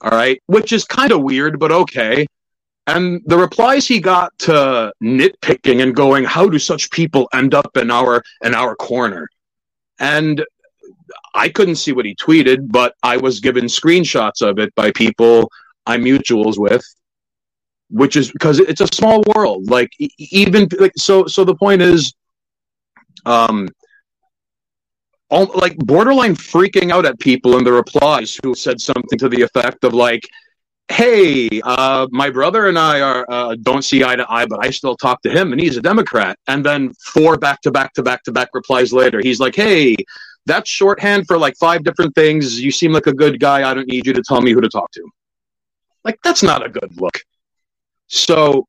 All 0.00 0.10
right, 0.10 0.42
which 0.46 0.72
is 0.72 0.84
kind 0.84 1.12
of 1.12 1.22
weird, 1.22 1.58
but 1.60 1.70
okay. 1.70 2.26
And 2.86 3.22
the 3.26 3.36
replies 3.36 3.86
he 3.86 4.00
got 4.00 4.36
to 4.40 4.92
nitpicking 5.02 5.82
and 5.82 5.94
going, 5.94 6.24
"How 6.24 6.48
do 6.48 6.58
such 6.58 6.90
people 6.90 7.28
end 7.32 7.54
up 7.54 7.76
in 7.76 7.90
our 7.90 8.22
in 8.42 8.54
our 8.54 8.74
corner?" 8.74 9.28
And 9.98 10.44
I 11.34 11.48
couldn't 11.48 11.76
see 11.76 11.92
what 11.92 12.04
he 12.04 12.14
tweeted, 12.14 12.70
but 12.70 12.94
I 13.02 13.16
was 13.16 13.40
given 13.40 13.64
screenshots 13.64 14.42
of 14.42 14.58
it 14.58 14.74
by 14.74 14.90
people 14.92 15.50
I'm 15.86 16.04
mutuals 16.04 16.58
with, 16.58 16.84
which 17.90 18.16
is 18.16 18.30
because 18.30 18.58
it's 18.60 18.80
a 18.80 18.86
small 18.92 19.22
world. 19.34 19.68
Like 19.70 19.90
even 20.18 20.68
like 20.78 20.92
so. 20.96 21.26
So 21.26 21.44
the 21.44 21.54
point 21.54 21.82
is, 21.82 22.14
um, 23.26 23.68
all, 25.30 25.50
like 25.54 25.76
borderline 25.78 26.34
freaking 26.34 26.90
out 26.92 27.06
at 27.06 27.18
people 27.18 27.58
in 27.58 27.64
the 27.64 27.72
replies 27.72 28.38
who 28.42 28.54
said 28.54 28.80
something 28.80 29.18
to 29.18 29.28
the 29.28 29.42
effect 29.42 29.84
of 29.84 29.94
like, 29.94 30.28
"Hey, 30.88 31.60
uh, 31.64 32.06
my 32.10 32.30
brother 32.30 32.66
and 32.68 32.78
I 32.78 33.00
are 33.00 33.24
uh, 33.28 33.56
don't 33.62 33.82
see 33.82 34.04
eye 34.04 34.16
to 34.16 34.30
eye, 34.30 34.46
but 34.46 34.64
I 34.64 34.70
still 34.70 34.96
talk 34.96 35.22
to 35.22 35.30
him, 35.30 35.52
and 35.52 35.60
he's 35.60 35.76
a 35.76 35.82
Democrat." 35.82 36.38
And 36.48 36.64
then 36.64 36.92
four 36.94 37.36
back 37.38 37.60
to 37.62 37.70
back 37.70 37.94
to 37.94 38.02
back 38.02 38.22
to 38.24 38.32
back 38.32 38.48
replies 38.54 38.92
later, 38.92 39.20
he's 39.20 39.40
like, 39.40 39.54
"Hey." 39.54 39.96
That's 40.46 40.68
shorthand 40.68 41.26
for 41.26 41.38
like 41.38 41.54
five 41.58 41.84
different 41.84 42.14
things. 42.14 42.60
You 42.60 42.70
seem 42.70 42.92
like 42.92 43.06
a 43.06 43.14
good 43.14 43.38
guy. 43.40 43.68
I 43.68 43.74
don't 43.74 43.86
need 43.86 44.06
you 44.06 44.12
to 44.14 44.22
tell 44.22 44.40
me 44.40 44.52
who 44.52 44.60
to 44.60 44.68
talk 44.68 44.90
to. 44.92 45.08
Like, 46.04 46.18
that's 46.24 46.42
not 46.42 46.64
a 46.64 46.68
good 46.68 46.98
look. 47.00 47.18
So, 48.06 48.66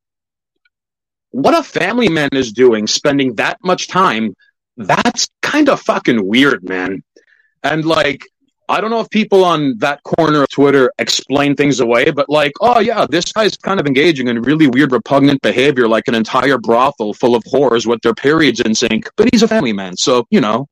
what 1.32 1.58
a 1.58 1.64
family 1.64 2.10
man 2.10 2.30
is 2.34 2.52
doing, 2.52 2.88
spending 2.88 3.36
that 3.36 3.58
much 3.64 3.88
time, 3.88 4.36
that's 4.78 5.28
kind 5.42 5.70
of 5.70 5.82
fucking 5.82 6.28
weird, 6.28 6.68
man. 6.68 7.04
And 7.64 7.86
like, 7.86 8.26
I 8.70 8.80
don't 8.80 8.90
know 8.90 9.02
if 9.02 9.10
people 9.10 9.44
on 9.44 9.78
that 9.80 10.02
corner 10.04 10.44
of 10.44 10.50
Twitter 10.50 10.92
explain 10.98 11.56
things 11.56 11.82
away, 11.82 12.10
but 12.12 12.30
like, 12.30 12.54
oh 12.62 12.80
yeah, 12.80 13.06
this 13.10 13.32
guy's 13.32 13.58
kind 13.58 13.80
of 13.80 13.86
engaging 13.86 14.28
in 14.28 14.42
really 14.42 14.68
weird, 14.68 14.92
repugnant 14.92 15.42
behavior, 15.42 15.88
like 15.88 16.08
an 16.08 16.16
entire 16.16 16.58
brothel 16.58 17.14
full 17.14 17.36
of 17.36 17.44
whores 17.44 17.86
with 17.86 18.02
their 18.02 18.14
periods 18.14 18.62
in 18.62 18.74
sync. 18.74 19.10
But 19.18 19.30
he's 19.32 19.44
a 19.44 19.48
family 19.48 19.74
man, 19.74 19.98
so 19.98 20.26
you 20.30 20.40
know, 20.40 20.68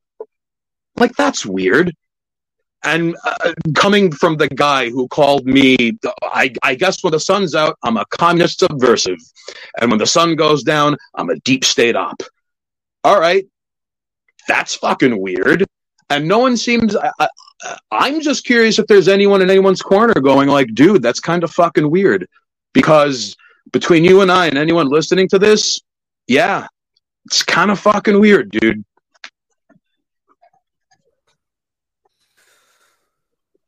like 0.99 1.15
that's 1.15 1.45
weird 1.45 1.93
and 2.83 3.15
uh, 3.25 3.53
coming 3.75 4.11
from 4.11 4.37
the 4.37 4.47
guy 4.47 4.89
who 4.89 5.07
called 5.09 5.45
me, 5.45 5.97
I, 6.23 6.53
I, 6.63 6.75
guess 6.75 7.03
when 7.03 7.11
the 7.11 7.19
sun's 7.19 7.53
out, 7.53 7.77
I'm 7.83 7.97
a 7.97 8.05
communist 8.05 8.59
subversive. 8.59 9.19
And 9.79 9.91
when 9.91 9.99
the 9.99 10.07
sun 10.07 10.35
goes 10.35 10.63
down, 10.63 10.95
I'm 11.15 11.29
a 11.29 11.39
deep 11.39 11.65
state 11.65 11.95
op. 11.95 12.23
All 13.03 13.19
right. 13.19 13.45
That's 14.47 14.75
fucking 14.75 15.19
weird. 15.19 15.65
And 16.09 16.27
no 16.27 16.39
one 16.39 16.55
seems, 16.55 16.95
I, 16.95 17.27
am 17.91 18.21
just 18.21 18.45
curious 18.45 18.79
if 18.79 18.87
there's 18.87 19.07
anyone 19.07 19.41
in 19.41 19.49
anyone's 19.49 19.81
corner 19.81 20.13
going 20.13 20.47
like, 20.47 20.73
dude, 20.73 21.01
that's 21.01 21.19
kind 21.19 21.43
of 21.43 21.51
fucking 21.51 21.89
weird. 21.89 22.27
Because 22.73 23.35
between 23.73 24.05
you 24.05 24.21
and 24.21 24.31
I 24.31 24.47
and 24.47 24.57
anyone 24.57 24.87
listening 24.87 25.27
to 25.29 25.39
this, 25.39 25.81
yeah, 26.27 26.67
it's 27.25 27.43
kind 27.43 27.71
of 27.71 27.79
fucking 27.79 28.19
weird, 28.19 28.51
dude. 28.51 28.83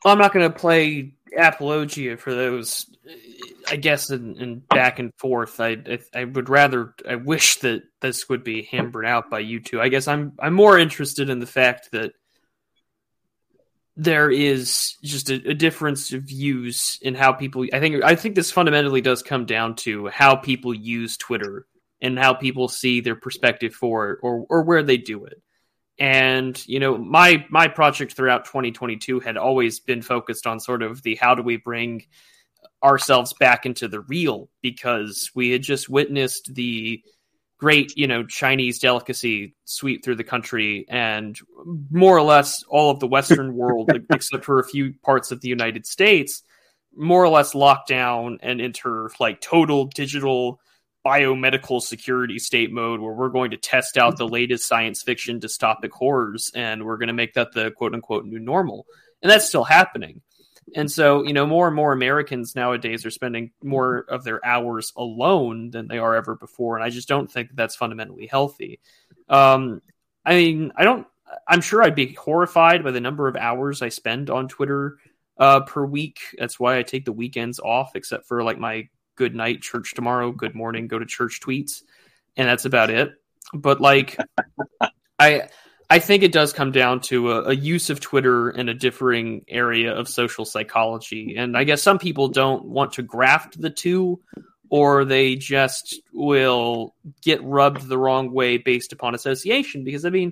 I'm 0.05 0.17
not 0.17 0.33
going 0.33 0.51
to 0.51 0.57
play 0.57 1.13
apologia 1.37 2.17
for 2.17 2.33
those. 2.33 2.85
I 3.69 3.75
guess 3.77 4.09
in, 4.09 4.35
in 4.37 4.59
back 4.59 4.99
and 4.99 5.13
forth. 5.17 5.59
I, 5.59 5.77
I, 5.87 5.99
I 6.13 6.23
would 6.25 6.49
rather. 6.49 6.93
I 7.07 7.15
wish 7.15 7.57
that 7.57 7.83
this 8.01 8.27
would 8.27 8.43
be 8.43 8.63
hammered 8.63 9.05
out 9.05 9.29
by 9.29 9.39
you 9.39 9.59
two. 9.59 9.81
I 9.81 9.89
guess 9.89 10.07
I'm 10.07 10.33
I'm 10.39 10.53
more 10.53 10.77
interested 10.77 11.29
in 11.29 11.39
the 11.39 11.45
fact 11.45 11.91
that 11.91 12.13
there 13.97 14.31
is 14.31 14.95
just 15.03 15.29
a, 15.29 15.49
a, 15.49 15.53
difference 15.53 16.13
of 16.13 16.23
views 16.23 16.97
in 17.01 17.13
how 17.13 17.33
people 17.33 17.65
I 17.73 17.79
think 17.79 18.03
I 18.03 18.15
think 18.15 18.35
this 18.35 18.51
fundamentally 18.51 19.01
does 19.01 19.21
come 19.21 19.45
down 19.45 19.75
to 19.77 20.07
how 20.07 20.35
people 20.35 20.73
use 20.73 21.17
Twitter 21.17 21.67
and 22.01 22.17
how 22.17 22.33
people 22.33 22.67
see 22.67 23.01
their 23.01 23.15
perspective 23.15 23.73
for 23.73 24.11
it 24.11 24.19
or 24.23 24.45
or 24.49 24.63
where 24.63 24.83
they 24.83 24.97
do 24.97 25.25
it. 25.25 25.41
And 26.01 26.67
you 26.67 26.79
know, 26.79 26.97
my 26.97 27.45
my 27.51 27.67
project 27.67 28.13
throughout 28.13 28.45
2022 28.45 29.19
had 29.19 29.37
always 29.37 29.79
been 29.79 30.01
focused 30.01 30.47
on 30.47 30.59
sort 30.59 30.81
of 30.81 31.03
the 31.03 31.13
how 31.13 31.35
do 31.35 31.43
we 31.43 31.57
bring 31.57 32.07
ourselves 32.83 33.33
back 33.33 33.67
into 33.67 33.87
the 33.87 33.99
real? 33.99 34.49
Because 34.63 35.29
we 35.35 35.51
had 35.51 35.61
just 35.61 35.89
witnessed 35.89 36.55
the 36.55 37.03
great, 37.59 37.95
you 37.95 38.07
know, 38.07 38.25
Chinese 38.25 38.79
delicacy 38.79 39.53
sweep 39.65 40.03
through 40.03 40.15
the 40.15 40.23
country 40.23 40.87
and 40.89 41.37
more 41.91 42.17
or 42.17 42.23
less 42.23 42.63
all 42.63 42.89
of 42.89 42.99
the 42.99 43.05
Western 43.05 43.53
world, 43.55 43.91
except 44.11 44.43
for 44.43 44.59
a 44.59 44.67
few 44.67 44.95
parts 45.03 45.29
of 45.29 45.41
the 45.41 45.49
United 45.49 45.85
States, 45.85 46.41
more 46.97 47.23
or 47.23 47.29
less 47.29 47.53
locked 47.53 47.89
down 47.89 48.39
and 48.41 48.59
enter 48.59 49.11
like 49.19 49.39
total 49.39 49.85
digital 49.85 50.59
biomedical 51.05 51.81
security 51.81 52.37
state 52.37 52.71
mode 52.71 52.99
where 52.99 53.13
we're 53.13 53.29
going 53.29 53.51
to 53.51 53.57
test 53.57 53.97
out 53.97 54.17
the 54.17 54.27
latest 54.27 54.67
science 54.67 55.01
fiction 55.01 55.39
dystopic 55.39 55.91
horrors 55.91 56.51
and 56.53 56.85
we're 56.85 56.97
going 56.97 57.07
to 57.07 57.13
make 57.13 57.33
that 57.33 57.51
the 57.53 57.71
quote 57.71 57.93
unquote 57.93 58.25
new 58.25 58.39
normal. 58.39 58.85
And 59.21 59.31
that's 59.31 59.47
still 59.47 59.63
happening. 59.63 60.21
And 60.75 60.89
so, 60.89 61.23
you 61.23 61.33
know, 61.33 61.45
more 61.45 61.67
and 61.67 61.75
more 61.75 61.91
Americans 61.91 62.55
nowadays 62.55 63.05
are 63.05 63.11
spending 63.11 63.51
more 63.63 64.05
of 64.09 64.23
their 64.23 64.45
hours 64.45 64.93
alone 64.95 65.71
than 65.71 65.87
they 65.87 65.97
are 65.97 66.15
ever 66.15 66.35
before. 66.35 66.75
And 66.75 66.83
I 66.83 66.89
just 66.89 67.07
don't 67.07 67.29
think 67.29 67.49
that 67.49 67.55
that's 67.57 67.75
fundamentally 67.75 68.27
healthy. 68.27 68.79
Um, 69.27 69.81
I 70.25 70.35
mean, 70.35 70.71
I 70.75 70.83
don't, 70.83 71.07
I'm 71.47 71.61
sure 71.61 71.81
I'd 71.81 71.95
be 71.95 72.13
horrified 72.13 72.83
by 72.83 72.91
the 72.91 73.01
number 73.01 73.27
of 73.27 73.35
hours 73.35 73.81
I 73.81 73.89
spend 73.89 74.29
on 74.29 74.47
Twitter 74.47 74.97
uh, 75.37 75.61
per 75.61 75.85
week. 75.85 76.19
That's 76.37 76.59
why 76.59 76.77
I 76.77 76.83
take 76.83 77.05
the 77.05 77.11
weekends 77.11 77.59
off, 77.59 77.95
except 77.95 78.27
for 78.27 78.43
like 78.43 78.59
my 78.59 78.87
good 79.15 79.35
night, 79.35 79.61
church 79.61 79.93
tomorrow, 79.93 80.31
good 80.31 80.55
morning, 80.55 80.87
go 80.87 80.99
to 80.99 81.05
church 81.05 81.39
tweets. 81.41 81.81
And 82.37 82.47
that's 82.47 82.65
about 82.65 82.89
it. 82.89 83.11
But 83.53 83.81
like, 83.81 84.17
I, 85.19 85.49
I 85.89 85.99
think 85.99 86.23
it 86.23 86.31
does 86.31 86.53
come 86.53 86.71
down 86.71 87.01
to 87.01 87.31
a, 87.33 87.49
a, 87.49 87.53
use 87.53 87.89
of 87.89 87.99
Twitter 87.99 88.49
in 88.49 88.69
a 88.69 88.73
differing 88.73 89.43
area 89.49 89.93
of 89.93 90.07
social 90.07 90.45
psychology. 90.45 91.35
And 91.37 91.57
I 91.57 91.65
guess 91.65 91.83
some 91.83 91.99
people 91.99 92.29
don't 92.29 92.63
want 92.63 92.93
to 92.93 93.01
graft 93.01 93.59
the 93.59 93.69
two, 93.69 94.21
or 94.69 95.03
they 95.03 95.35
just 95.35 95.99
will 96.13 96.95
get 97.21 97.43
rubbed 97.43 97.89
the 97.89 97.97
wrong 97.97 98.31
way 98.31 98.57
based 98.57 98.93
upon 98.93 99.15
association. 99.15 99.83
Because, 99.83 100.05
I 100.05 100.11
mean, 100.11 100.31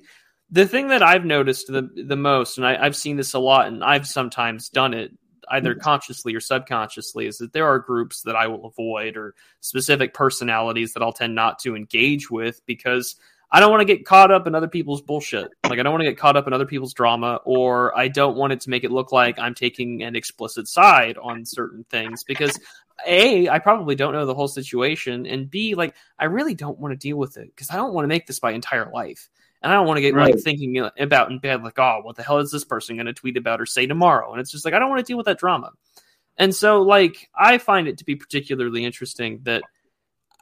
the 0.50 0.66
thing 0.66 0.88
that 0.88 1.04
I've 1.04 1.26
noticed 1.26 1.68
the, 1.68 1.90
the 1.94 2.16
most, 2.16 2.58
and 2.58 2.66
I, 2.66 2.82
I've 2.82 2.96
seen 2.96 3.18
this 3.18 3.34
a 3.34 3.40
lot, 3.40 3.68
and 3.68 3.84
I've 3.84 4.08
sometimes 4.08 4.70
done 4.70 4.94
it 4.94 5.12
either 5.50 5.74
mm-hmm. 5.74 5.82
consciously 5.82 6.36
or 6.36 6.40
subconsciously, 6.40 7.28
is 7.28 7.38
that 7.40 7.54
there 7.54 7.68
are 7.68 7.80
groups 7.80 8.22
that 8.24 8.36
I 8.36 8.48
will 8.48 8.66
avoid 8.66 9.18
or 9.18 9.36
specific 9.62 10.14
personalities 10.14 10.94
that 10.94 11.04
I'll 11.04 11.14
tend 11.14 11.36
not 11.36 11.60
to 11.60 11.76
engage 11.76 12.30
with 12.30 12.66
because– 12.66 13.16
I 13.52 13.60
don't 13.60 13.72
want 13.72 13.82
to 13.82 13.86
get 13.86 14.06
caught 14.06 14.32
up 14.32 14.46
in 14.46 14.54
other 14.54 14.68
people's 14.68 15.02
bullshit. 15.02 15.50
Like 15.64 15.80
I 15.80 15.84
don't 15.84 15.92
want 15.92 16.04
to 16.04 16.10
get 16.10 16.20
caught 16.20 16.38
up 16.38 16.46
in 16.46 16.54
other 16.54 16.68
people's 16.68 16.94
drama, 16.94 17.40
or 17.46 17.98
I 17.98 18.08
don't 18.08 18.38
want 18.38 18.54
it 18.54 18.62
to 18.62 18.70
make 18.70 18.84
it 18.84 18.92
look 18.92 19.12
like 19.12 19.40
I'm 19.40 19.56
taking 19.56 20.04
an 20.04 20.16
explicit 20.16 20.68
side 20.68 21.18
on 21.18 21.46
certain 21.46 21.84
things 21.90 22.24
because 22.24 22.60
a 23.08 23.50
I 23.50 23.58
probably 23.60 23.96
don't 23.96 24.14
know 24.14 24.28
the 24.28 24.36
whole 24.36 24.48
situation, 24.48 25.26
and 25.26 25.50
b 25.50 25.74
like 25.74 25.96
I 26.20 26.26
really 26.26 26.54
don't 26.54 26.78
want 26.80 26.92
to 26.92 26.98
deal 26.98 27.18
with 27.18 27.38
it 27.38 27.48
because 27.48 27.72
I 27.72 27.76
don't 27.76 27.94
want 27.94 28.04
to 28.04 28.10
make 28.10 28.28
this 28.28 28.44
my 28.44 28.52
entire 28.52 28.92
life, 28.92 29.30
and 29.62 29.72
I 29.72 29.76
don't 29.76 29.88
want 29.88 29.98
to 29.98 30.02
get 30.02 30.14
right. 30.14 30.34
like 30.34 30.44
thinking 30.44 30.78
about 31.00 31.32
in 31.32 31.40
bed 31.40 31.64
like 31.64 31.80
oh 31.80 32.00
what 32.02 32.16
the 32.16 32.24
hell 32.24 32.40
is 32.40 32.52
this 32.52 32.66
person 32.66 32.96
going 32.96 33.06
to 33.08 33.14
tweet 33.14 33.38
about 33.38 33.62
or 33.62 33.66
say 33.66 33.86
tomorrow, 33.86 34.32
and 34.32 34.42
it's 34.42 34.52
just 34.52 34.66
like 34.66 34.74
I 34.74 34.80
don't 34.80 34.90
want 34.90 35.06
to 35.06 35.10
deal 35.10 35.18
with 35.18 35.28
that 35.28 35.40
drama, 35.40 35.72
and 36.38 36.56
so 36.56 36.82
like 36.82 37.30
I 37.36 37.58
find 37.58 37.88
it 37.88 38.00
to 38.00 38.06
be 38.06 38.16
particularly 38.16 38.86
interesting 38.86 39.42
that. 39.44 39.64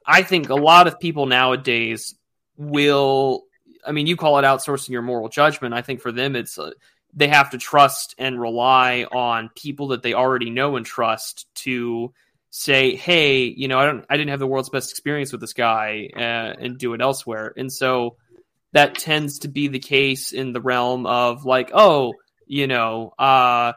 I 0.10 0.24
think 0.24 0.48
a 0.48 0.56
lot 0.56 0.88
of 0.88 1.02
people 1.02 1.26
nowadays 1.26 2.16
will 2.56 3.44
I 3.88 3.92
mean, 3.92 4.06
you 4.06 4.18
call 4.18 4.38
it 4.38 4.44
outsourcing 4.44 4.90
your 4.90 5.02
moral 5.02 5.30
judgment. 5.30 5.74
I 5.74 5.82
think 5.82 6.02
for 6.02 6.12
them, 6.12 6.36
it's 6.36 6.60
uh, 6.60 6.72
they 7.14 7.30
have 7.30 7.52
to 7.52 7.58
trust 7.58 8.14
and 8.18 8.40
rely 8.40 9.06
on 9.12 9.50
people 9.56 9.90
that 9.90 10.04
they 10.04 10.14
already 10.14 10.50
know 10.50 10.76
and 10.76 10.86
trust 10.86 11.48
to 11.56 12.14
say, 12.50 12.96
"Hey, 12.96 13.44
you 13.46 13.68
know, 13.68 13.80
I 13.80 13.86
don't, 13.86 14.06
I 14.10 14.18
didn't 14.18 14.32
have 14.32 14.40
the 14.40 14.48
world's 14.48 14.70
best 14.70 14.92
experience 14.92 15.32
with 15.32 15.42
this 15.42 15.54
guy," 15.54 16.10
uh, 16.16 16.20
and 16.20 16.78
do 16.78 16.94
it 16.94 17.02
elsewhere. 17.02 17.54
And 17.56 17.72
so 17.72 18.18
that 18.78 18.94
tends 18.94 19.40
to 19.40 19.48
be 19.48 19.70
the 19.70 19.80
case 19.80 20.34
in 20.34 20.54
the 20.54 20.62
realm 20.62 21.08
of 21.08 21.46
like, 21.46 21.72
oh, 21.74 22.14
you 22.46 22.68
know, 22.68 23.12
uh, 23.18 23.74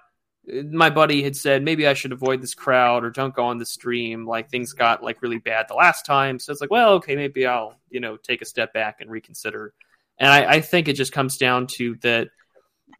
my 0.71 0.91
buddy 0.91 1.23
had 1.23 1.35
said 1.35 1.63
maybe 1.63 1.87
I 1.87 1.95
should 1.95 2.13
avoid 2.13 2.43
this 2.43 2.53
crowd 2.53 3.03
or 3.03 3.09
don't 3.09 3.35
go 3.35 3.47
on 3.47 3.57
the 3.57 3.65
stream. 3.65 4.27
Like 4.27 4.51
things 4.51 4.75
got 4.75 5.03
like 5.03 5.23
really 5.23 5.39
bad 5.39 5.69
the 5.69 5.75
last 5.75 6.05
time, 6.05 6.39
so 6.39 6.53
it's 6.53 6.61
like, 6.61 6.71
well, 6.71 6.95
okay, 6.97 7.17
maybe 7.17 7.47
I'll 7.47 7.81
you 7.89 8.01
know 8.01 8.19
take 8.19 8.43
a 8.43 8.45
step 8.45 8.75
back 8.75 9.01
and 9.01 9.11
reconsider. 9.11 9.73
And 10.19 10.31
I, 10.31 10.57
I 10.57 10.61
think 10.61 10.87
it 10.87 10.97
just 10.97 11.13
comes 11.13 11.39
down 11.39 11.67
to 11.79 11.97
that 12.03 12.29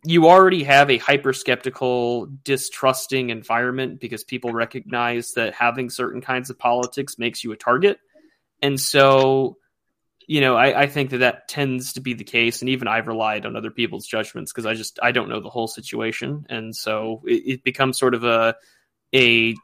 you 0.03 0.27
already 0.27 0.63
have 0.63 0.91
a 0.91 0.97
hyper 0.97 1.35
skeptical, 1.35 2.29
distrusting 2.45 3.29
environment 3.29 4.01
because 4.01 4.25
people 4.25 4.53
recognize 4.55 5.33
that 5.37 5.53
having 5.53 5.91
certain 5.91 6.23
kinds 6.23 6.49
of 6.49 6.59
politics 6.59 7.19
makes 7.19 7.45
you 7.45 7.53
a 7.53 7.57
target, 7.57 7.99
and 8.63 8.81
so 8.81 9.59
you 10.31 10.41
know, 10.41 10.55
I, 10.55 10.83
I, 10.83 10.87
think 10.87 11.11
that 11.11 11.19
that 11.19 11.49
tends 11.49 11.95
to 11.95 12.01
be 12.01 12.15
the 12.15 12.23
case, 12.23 12.63
and 12.63 12.69
even 12.69 12.87
I've 12.87 13.09
relied 13.09 13.47
on 13.47 13.57
other 13.57 13.73
people's 13.73 14.07
judgments 14.07 14.53
because 14.53 14.65
I 14.65 14.75
just 14.75 15.01
I 15.03 15.11
don't 15.11 15.29
know 15.29 15.41
the 15.41 15.49
whole 15.49 15.67
situation, 15.67 16.47
and 16.49 16.75
so 16.75 17.21
it, 17.27 17.43
it 17.55 17.65
becomes 17.65 17.99
sort 17.99 18.15
of 18.15 18.23
a 18.23 18.55
a 19.13 19.57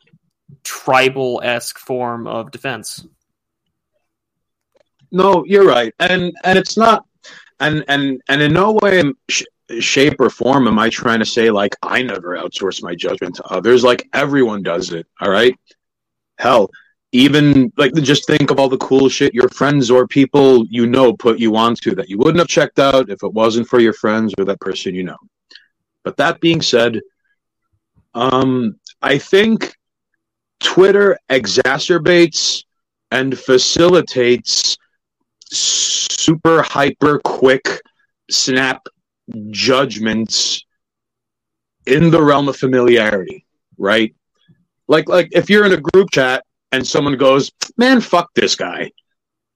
tribal 0.64 1.40
esque 1.44 1.78
form 1.78 2.26
of 2.26 2.50
defense. 2.50 3.06
No, 5.12 5.44
you're 5.46 5.64
right, 5.64 5.94
and 6.00 6.34
and 6.42 6.58
it's 6.58 6.76
not, 6.76 7.06
and 7.60 7.84
and 7.86 8.20
and 8.28 8.42
in 8.42 8.52
no 8.52 8.72
way, 8.82 8.98
um, 8.98 9.16
sh- 9.28 9.44
shape, 9.78 10.20
or 10.20 10.30
form 10.30 10.66
am 10.66 10.80
I 10.80 10.90
trying 10.90 11.20
to 11.20 11.26
say 11.26 11.48
like 11.52 11.76
I 11.80 12.02
never 12.02 12.36
outsource 12.36 12.82
my 12.82 12.96
judgment 12.96 13.36
to 13.36 13.44
others. 13.44 13.84
Like 13.84 14.08
everyone 14.12 14.64
does 14.64 14.92
it. 14.92 15.06
All 15.20 15.30
right, 15.30 15.56
hell 16.38 16.70
even 17.12 17.72
like 17.76 17.94
just 17.94 18.26
think 18.26 18.50
of 18.50 18.58
all 18.58 18.68
the 18.68 18.76
cool 18.78 19.08
shit 19.08 19.34
your 19.34 19.48
friends 19.48 19.90
or 19.90 20.06
people 20.06 20.66
you 20.68 20.86
know 20.86 21.12
put 21.12 21.38
you 21.38 21.56
onto 21.56 21.94
that 21.94 22.08
you 22.08 22.18
wouldn't 22.18 22.38
have 22.38 22.48
checked 22.48 22.78
out 22.78 23.08
if 23.10 23.22
it 23.22 23.32
wasn't 23.32 23.66
for 23.66 23.80
your 23.80 23.92
friends 23.92 24.34
or 24.38 24.44
that 24.44 24.60
person 24.60 24.94
you 24.94 25.04
know. 25.04 25.16
But 26.04 26.16
that 26.18 26.40
being 26.40 26.62
said, 26.62 27.00
um, 28.14 28.78
I 29.02 29.18
think 29.18 29.74
Twitter 30.60 31.18
exacerbates 31.28 32.64
and 33.10 33.36
facilitates 33.36 34.76
super 35.50 36.62
hyper 36.62 37.20
quick 37.24 37.80
snap 38.30 38.86
judgments 39.50 40.64
in 41.86 42.10
the 42.10 42.22
realm 42.22 42.48
of 42.48 42.56
familiarity, 42.56 43.44
right? 43.78 44.14
Like 44.88 45.08
like 45.08 45.28
if 45.32 45.50
you're 45.50 45.66
in 45.66 45.72
a 45.72 45.80
group 45.80 46.10
chat 46.12 46.45
and 46.72 46.86
someone 46.86 47.16
goes, 47.16 47.50
man, 47.76 48.00
fuck 48.00 48.32
this 48.34 48.54
guy, 48.54 48.90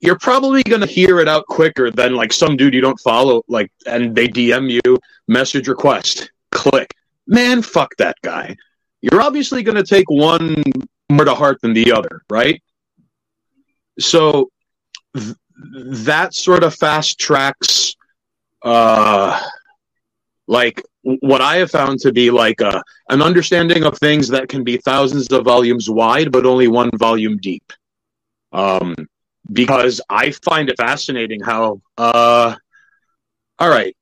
you're 0.00 0.18
probably 0.18 0.62
going 0.62 0.80
to 0.80 0.86
hear 0.86 1.20
it 1.20 1.28
out 1.28 1.46
quicker 1.46 1.90
than 1.90 2.14
like 2.14 2.32
some 2.32 2.56
dude 2.56 2.74
you 2.74 2.80
don't 2.80 3.00
follow, 3.00 3.42
like, 3.48 3.70
and 3.86 4.14
they 4.14 4.28
DM 4.28 4.70
you, 4.70 4.98
message 5.28 5.68
request, 5.68 6.30
click, 6.50 6.94
man, 7.26 7.62
fuck 7.62 7.94
that 7.98 8.16
guy. 8.22 8.56
You're 9.02 9.20
obviously 9.20 9.62
going 9.62 9.76
to 9.76 9.82
take 9.84 10.10
one 10.10 10.62
more 11.10 11.24
to 11.24 11.34
heart 11.34 11.60
than 11.60 11.72
the 11.72 11.92
other, 11.92 12.22
right? 12.30 12.62
So 13.98 14.50
th- 15.14 15.34
that 16.04 16.34
sort 16.34 16.64
of 16.64 16.74
fast 16.74 17.18
tracks, 17.18 17.94
uh, 18.62 19.40
like 20.46 20.82
what 21.02 21.40
I 21.40 21.56
have 21.56 21.70
found 21.70 22.00
to 22.00 22.12
be 22.12 22.30
like 22.30 22.60
a, 22.60 22.82
an 23.08 23.22
understanding 23.22 23.84
of 23.84 23.98
things 23.98 24.28
that 24.28 24.48
can 24.48 24.64
be 24.64 24.76
thousands 24.76 25.28
of 25.32 25.44
volumes 25.44 25.88
wide, 25.88 26.30
but 26.30 26.46
only 26.46 26.68
one 26.68 26.90
volume 26.96 27.38
deep. 27.38 27.72
Um, 28.52 28.94
because 29.50 30.00
I 30.08 30.30
find 30.30 30.68
it 30.68 30.76
fascinating 30.76 31.40
how, 31.40 31.80
uh, 31.96 32.54
all 33.58 33.68
right, 33.68 33.96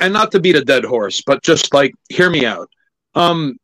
and 0.00 0.12
not 0.12 0.32
to 0.32 0.40
beat 0.40 0.56
a 0.56 0.64
dead 0.64 0.84
horse, 0.84 1.22
but 1.24 1.42
just 1.42 1.72
like 1.74 1.94
hear 2.08 2.30
me 2.30 2.46
out. 2.46 2.70
Um, 3.14 3.58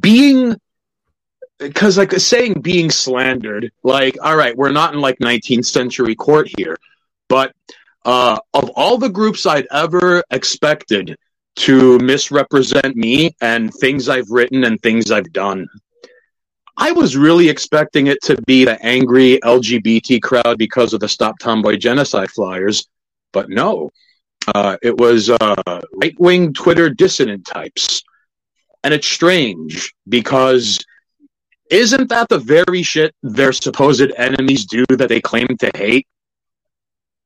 being 0.00 0.56
because 1.58 1.96
like 1.96 2.12
saying 2.12 2.60
being 2.60 2.90
slandered, 2.90 3.72
like 3.82 4.16
all 4.22 4.36
right, 4.36 4.56
we're 4.56 4.72
not 4.72 4.94
in 4.94 5.00
like 5.00 5.18
19th 5.18 5.66
century 5.66 6.14
court 6.14 6.48
here, 6.56 6.76
but 7.28 7.54
uh, 8.06 8.38
of 8.54 8.70
all 8.76 8.96
the 8.96 9.10
groups 9.10 9.44
I'd 9.46 9.66
ever 9.72 10.22
expected 10.30 11.16
to 11.56 11.98
misrepresent 11.98 12.96
me 12.96 13.34
and 13.40 13.74
things 13.74 14.08
I've 14.08 14.30
written 14.30 14.64
and 14.64 14.80
things 14.80 15.10
I've 15.10 15.32
done. 15.32 15.66
I 16.76 16.92
was 16.92 17.16
really 17.16 17.48
expecting 17.48 18.06
it 18.06 18.22
to 18.22 18.40
be 18.42 18.64
the 18.64 18.80
angry 18.84 19.40
LGBT 19.42 20.22
crowd 20.22 20.56
because 20.56 20.92
of 20.92 21.00
the 21.00 21.08
Stop 21.08 21.38
Tomboy 21.40 21.76
Genocide 21.78 22.30
flyers, 22.30 22.86
but 23.32 23.48
no. 23.48 23.90
Uh, 24.54 24.76
it 24.82 24.96
was 24.96 25.28
uh, 25.28 25.80
right 25.94 26.14
wing 26.20 26.52
Twitter 26.52 26.88
dissident 26.88 27.44
types. 27.44 28.02
And 28.84 28.94
it's 28.94 29.08
strange 29.08 29.92
because 30.08 30.78
isn't 31.70 32.10
that 32.10 32.28
the 32.28 32.38
very 32.38 32.84
shit 32.84 33.12
their 33.24 33.52
supposed 33.52 34.12
enemies 34.16 34.66
do 34.66 34.84
that 34.90 35.08
they 35.08 35.20
claim 35.20 35.48
to 35.58 35.70
hate? 35.74 36.06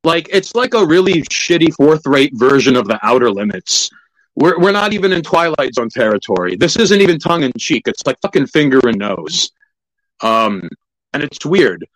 Like, 0.02 0.28
it's 0.32 0.54
like 0.54 0.74
a 0.74 0.86
really 0.86 1.22
shitty 1.22 1.74
fourth 1.74 2.06
rate 2.06 2.32
version 2.34 2.76
of 2.76 2.86
the 2.86 2.98
Outer 3.02 3.30
Limits 3.30 3.90
we're, 4.40 4.58
we're 4.58 4.72
not 4.72 4.92
even 4.92 5.12
in 5.12 5.22
Twilight 5.22 5.74
Zone 5.74 5.90
territory. 5.90 6.56
This 6.56 6.76
isn't 6.76 7.00
even 7.00 7.18
tongue 7.18 7.42
in 7.42 7.52
cheek. 7.58 7.86
It's 7.86 8.06
like 8.06 8.16
fucking 8.22 8.46
finger 8.46 8.80
and 8.84 8.98
nose. 8.98 9.50
Um, 10.22 10.68
and 11.12 11.22
it's 11.22 11.44
weird. 11.44 11.86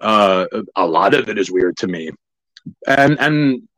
Uh, 0.00 0.46
a 0.74 0.86
lot 0.86 1.14
of 1.14 1.28
it 1.28 1.38
is 1.38 1.50
weird 1.50 1.76
to 1.78 1.86
me. 1.86 2.10
And, 2.86 3.18
and, 3.20 3.68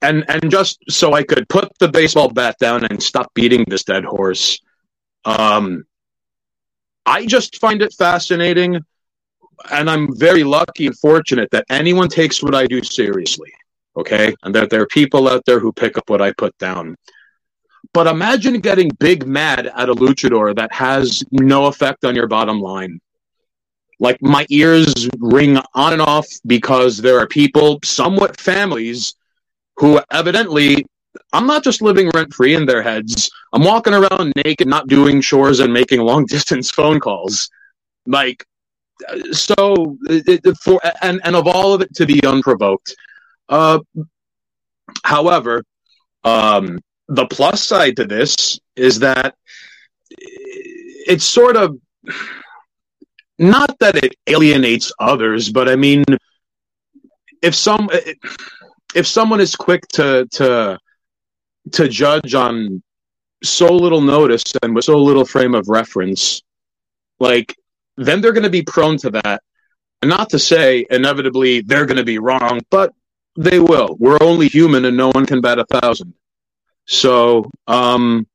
and, 0.00 0.24
and 0.28 0.50
just 0.50 0.78
so 0.88 1.12
I 1.12 1.22
could 1.22 1.48
put 1.48 1.70
the 1.78 1.88
baseball 1.88 2.30
bat 2.30 2.56
down 2.58 2.84
and 2.84 3.02
stop 3.02 3.32
beating 3.34 3.64
this 3.68 3.84
dead 3.84 4.04
horse. 4.04 4.60
Um, 5.24 5.84
I 7.04 7.26
just 7.26 7.58
find 7.58 7.82
it 7.82 7.92
fascinating. 7.92 8.80
And 9.70 9.88
I'm 9.90 10.16
very 10.16 10.44
lucky 10.44 10.86
and 10.86 10.98
fortunate 10.98 11.50
that 11.52 11.64
anyone 11.70 12.08
takes 12.08 12.42
what 12.42 12.54
I 12.54 12.66
do 12.66 12.82
seriously. 12.82 13.52
Okay. 13.96 14.34
And 14.42 14.54
that 14.54 14.70
there 14.70 14.82
are 14.82 14.86
people 14.86 15.28
out 15.28 15.44
there 15.46 15.60
who 15.60 15.72
pick 15.72 15.96
up 15.96 16.10
what 16.10 16.20
I 16.20 16.32
put 16.32 16.56
down. 16.58 16.96
But 17.92 18.06
imagine 18.06 18.60
getting 18.60 18.90
big 18.98 19.26
mad 19.26 19.70
at 19.76 19.88
a 19.88 19.94
luchador 19.94 20.56
that 20.56 20.72
has 20.72 21.22
no 21.30 21.66
effect 21.66 22.04
on 22.04 22.16
your 22.16 22.26
bottom 22.26 22.60
line. 22.60 23.00
Like 24.00 24.20
my 24.20 24.46
ears 24.50 24.92
ring 25.18 25.58
on 25.74 25.92
and 25.92 26.02
off 26.02 26.26
because 26.46 26.96
there 26.98 27.18
are 27.20 27.28
people, 27.28 27.78
somewhat 27.84 28.40
families, 28.40 29.14
who 29.76 30.00
evidently 30.10 30.84
I'm 31.32 31.46
not 31.46 31.62
just 31.64 31.82
living 31.82 32.10
rent 32.14 32.32
free 32.34 32.54
in 32.54 32.66
their 32.66 32.82
heads. 32.82 33.30
I'm 33.52 33.62
walking 33.62 33.94
around 33.94 34.32
naked, 34.44 34.68
not 34.68 34.88
doing 34.88 35.20
chores 35.20 35.60
and 35.60 35.72
making 35.72 36.00
long 36.00 36.26
distance 36.26 36.70
phone 36.78 37.00
calls. 37.00 37.50
Like, 38.06 38.44
so 39.32 39.96
for 40.62 40.80
and 41.02 41.20
and 41.24 41.36
of 41.36 41.46
all 41.46 41.74
of 41.74 41.80
it 41.80 41.94
to 41.94 42.06
be 42.06 42.24
unprovoked. 42.24 42.94
Uh, 43.48 43.78
however, 45.04 45.64
um, 46.24 46.78
the 47.08 47.26
plus 47.26 47.62
side 47.62 47.96
to 47.96 48.04
this 48.04 48.58
is 48.76 48.98
that 49.00 49.34
it's 50.10 51.24
sort 51.24 51.56
of 51.56 51.76
not 53.38 53.78
that 53.80 53.96
it 53.96 54.14
alienates 54.26 54.92
others, 54.98 55.50
but 55.50 55.68
I 55.68 55.76
mean, 55.76 56.04
if 57.42 57.54
some 57.54 57.90
if 58.94 59.06
someone 59.06 59.40
is 59.40 59.56
quick 59.56 59.86
to 59.94 60.26
to 60.32 60.78
to 61.72 61.88
judge 61.88 62.34
on 62.34 62.82
so 63.42 63.74
little 63.74 64.00
notice 64.00 64.44
and 64.62 64.74
with 64.74 64.84
so 64.84 64.96
little 64.96 65.24
frame 65.24 65.54
of 65.54 65.68
reference, 65.68 66.42
like 67.18 67.54
then 67.96 68.20
they're 68.20 68.32
going 68.32 68.44
to 68.44 68.50
be 68.50 68.62
prone 68.62 68.96
to 68.98 69.10
that. 69.10 69.42
not 70.02 70.30
to 70.30 70.38
say 70.38 70.84
inevitably 70.90 71.62
they're 71.62 71.86
going 71.86 71.96
to 71.96 72.04
be 72.04 72.18
wrong, 72.18 72.60
but 72.70 72.92
they 73.36 73.58
will. 73.58 73.96
We're 73.98 74.18
only 74.20 74.48
human, 74.48 74.84
and 74.84 74.96
no 74.96 75.10
one 75.10 75.26
can 75.26 75.40
bat 75.40 75.58
a 75.58 75.64
thousand. 75.64 76.14
So, 76.86 77.50
um, 77.66 78.26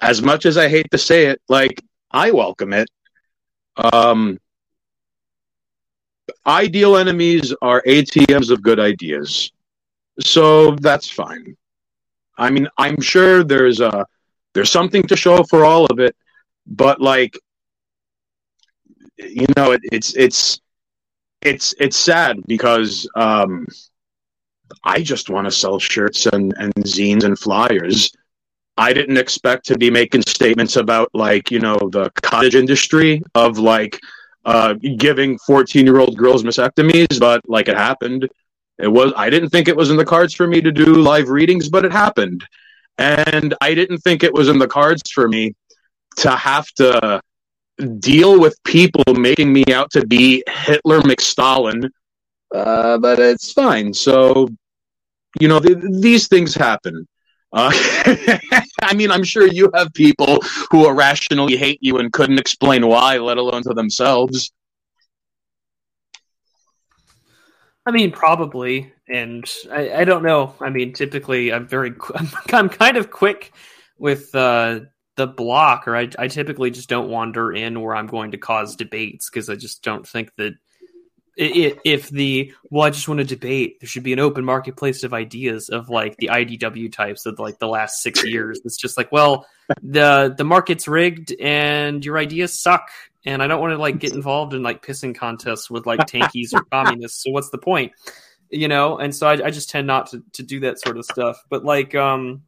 as 0.00 0.22
much 0.22 0.46
as 0.46 0.56
I 0.56 0.68
hate 0.68 0.90
to 0.90 0.98
say 0.98 1.26
it, 1.26 1.40
like 1.48 1.82
I 2.10 2.30
welcome 2.30 2.72
it. 2.72 2.88
Um, 3.76 4.38
ideal 6.46 6.96
enemies 6.96 7.54
are 7.62 7.82
ATMs 7.86 8.50
of 8.50 8.62
good 8.62 8.78
ideas. 8.78 9.50
So 10.20 10.72
that's 10.76 11.10
fine. 11.10 11.56
I 12.36 12.50
mean, 12.50 12.68
I'm 12.78 13.00
sure 13.00 13.44
there's 13.44 13.80
a 13.80 14.06
there's 14.54 14.70
something 14.70 15.02
to 15.04 15.16
show 15.16 15.42
for 15.42 15.64
all 15.64 15.86
of 15.86 15.98
it, 15.98 16.14
but 16.66 17.00
like 17.00 17.38
you 19.28 19.46
know, 19.56 19.72
it, 19.72 19.80
it's 19.92 20.14
it's 20.16 20.60
it's 21.42 21.74
it's 21.78 21.96
sad 21.96 22.40
because 22.46 23.08
um 23.14 23.66
I 24.82 25.02
just 25.02 25.30
want 25.30 25.46
to 25.46 25.50
sell 25.50 25.78
shirts 25.78 26.26
and, 26.26 26.54
and 26.58 26.74
zines 26.74 27.24
and 27.24 27.38
flyers. 27.38 28.10
I 28.76 28.92
didn't 28.92 29.18
expect 29.18 29.66
to 29.66 29.78
be 29.78 29.90
making 29.90 30.22
statements 30.22 30.76
about 30.76 31.10
like, 31.14 31.50
you 31.50 31.60
know, 31.60 31.76
the 31.92 32.10
cottage 32.22 32.54
industry 32.54 33.22
of 33.34 33.58
like 33.58 34.00
uh, 34.44 34.74
giving 34.98 35.38
14 35.38 35.86
year 35.86 36.00
old 36.00 36.16
girls 36.16 36.42
mastectomies, 36.42 37.20
but 37.20 37.40
like 37.48 37.68
it 37.68 37.76
happened. 37.76 38.28
It 38.78 38.88
was, 38.88 39.12
I 39.16 39.30
didn't 39.30 39.50
think 39.50 39.68
it 39.68 39.76
was 39.76 39.90
in 39.90 39.96
the 39.96 40.04
cards 40.04 40.34
for 40.34 40.46
me 40.46 40.60
to 40.60 40.72
do 40.72 40.96
live 40.96 41.28
readings, 41.28 41.68
but 41.68 41.84
it 41.84 41.92
happened. 41.92 42.44
And 42.98 43.54
I 43.60 43.74
didn't 43.74 43.98
think 43.98 44.24
it 44.24 44.32
was 44.32 44.48
in 44.48 44.58
the 44.58 44.66
cards 44.66 45.08
for 45.10 45.28
me 45.28 45.54
to 46.16 46.30
have 46.30 46.66
to 46.76 47.20
deal 47.98 48.38
with 48.38 48.62
people 48.64 49.02
making 49.14 49.52
me 49.52 49.64
out 49.72 49.90
to 49.90 50.06
be 50.06 50.42
Hitler 50.48 51.00
McStalin 51.00 51.90
uh, 52.54 52.98
but 52.98 53.18
it's 53.18 53.52
fine. 53.52 53.92
So, 53.92 54.48
you 55.40 55.48
know, 55.48 55.58
th- 55.58 55.78
these 56.00 56.28
things 56.28 56.54
happen. 56.54 57.06
Uh, 57.52 57.70
I 58.82 58.94
mean, 58.94 59.10
I'm 59.10 59.24
sure 59.24 59.46
you 59.46 59.70
have 59.74 59.92
people 59.92 60.40
who 60.70 60.88
irrationally 60.88 61.56
hate 61.56 61.78
you 61.82 61.98
and 61.98 62.12
couldn't 62.12 62.38
explain 62.38 62.86
why, 62.86 63.18
let 63.18 63.38
alone 63.38 63.62
to 63.64 63.74
themselves. 63.74 64.52
I 67.86 67.90
mean, 67.90 68.12
probably, 68.12 68.92
and 69.08 69.44
I, 69.70 69.92
I 69.92 70.04
don't 70.04 70.22
know. 70.22 70.54
I 70.60 70.70
mean, 70.70 70.92
typically, 70.92 71.52
I'm 71.52 71.66
very, 71.66 71.92
I'm, 72.52 72.68
kind 72.68 72.96
of 72.96 73.10
quick 73.10 73.52
with 73.98 74.32
uh, 74.34 74.80
the 75.16 75.26
block, 75.26 75.86
or 75.86 75.96
I, 75.96 76.08
I 76.18 76.28
typically 76.28 76.70
just 76.70 76.88
don't 76.88 77.08
wander 77.08 77.52
in 77.52 77.80
where 77.80 77.94
I'm 77.94 78.06
going 78.06 78.32
to 78.32 78.38
cause 78.38 78.76
debates 78.76 79.30
because 79.30 79.48
I 79.48 79.56
just 79.56 79.82
don't 79.82 80.06
think 80.06 80.34
that 80.36 80.54
if 81.36 82.08
the 82.10 82.52
well 82.70 82.86
i 82.86 82.90
just 82.90 83.08
want 83.08 83.18
to 83.18 83.24
debate 83.24 83.80
there 83.80 83.88
should 83.88 84.04
be 84.04 84.12
an 84.12 84.20
open 84.20 84.44
marketplace 84.44 85.02
of 85.02 85.12
ideas 85.12 85.68
of 85.68 85.88
like 85.88 86.16
the 86.18 86.28
idw 86.28 86.92
types 86.92 87.26
of 87.26 87.38
like 87.38 87.58
the 87.58 87.66
last 87.66 88.02
six 88.02 88.24
years. 88.28 88.60
It's 88.64 88.76
just 88.76 88.96
like 88.96 89.10
well 89.10 89.46
the 89.82 90.34
the 90.36 90.44
market's 90.44 90.86
rigged 90.86 91.34
and 91.40 92.04
your 92.04 92.18
ideas 92.18 92.54
suck 92.54 92.88
and 93.24 93.42
i 93.42 93.46
don't 93.46 93.60
want 93.60 93.72
to 93.72 93.78
like 93.78 93.98
get 93.98 94.12
involved 94.12 94.54
in 94.54 94.62
like 94.62 94.84
pissing 94.84 95.14
contests 95.14 95.68
with 95.68 95.86
like 95.86 96.00
tankies 96.00 96.54
or 96.54 96.62
communists 96.70 97.24
so 97.24 97.30
what's 97.30 97.50
the 97.50 97.58
point? 97.58 97.92
You 98.50 98.68
know 98.68 98.98
and 98.98 99.12
so 99.12 99.26
I, 99.26 99.46
I 99.46 99.50
just 99.50 99.70
tend 99.70 99.88
not 99.88 100.10
to, 100.10 100.22
to 100.34 100.44
do 100.44 100.60
that 100.60 100.80
sort 100.80 100.98
of 100.98 101.04
stuff. 101.04 101.42
But 101.50 101.64
like 101.64 101.96
um 101.96 102.42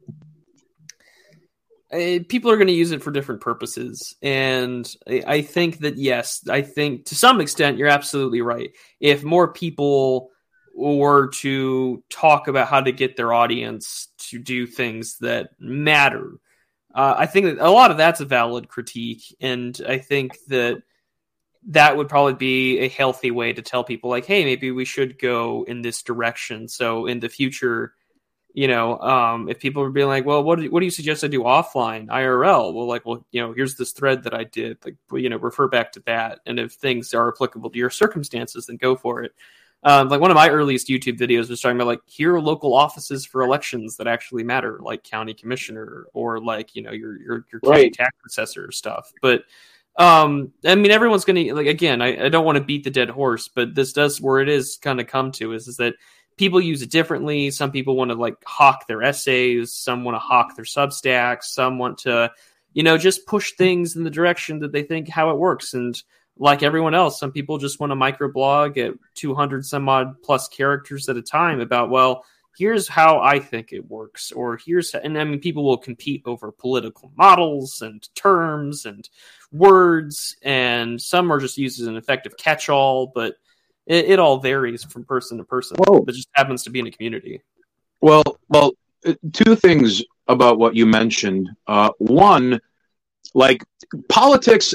uh, 1.91 2.19
people 2.27 2.51
are 2.51 2.57
going 2.57 2.67
to 2.67 2.73
use 2.73 2.91
it 2.91 3.01
for 3.01 3.11
different 3.11 3.41
purposes 3.41 4.15
and 4.21 4.95
i 5.27 5.41
think 5.41 5.79
that 5.79 5.97
yes 5.97 6.45
i 6.49 6.61
think 6.61 7.05
to 7.05 7.15
some 7.15 7.39
extent 7.39 7.77
you're 7.77 7.87
absolutely 7.87 8.41
right. 8.41 8.71
If 8.99 9.23
more 9.23 9.53
people 9.53 10.31
were 10.75 11.29
to 11.29 12.03
talk 12.09 12.47
about 12.47 12.67
how 12.67 12.81
to 12.81 12.91
get 12.91 13.15
their 13.15 13.33
audience 13.33 14.09
to 14.29 14.37
do 14.37 14.67
things 14.67 15.17
that 15.19 15.49
matter 15.59 16.33
uh, 16.93 17.15
i 17.17 17.25
think 17.25 17.45
that 17.45 17.65
a 17.65 17.71
lot 17.71 17.91
of 17.91 17.97
that's 17.97 18.19
a 18.19 18.25
valid 18.25 18.67
critique 18.67 19.23
and 19.39 19.81
i 19.87 19.97
think 19.97 20.37
that 20.47 20.83
that 21.69 21.97
would 21.97 22.07
probably 22.07 22.33
be 22.33 22.79
a 22.79 22.87
healthy 22.87 23.31
way 23.31 23.53
to 23.53 23.61
tell 23.61 23.83
people 23.83 24.09
like 24.09 24.25
hey 24.25 24.43
maybe 24.45 24.71
we 24.71 24.85
should 24.85 25.19
go 25.19 25.63
in 25.67 25.81
this 25.81 26.01
direction. 26.03 26.67
So 26.67 27.07
in 27.07 27.19
the 27.19 27.29
future 27.29 27.93
you 28.57 28.67
know, 28.67 28.97
um, 29.01 29.49
if 29.49 29.59
people 29.59 29.83
are 29.83 29.91
being 29.91 30.07
like, 30.07 30.25
well, 30.25 30.43
what 30.43 30.57
do, 30.57 30.71
what 30.71 30.79
do 30.79 30.85
you 30.87 30.91
suggest 30.91 31.23
I 31.23 31.27
do 31.27 31.43
offline 31.43 32.07
IRL? 32.07 32.73
Well, 32.73 32.87
like, 32.87 33.05
well, 33.05 33.23
you 33.29 33.39
know, 33.39 33.53
here's 33.53 33.75
this 33.75 33.91
thread 33.91 34.23
that 34.23 34.33
I 34.33 34.45
did, 34.45 34.79
like, 34.83 34.95
you 35.11 35.29
know, 35.29 35.37
refer 35.37 35.67
back 35.67 35.91
to 35.91 35.99
that. 36.07 36.39
And 36.47 36.59
if 36.59 36.71
things 36.71 37.13
are 37.13 37.31
applicable 37.31 37.69
to 37.69 37.77
your 37.77 37.91
circumstances, 37.91 38.65
then 38.65 38.77
go 38.77 38.95
for 38.95 39.21
it. 39.21 39.35
Um, 39.83 40.09
like 40.09 40.21
one 40.21 40.31
of 40.31 40.35
my 40.35 40.49
earliest 40.49 40.87
YouTube 40.87 41.19
videos 41.19 41.51
was 41.51 41.61
talking 41.61 41.77
about 41.77 41.85
like 41.85 42.01
here 42.07 42.33
are 42.33 42.41
local 42.41 42.73
offices 42.73 43.27
for 43.27 43.43
elections 43.43 43.95
that 43.97 44.07
actually 44.07 44.43
matter, 44.43 44.79
like 44.81 45.03
county 45.03 45.35
commissioner 45.35 46.07
or 46.15 46.39
like 46.39 46.75
you 46.75 46.81
know 46.81 46.91
your 46.91 47.15
your 47.21 47.45
your 47.51 47.61
county 47.61 47.83
right. 47.83 47.93
tax 47.93 48.15
assessor 48.25 48.71
stuff. 48.71 49.13
But 49.21 49.43
um, 49.97 50.51
I 50.65 50.73
mean, 50.73 50.89
everyone's 50.89 51.25
gonna 51.25 51.53
like 51.53 51.67
again. 51.67 52.01
I, 52.01 52.25
I 52.25 52.29
don't 52.29 52.43
want 52.43 52.57
to 52.57 52.63
beat 52.63 52.85
the 52.85 52.89
dead 52.89 53.11
horse, 53.11 53.49
but 53.49 53.75
this 53.75 53.93
does 53.93 54.19
where 54.19 54.39
it 54.39 54.49
is 54.49 54.77
kind 54.77 54.99
of 54.99 55.05
come 55.05 55.31
to 55.33 55.53
is 55.53 55.67
is 55.67 55.77
that 55.77 55.93
people 56.37 56.61
use 56.61 56.81
it 56.81 56.91
differently. 56.91 57.51
Some 57.51 57.71
people 57.71 57.95
want 57.95 58.11
to 58.11 58.15
like 58.15 58.37
hawk 58.45 58.87
their 58.87 59.03
essays, 59.03 59.73
some 59.73 60.03
want 60.03 60.15
to 60.15 60.19
hawk 60.19 60.55
their 60.55 60.65
Substacks, 60.65 61.45
some 61.45 61.77
want 61.79 61.97
to, 61.99 62.31
you 62.73 62.83
know, 62.83 62.97
just 62.97 63.25
push 63.25 63.53
things 63.53 63.95
in 63.95 64.03
the 64.03 64.09
direction 64.09 64.59
that 64.59 64.71
they 64.71 64.83
think 64.83 65.09
how 65.09 65.31
it 65.31 65.37
works. 65.37 65.73
And 65.73 66.01
like 66.37 66.61
everyone 66.61 66.93
else, 66.93 67.19
some 67.19 67.31
people 67.31 67.57
just 67.57 67.79
want 67.79 67.91
to 67.91 67.95
microblog 67.95 68.77
at 68.77 68.93
200 69.15 69.65
some 69.65 69.89
odd 69.89 70.21
plus 70.21 70.47
characters 70.47 71.09
at 71.09 71.17
a 71.17 71.21
time 71.21 71.59
about, 71.59 71.89
well, 71.89 72.23
here's 72.57 72.87
how 72.87 73.19
I 73.19 73.39
think 73.39 73.71
it 73.71 73.89
works, 73.89 74.31
or 74.31 74.57
here's, 74.57 74.91
how, 74.91 74.99
and 74.99 75.17
I 75.17 75.23
mean, 75.23 75.39
people 75.39 75.63
will 75.63 75.77
compete 75.77 76.23
over 76.25 76.51
political 76.51 77.11
models 77.15 77.81
and 77.81 78.07
terms 78.15 78.85
and 78.85 79.07
words, 79.51 80.35
and 80.41 80.99
some 81.01 81.31
are 81.31 81.39
just 81.39 81.57
used 81.57 81.79
as 81.79 81.87
an 81.87 81.97
effective 81.97 82.35
catch 82.37 82.67
all, 82.67 83.07
but 83.13 83.35
it, 83.87 84.05
it, 84.05 84.19
all 84.19 84.37
varies 84.39 84.83
from 84.83 85.03
person 85.03 85.37
to 85.37 85.43
person. 85.43 85.77
Whoa. 85.77 86.03
It 86.07 86.13
just 86.13 86.29
happens 86.33 86.63
to 86.63 86.69
be 86.69 86.79
in 86.79 86.87
a 86.87 86.91
community. 86.91 87.41
Well, 88.01 88.23
well, 88.49 88.73
uh, 89.05 89.13
two 89.33 89.55
things 89.55 90.03
about 90.27 90.59
what 90.59 90.75
you 90.75 90.85
mentioned. 90.85 91.49
Uh, 91.67 91.89
one, 91.97 92.59
like 93.33 93.63
politics, 94.09 94.73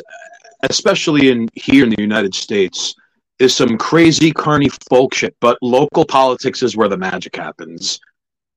especially 0.69 1.31
in 1.31 1.49
here 1.55 1.85
in 1.85 1.91
the 1.91 2.01
United 2.01 2.35
States, 2.35 2.95
is 3.39 3.55
some 3.55 3.77
crazy 3.77 4.33
carny 4.33 4.71
folk 4.89 5.15
shit. 5.15 5.37
But 5.41 5.59
local 5.63 6.05
politics 6.05 6.63
is 6.63 6.77
where 6.77 6.89
the 6.89 6.97
magic 6.97 7.37
happens. 7.37 8.01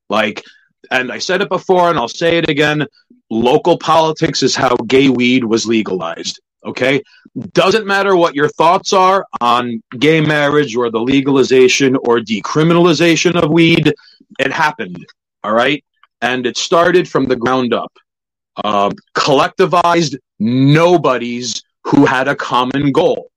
Like, 0.09 0.43
and 0.91 1.11
I 1.11 1.17
said 1.17 1.41
it 1.41 1.49
before, 1.49 1.89
and 1.89 1.97
I'll 1.97 2.07
say 2.07 2.37
it 2.37 2.49
again. 2.49 2.85
Local 3.29 3.77
politics 3.77 4.43
is 4.43 4.55
how 4.55 4.75
gay 4.87 5.09
weed 5.09 5.43
was 5.43 5.65
legalized. 5.65 6.39
Okay, 6.65 7.03
doesn't 7.53 7.85
matter 7.85 8.15
what 8.15 8.33
your 8.33 8.49
thoughts 8.49 8.91
are 8.91 9.25
on 9.39 9.83
gay 9.99 10.19
marriage 10.19 10.75
or 10.75 10.89
the 10.89 10.99
legalization 10.99 11.95
or 11.95 12.19
decriminalization 12.19 13.35
of 13.41 13.51
weed. 13.51 13.93
It 14.39 14.51
happened. 14.51 15.05
All 15.43 15.53
right, 15.53 15.83
and 16.21 16.45
it 16.45 16.57
started 16.57 17.07
from 17.07 17.25
the 17.25 17.35
ground 17.35 17.73
up. 17.73 17.93
Uh, 18.63 18.89
collectivized 19.15 20.15
nobodies 20.39 21.61
who 21.83 22.05
had 22.05 22.27
a 22.27 22.35
common 22.35 22.91
goal. 22.91 23.29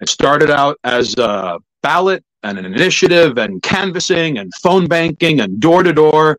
It 0.00 0.08
started 0.08 0.50
out 0.50 0.78
as 0.84 1.14
a 1.16 1.58
ballot 1.82 2.24
and 2.42 2.58
an 2.58 2.64
initiative 2.64 3.38
and 3.38 3.62
canvassing 3.62 4.38
and 4.38 4.52
phone 4.62 4.86
banking 4.86 5.40
and 5.40 5.58
door 5.58 5.82
to 5.82 5.92
door. 5.92 6.38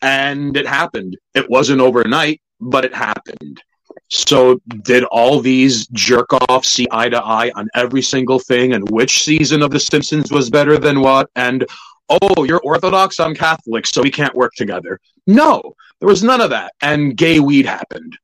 And 0.00 0.56
it 0.56 0.66
happened. 0.66 1.16
It 1.34 1.48
wasn't 1.48 1.80
overnight, 1.80 2.40
but 2.60 2.84
it 2.84 2.94
happened. 2.94 3.62
So 4.08 4.60
did 4.82 5.04
all 5.04 5.40
these 5.40 5.86
jerk 5.88 6.32
offs 6.48 6.68
see 6.68 6.86
eye 6.90 7.08
to 7.08 7.22
eye 7.22 7.50
on 7.54 7.68
every 7.74 8.02
single 8.02 8.38
thing 8.38 8.74
and 8.74 8.88
which 8.90 9.24
season 9.24 9.62
of 9.62 9.70
The 9.70 9.80
Simpsons 9.80 10.30
was 10.30 10.50
better 10.50 10.78
than 10.78 11.00
what? 11.00 11.30
And 11.36 11.66
oh, 12.08 12.44
you're 12.44 12.60
Orthodox, 12.60 13.20
I'm 13.20 13.34
Catholic, 13.34 13.86
so 13.86 14.02
we 14.02 14.10
can't 14.10 14.34
work 14.34 14.52
together. 14.54 15.00
No, 15.26 15.74
there 16.00 16.08
was 16.08 16.22
none 16.22 16.40
of 16.40 16.50
that. 16.50 16.72
And 16.82 17.16
gay 17.16 17.40
weed 17.40 17.66
happened. 17.66 18.18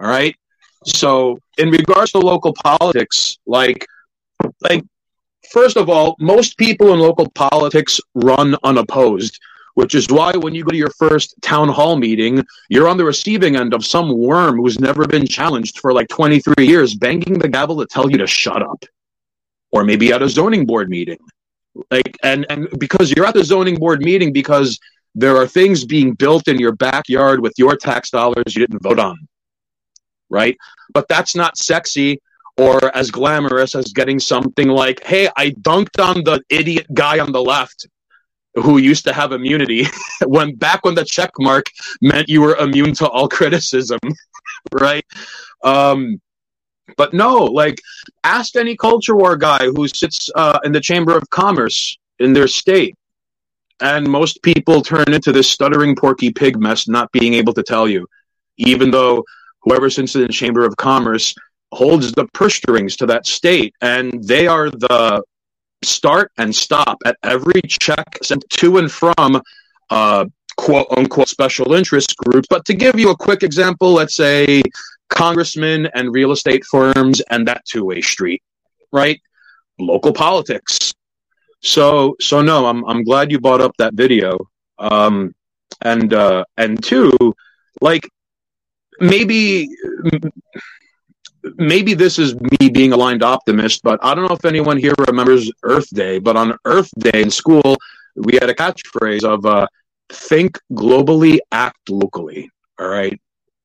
All 0.00 0.08
right. 0.08 0.34
So 0.84 1.38
in 1.58 1.70
regards 1.70 2.12
to 2.12 2.18
local 2.18 2.54
politics, 2.54 3.38
like 3.46 3.86
like 4.60 4.84
first 5.50 5.76
of 5.76 5.88
all, 5.88 6.16
most 6.18 6.56
people 6.56 6.92
in 6.92 6.98
local 6.98 7.28
politics 7.30 8.00
run 8.14 8.56
unopposed, 8.62 9.38
which 9.80 9.94
is 9.94 10.06
why 10.08 10.30
when 10.32 10.54
you 10.54 10.62
go 10.62 10.70
to 10.70 10.76
your 10.76 10.90
first 10.90 11.34
town 11.40 11.66
hall 11.66 11.96
meeting, 11.96 12.44
you're 12.68 12.86
on 12.86 12.98
the 12.98 13.04
receiving 13.04 13.56
end 13.56 13.72
of 13.72 13.82
some 13.82 14.14
worm 14.14 14.58
who's 14.58 14.78
never 14.78 15.06
been 15.06 15.26
challenged 15.26 15.78
for 15.78 15.94
like 15.94 16.06
23 16.08 16.66
years, 16.66 16.94
banging 16.94 17.38
the 17.38 17.48
gavel 17.48 17.78
to 17.78 17.86
tell 17.86 18.10
you 18.10 18.18
to 18.18 18.26
shut 18.26 18.62
up. 18.62 18.84
Or 19.72 19.82
maybe 19.82 20.12
at 20.12 20.20
a 20.20 20.28
zoning 20.28 20.66
board 20.66 20.90
meeting. 20.90 21.18
Like 21.90 22.18
and 22.22 22.44
and 22.50 22.68
because 22.78 23.10
you're 23.10 23.24
at 23.24 23.32
the 23.32 23.42
zoning 23.42 23.76
board 23.76 24.02
meeting 24.02 24.34
because 24.34 24.78
there 25.14 25.36
are 25.36 25.46
things 25.46 25.86
being 25.86 26.12
built 26.12 26.46
in 26.46 26.58
your 26.58 26.72
backyard 26.72 27.40
with 27.40 27.54
your 27.56 27.74
tax 27.74 28.10
dollars 28.10 28.54
you 28.54 28.66
didn't 28.66 28.82
vote 28.82 28.98
on. 28.98 29.16
Right? 30.28 30.58
But 30.92 31.08
that's 31.08 31.34
not 31.34 31.56
sexy 31.56 32.20
or 32.58 32.94
as 32.94 33.10
glamorous 33.10 33.74
as 33.74 33.94
getting 33.94 34.20
something 34.20 34.68
like, 34.68 35.02
hey, 35.04 35.30
I 35.38 35.50
dunked 35.52 36.04
on 36.04 36.22
the 36.24 36.42
idiot 36.50 36.86
guy 36.92 37.18
on 37.18 37.32
the 37.32 37.42
left 37.42 37.86
who 38.54 38.78
used 38.78 39.04
to 39.04 39.12
have 39.12 39.32
immunity 39.32 39.86
when 40.26 40.54
back 40.54 40.84
when 40.84 40.94
the 40.94 41.04
check 41.04 41.30
mark 41.38 41.66
meant 42.00 42.28
you 42.28 42.40
were 42.40 42.56
immune 42.56 42.94
to 42.94 43.08
all 43.08 43.28
criticism, 43.38 44.00
right? 44.72 45.04
Um, 45.62 46.20
but 46.96 47.14
no, 47.14 47.44
like 47.44 47.80
ask 48.24 48.56
any 48.56 48.76
culture 48.76 49.16
war 49.16 49.36
guy 49.36 49.66
who 49.66 49.86
sits 49.88 50.28
uh, 50.34 50.58
in 50.64 50.72
the 50.72 50.80
Chamber 50.80 51.16
of 51.16 51.28
Commerce 51.30 51.98
in 52.18 52.32
their 52.32 52.48
state. 52.48 52.94
And 53.80 54.06
most 54.06 54.42
people 54.42 54.82
turn 54.82 55.12
into 55.12 55.32
this 55.32 55.48
stuttering 55.48 55.96
porky 55.96 56.30
pig 56.30 56.58
mess, 56.60 56.86
not 56.86 57.10
being 57.12 57.34
able 57.34 57.54
to 57.54 57.62
tell 57.62 57.88
you, 57.88 58.06
even 58.58 58.90
though 58.90 59.24
whoever 59.62 59.88
sits 59.88 60.14
in 60.14 60.22
the 60.22 60.28
Chamber 60.28 60.66
of 60.66 60.76
Commerce 60.76 61.34
holds 61.72 62.12
the 62.12 62.26
purse 62.34 62.56
strings 62.56 62.96
to 62.96 63.06
that 63.06 63.26
state, 63.26 63.74
and 63.80 64.22
they 64.24 64.46
are 64.46 64.68
the 64.70 65.22
start 65.82 66.32
and 66.38 66.54
stop 66.54 66.98
at 67.04 67.16
every 67.22 67.62
check 67.62 68.18
sent 68.22 68.44
to 68.50 68.78
and 68.78 68.90
from 68.90 69.40
uh, 69.90 70.24
quote 70.56 70.86
unquote 70.96 71.28
special 71.28 71.72
interest 71.72 72.16
groups. 72.16 72.46
But 72.48 72.64
to 72.66 72.74
give 72.74 72.98
you 72.98 73.10
a 73.10 73.16
quick 73.16 73.42
example, 73.42 73.92
let's 73.92 74.14
say 74.14 74.62
congressmen 75.08 75.86
and 75.94 76.12
real 76.12 76.32
estate 76.32 76.64
firms 76.64 77.20
and 77.30 77.46
that 77.48 77.64
two 77.64 77.84
way 77.84 78.00
street, 78.00 78.42
right? 78.92 79.20
Local 79.78 80.12
politics. 80.12 80.92
So 81.62 82.16
so 82.20 82.42
no, 82.42 82.66
I'm 82.66 82.84
I'm 82.84 83.04
glad 83.04 83.30
you 83.30 83.40
brought 83.40 83.60
up 83.60 83.72
that 83.78 83.94
video. 83.94 84.38
Um, 84.78 85.34
and 85.82 86.12
uh, 86.12 86.44
and 86.56 86.82
two, 86.82 87.12
like 87.80 88.08
maybe 88.98 89.68
maybe 91.56 91.94
this 91.94 92.18
is 92.18 92.34
me 92.34 92.70
being 92.70 92.92
a 92.92 92.96
blind 92.96 93.22
optimist, 93.22 93.82
but 93.82 93.98
I 94.02 94.14
don't 94.14 94.28
know 94.28 94.34
if 94.34 94.44
anyone 94.44 94.76
here 94.76 94.94
remembers 95.06 95.50
Earth 95.62 95.88
Day. 95.90 96.18
But 96.18 96.36
on 96.36 96.56
Earth 96.64 96.90
Day 96.98 97.22
in 97.22 97.30
school, 97.30 97.76
we 98.16 98.34
had 98.34 98.50
a 98.50 98.54
catchphrase 98.54 99.24
of 99.24 99.44
uh, 99.46 99.66
"Think 100.10 100.58
globally, 100.72 101.38
act 101.52 101.88
locally." 101.88 102.50
All 102.78 102.88
right, 102.88 103.18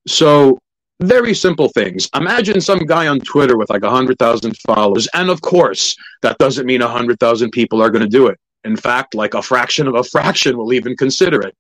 so 0.08 0.60
very 1.02 1.34
simple 1.34 1.70
things. 1.70 2.10
Imagine 2.16 2.62
some 2.62 2.80
guy 2.80 3.08
on 3.08 3.20
Twitter 3.20 3.58
with 3.58 3.70
like 3.70 3.84
a 3.84 3.90
hundred 3.90 4.18
thousand 4.20 4.58
followers, 4.58 5.08
and 5.14 5.30
of 5.30 5.42
course, 5.42 5.96
that 6.22 6.38
doesn't 6.38 6.66
mean 6.66 6.82
a 6.82 6.88
hundred 6.88 7.20
thousand 7.20 7.52
people 7.52 7.82
are 7.82 7.90
going 7.90 8.04
to 8.04 8.10
do 8.10 8.28
it. 8.28 8.40
In 8.64 8.76
fact, 8.76 9.14
like 9.14 9.34
a 9.34 9.42
fraction 9.42 9.88
of 9.88 9.96
a 9.96 10.04
fraction 10.16 10.58
will 10.58 10.74
even 10.74 10.96
consider 10.96 11.42
it. 11.42 11.56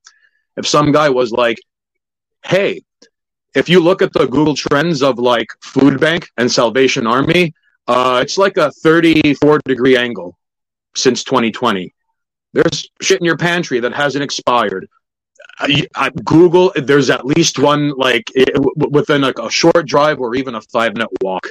If 0.57 0.68
some 0.68 0.91
guy 0.91 1.09
was 1.09 1.32
like, 1.32 1.57
"Hey," 2.45 2.82
if 3.56 3.70
you 3.70 3.80
look 3.80 4.01
at 4.01 4.14
the 4.14 4.28
Google 4.28 4.56
trends 4.56 5.01
of 5.01 5.18
like 5.18 5.47
Food 5.62 5.99
Bank 5.99 6.30
and 6.38 6.51
Salvation 6.51 7.08
Army, 7.08 7.53
uh, 7.88 8.20
it's 8.22 8.38
like 8.38 8.58
a 8.58 8.72
34 8.72 9.60
degree 9.66 9.97
angle 9.97 10.38
since 10.95 11.24
2020. 11.24 11.93
There's 12.53 12.89
shit 13.01 13.20
in 13.20 13.26
your 13.26 13.38
pantry 13.38 13.80
that 13.80 13.93
hasn't 13.93 14.24
expired. 14.24 14.88
I, 15.58 15.88
I 15.95 16.10
Google, 16.10 16.74
there's 16.76 17.10
at 17.10 17.26
least 17.26 17.60
one 17.60 17.91
like 17.91 18.30
it, 18.36 18.49
within 18.76 19.22
like 19.22 19.39
a 19.39 19.49
short 19.49 19.88
drive 19.88 20.20
or 20.20 20.36
even 20.36 20.56
a 20.56 20.62
five 20.62 20.93
minute 20.93 21.10
walk, 21.22 21.47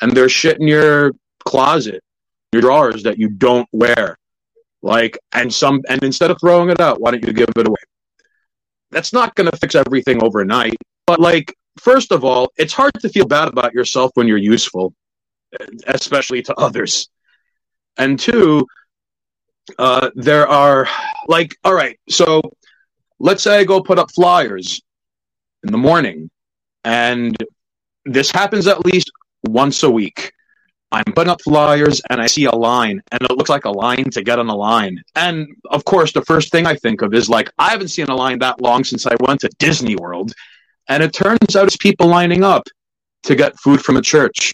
and 0.00 0.12
there's 0.12 0.32
shit 0.32 0.60
in 0.60 0.66
your 0.66 1.12
closet, 1.44 2.02
your 2.52 2.62
drawers 2.62 3.02
that 3.02 3.18
you 3.18 3.28
don't 3.28 3.68
wear. 3.72 4.16
Like, 4.82 5.18
and 5.32 5.52
some, 5.52 5.82
and 5.88 6.02
instead 6.02 6.30
of 6.30 6.38
throwing 6.40 6.68
it 6.68 6.80
out, 6.80 7.00
why 7.00 7.10
don't 7.10 7.24
you 7.24 7.32
give 7.32 7.48
it 7.56 7.66
away? 7.66 7.76
That's 8.90 9.14
not 9.14 9.34
going 9.34 9.50
to 9.50 9.56
fix 9.56 9.74
everything 9.74 10.22
overnight. 10.22 10.76
But 11.06 11.20
like, 11.20 11.54
first 11.78 12.12
of 12.12 12.24
all, 12.24 12.52
it's 12.56 12.72
hard 12.72 12.92
to 13.00 13.08
feel 13.08 13.26
bad 13.26 13.48
about 13.48 13.74
yourself 13.74 14.10
when 14.14 14.26
you're 14.26 14.38
useful, 14.38 14.94
especially 15.86 16.42
to 16.42 16.54
others. 16.54 17.08
And 17.96 18.18
two, 18.18 18.66
uh, 19.78 20.10
there 20.14 20.48
are 20.48 20.88
like, 21.26 21.56
all 21.64 21.74
right, 21.74 21.98
so 22.08 22.40
let's 23.18 23.42
say 23.42 23.58
I 23.58 23.64
go 23.64 23.80
put 23.80 23.98
up 23.98 24.10
flyers 24.12 24.82
in 25.62 25.72
the 25.72 25.78
morning, 25.78 26.30
and 26.84 27.36
this 28.04 28.30
happens 28.30 28.66
at 28.66 28.84
least 28.84 29.10
once 29.44 29.82
a 29.82 29.90
week. 29.90 30.32
I'm 30.92 31.12
putting 31.12 31.30
up 31.30 31.42
flyers 31.42 32.00
and 32.08 32.20
I 32.20 32.26
see 32.26 32.44
a 32.44 32.54
line 32.54 33.02
and 33.10 33.20
it 33.22 33.32
looks 33.32 33.50
like 33.50 33.64
a 33.64 33.70
line 33.70 34.10
to 34.10 34.22
get 34.22 34.38
on 34.38 34.48
a 34.48 34.54
line. 34.54 35.02
And 35.16 35.48
of 35.70 35.84
course, 35.84 36.12
the 36.12 36.22
first 36.22 36.52
thing 36.52 36.66
I 36.66 36.76
think 36.76 37.02
of 37.02 37.14
is 37.14 37.28
like, 37.28 37.50
I 37.58 37.70
haven't 37.70 37.88
seen 37.88 38.06
a 38.06 38.14
line 38.14 38.38
that 38.40 38.60
long 38.60 38.84
since 38.84 39.04
I 39.04 39.16
went 39.18 39.40
to 39.40 39.48
Disney 39.58 39.96
World. 39.96 40.32
And 40.88 41.02
it 41.02 41.12
turns 41.12 41.56
out 41.56 41.66
it's 41.66 41.76
people 41.76 42.06
lining 42.06 42.44
up 42.44 42.64
to 43.24 43.34
get 43.34 43.58
food 43.58 43.82
from 43.82 43.96
a 43.96 44.02
church. 44.02 44.52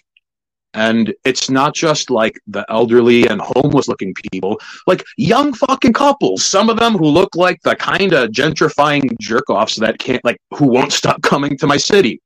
And 0.73 1.13
it's 1.25 1.49
not 1.49 1.75
just 1.75 2.09
like 2.09 2.39
the 2.47 2.65
elderly 2.69 3.27
and 3.27 3.41
homeless 3.41 3.89
looking 3.89 4.13
people, 4.31 4.57
like 4.87 5.03
young 5.17 5.53
fucking 5.53 5.91
couples. 5.91 6.45
Some 6.45 6.69
of 6.69 6.79
them 6.79 6.93
who 6.93 7.07
look 7.07 7.35
like 7.35 7.59
the 7.63 7.75
kind 7.75 8.13
of 8.13 8.29
gentrifying 8.29 9.19
jerk 9.19 9.49
offs 9.49 9.75
that 9.75 9.99
can't, 9.99 10.23
like, 10.23 10.37
who 10.53 10.67
won't 10.67 10.93
stop 10.93 11.21
coming 11.21 11.57
to 11.57 11.67
my 11.67 11.75
city. 11.75 12.21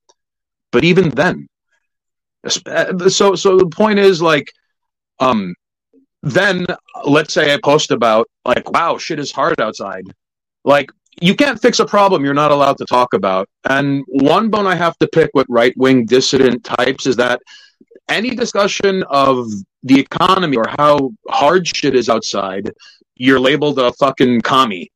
But 0.71 0.83
even 0.83 1.09
then, 1.09 1.47
so, 2.47 3.33
so 3.33 3.57
the 3.57 3.69
point 3.71 3.97
is 3.97 4.21
like, 4.21 4.51
um, 5.19 5.55
then 6.21 6.67
let's 7.03 7.33
say 7.33 7.53
I 7.53 7.59
post 7.63 7.89
about 7.89 8.27
like, 8.45 8.69
wow, 8.71 8.97
shit 8.97 9.19
is 9.19 9.31
hard 9.31 9.59
outside. 9.59 10.05
Like, 10.63 10.91
you 11.21 11.35
can't 11.35 11.61
fix 11.61 11.79
a 11.79 11.85
problem 11.85 12.25
you're 12.25 12.33
not 12.33 12.51
allowed 12.51 12.77
to 12.77 12.85
talk 12.85 13.13
about. 13.13 13.49
And 13.69 14.03
one 14.07 14.49
bone 14.49 14.67
I 14.67 14.75
have 14.75 14.97
to 14.99 15.07
pick 15.07 15.31
with 15.33 15.45
right 15.49 15.73
wing 15.77 16.05
dissident 16.05 16.63
types 16.63 17.05
is 17.05 17.15
that 17.17 17.41
any 18.09 18.35
discussion 18.35 19.03
of 19.09 19.47
the 19.83 19.99
economy 19.99 20.57
or 20.57 20.67
how 20.77 21.11
hard 21.29 21.67
shit 21.67 21.95
is 21.95 22.09
outside, 22.09 22.71
you're 23.15 23.39
labeled 23.39 23.79
a 23.79 23.93
fucking 23.93 24.41
commie. 24.41 24.91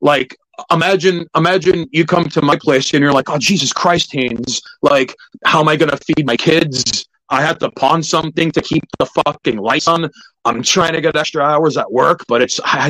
Like, 0.00 0.36
imagine, 0.70 1.26
imagine 1.36 1.86
you 1.92 2.04
come 2.04 2.28
to 2.30 2.42
my 2.42 2.56
place 2.56 2.92
and 2.94 3.02
you're 3.02 3.12
like, 3.12 3.28
oh 3.28 3.38
Jesus 3.38 3.72
Christ, 3.72 4.12
Hanes, 4.12 4.60
like, 4.80 5.14
how 5.44 5.60
am 5.60 5.68
I 5.68 5.76
gonna 5.76 5.96
feed 5.96 6.26
my 6.26 6.36
kids? 6.36 7.06
I 7.28 7.40
had 7.40 7.58
to 7.60 7.70
pawn 7.70 8.02
something 8.02 8.52
to 8.52 8.60
keep 8.60 8.84
the 8.98 9.06
fucking 9.06 9.56
lights 9.56 9.88
on. 9.88 10.10
I'm 10.44 10.62
trying 10.62 10.92
to 10.92 11.00
get 11.00 11.16
extra 11.16 11.42
hours 11.42 11.78
at 11.78 11.90
work, 11.90 12.24
but 12.28 12.42
it's 12.42 12.60
I 12.60 12.78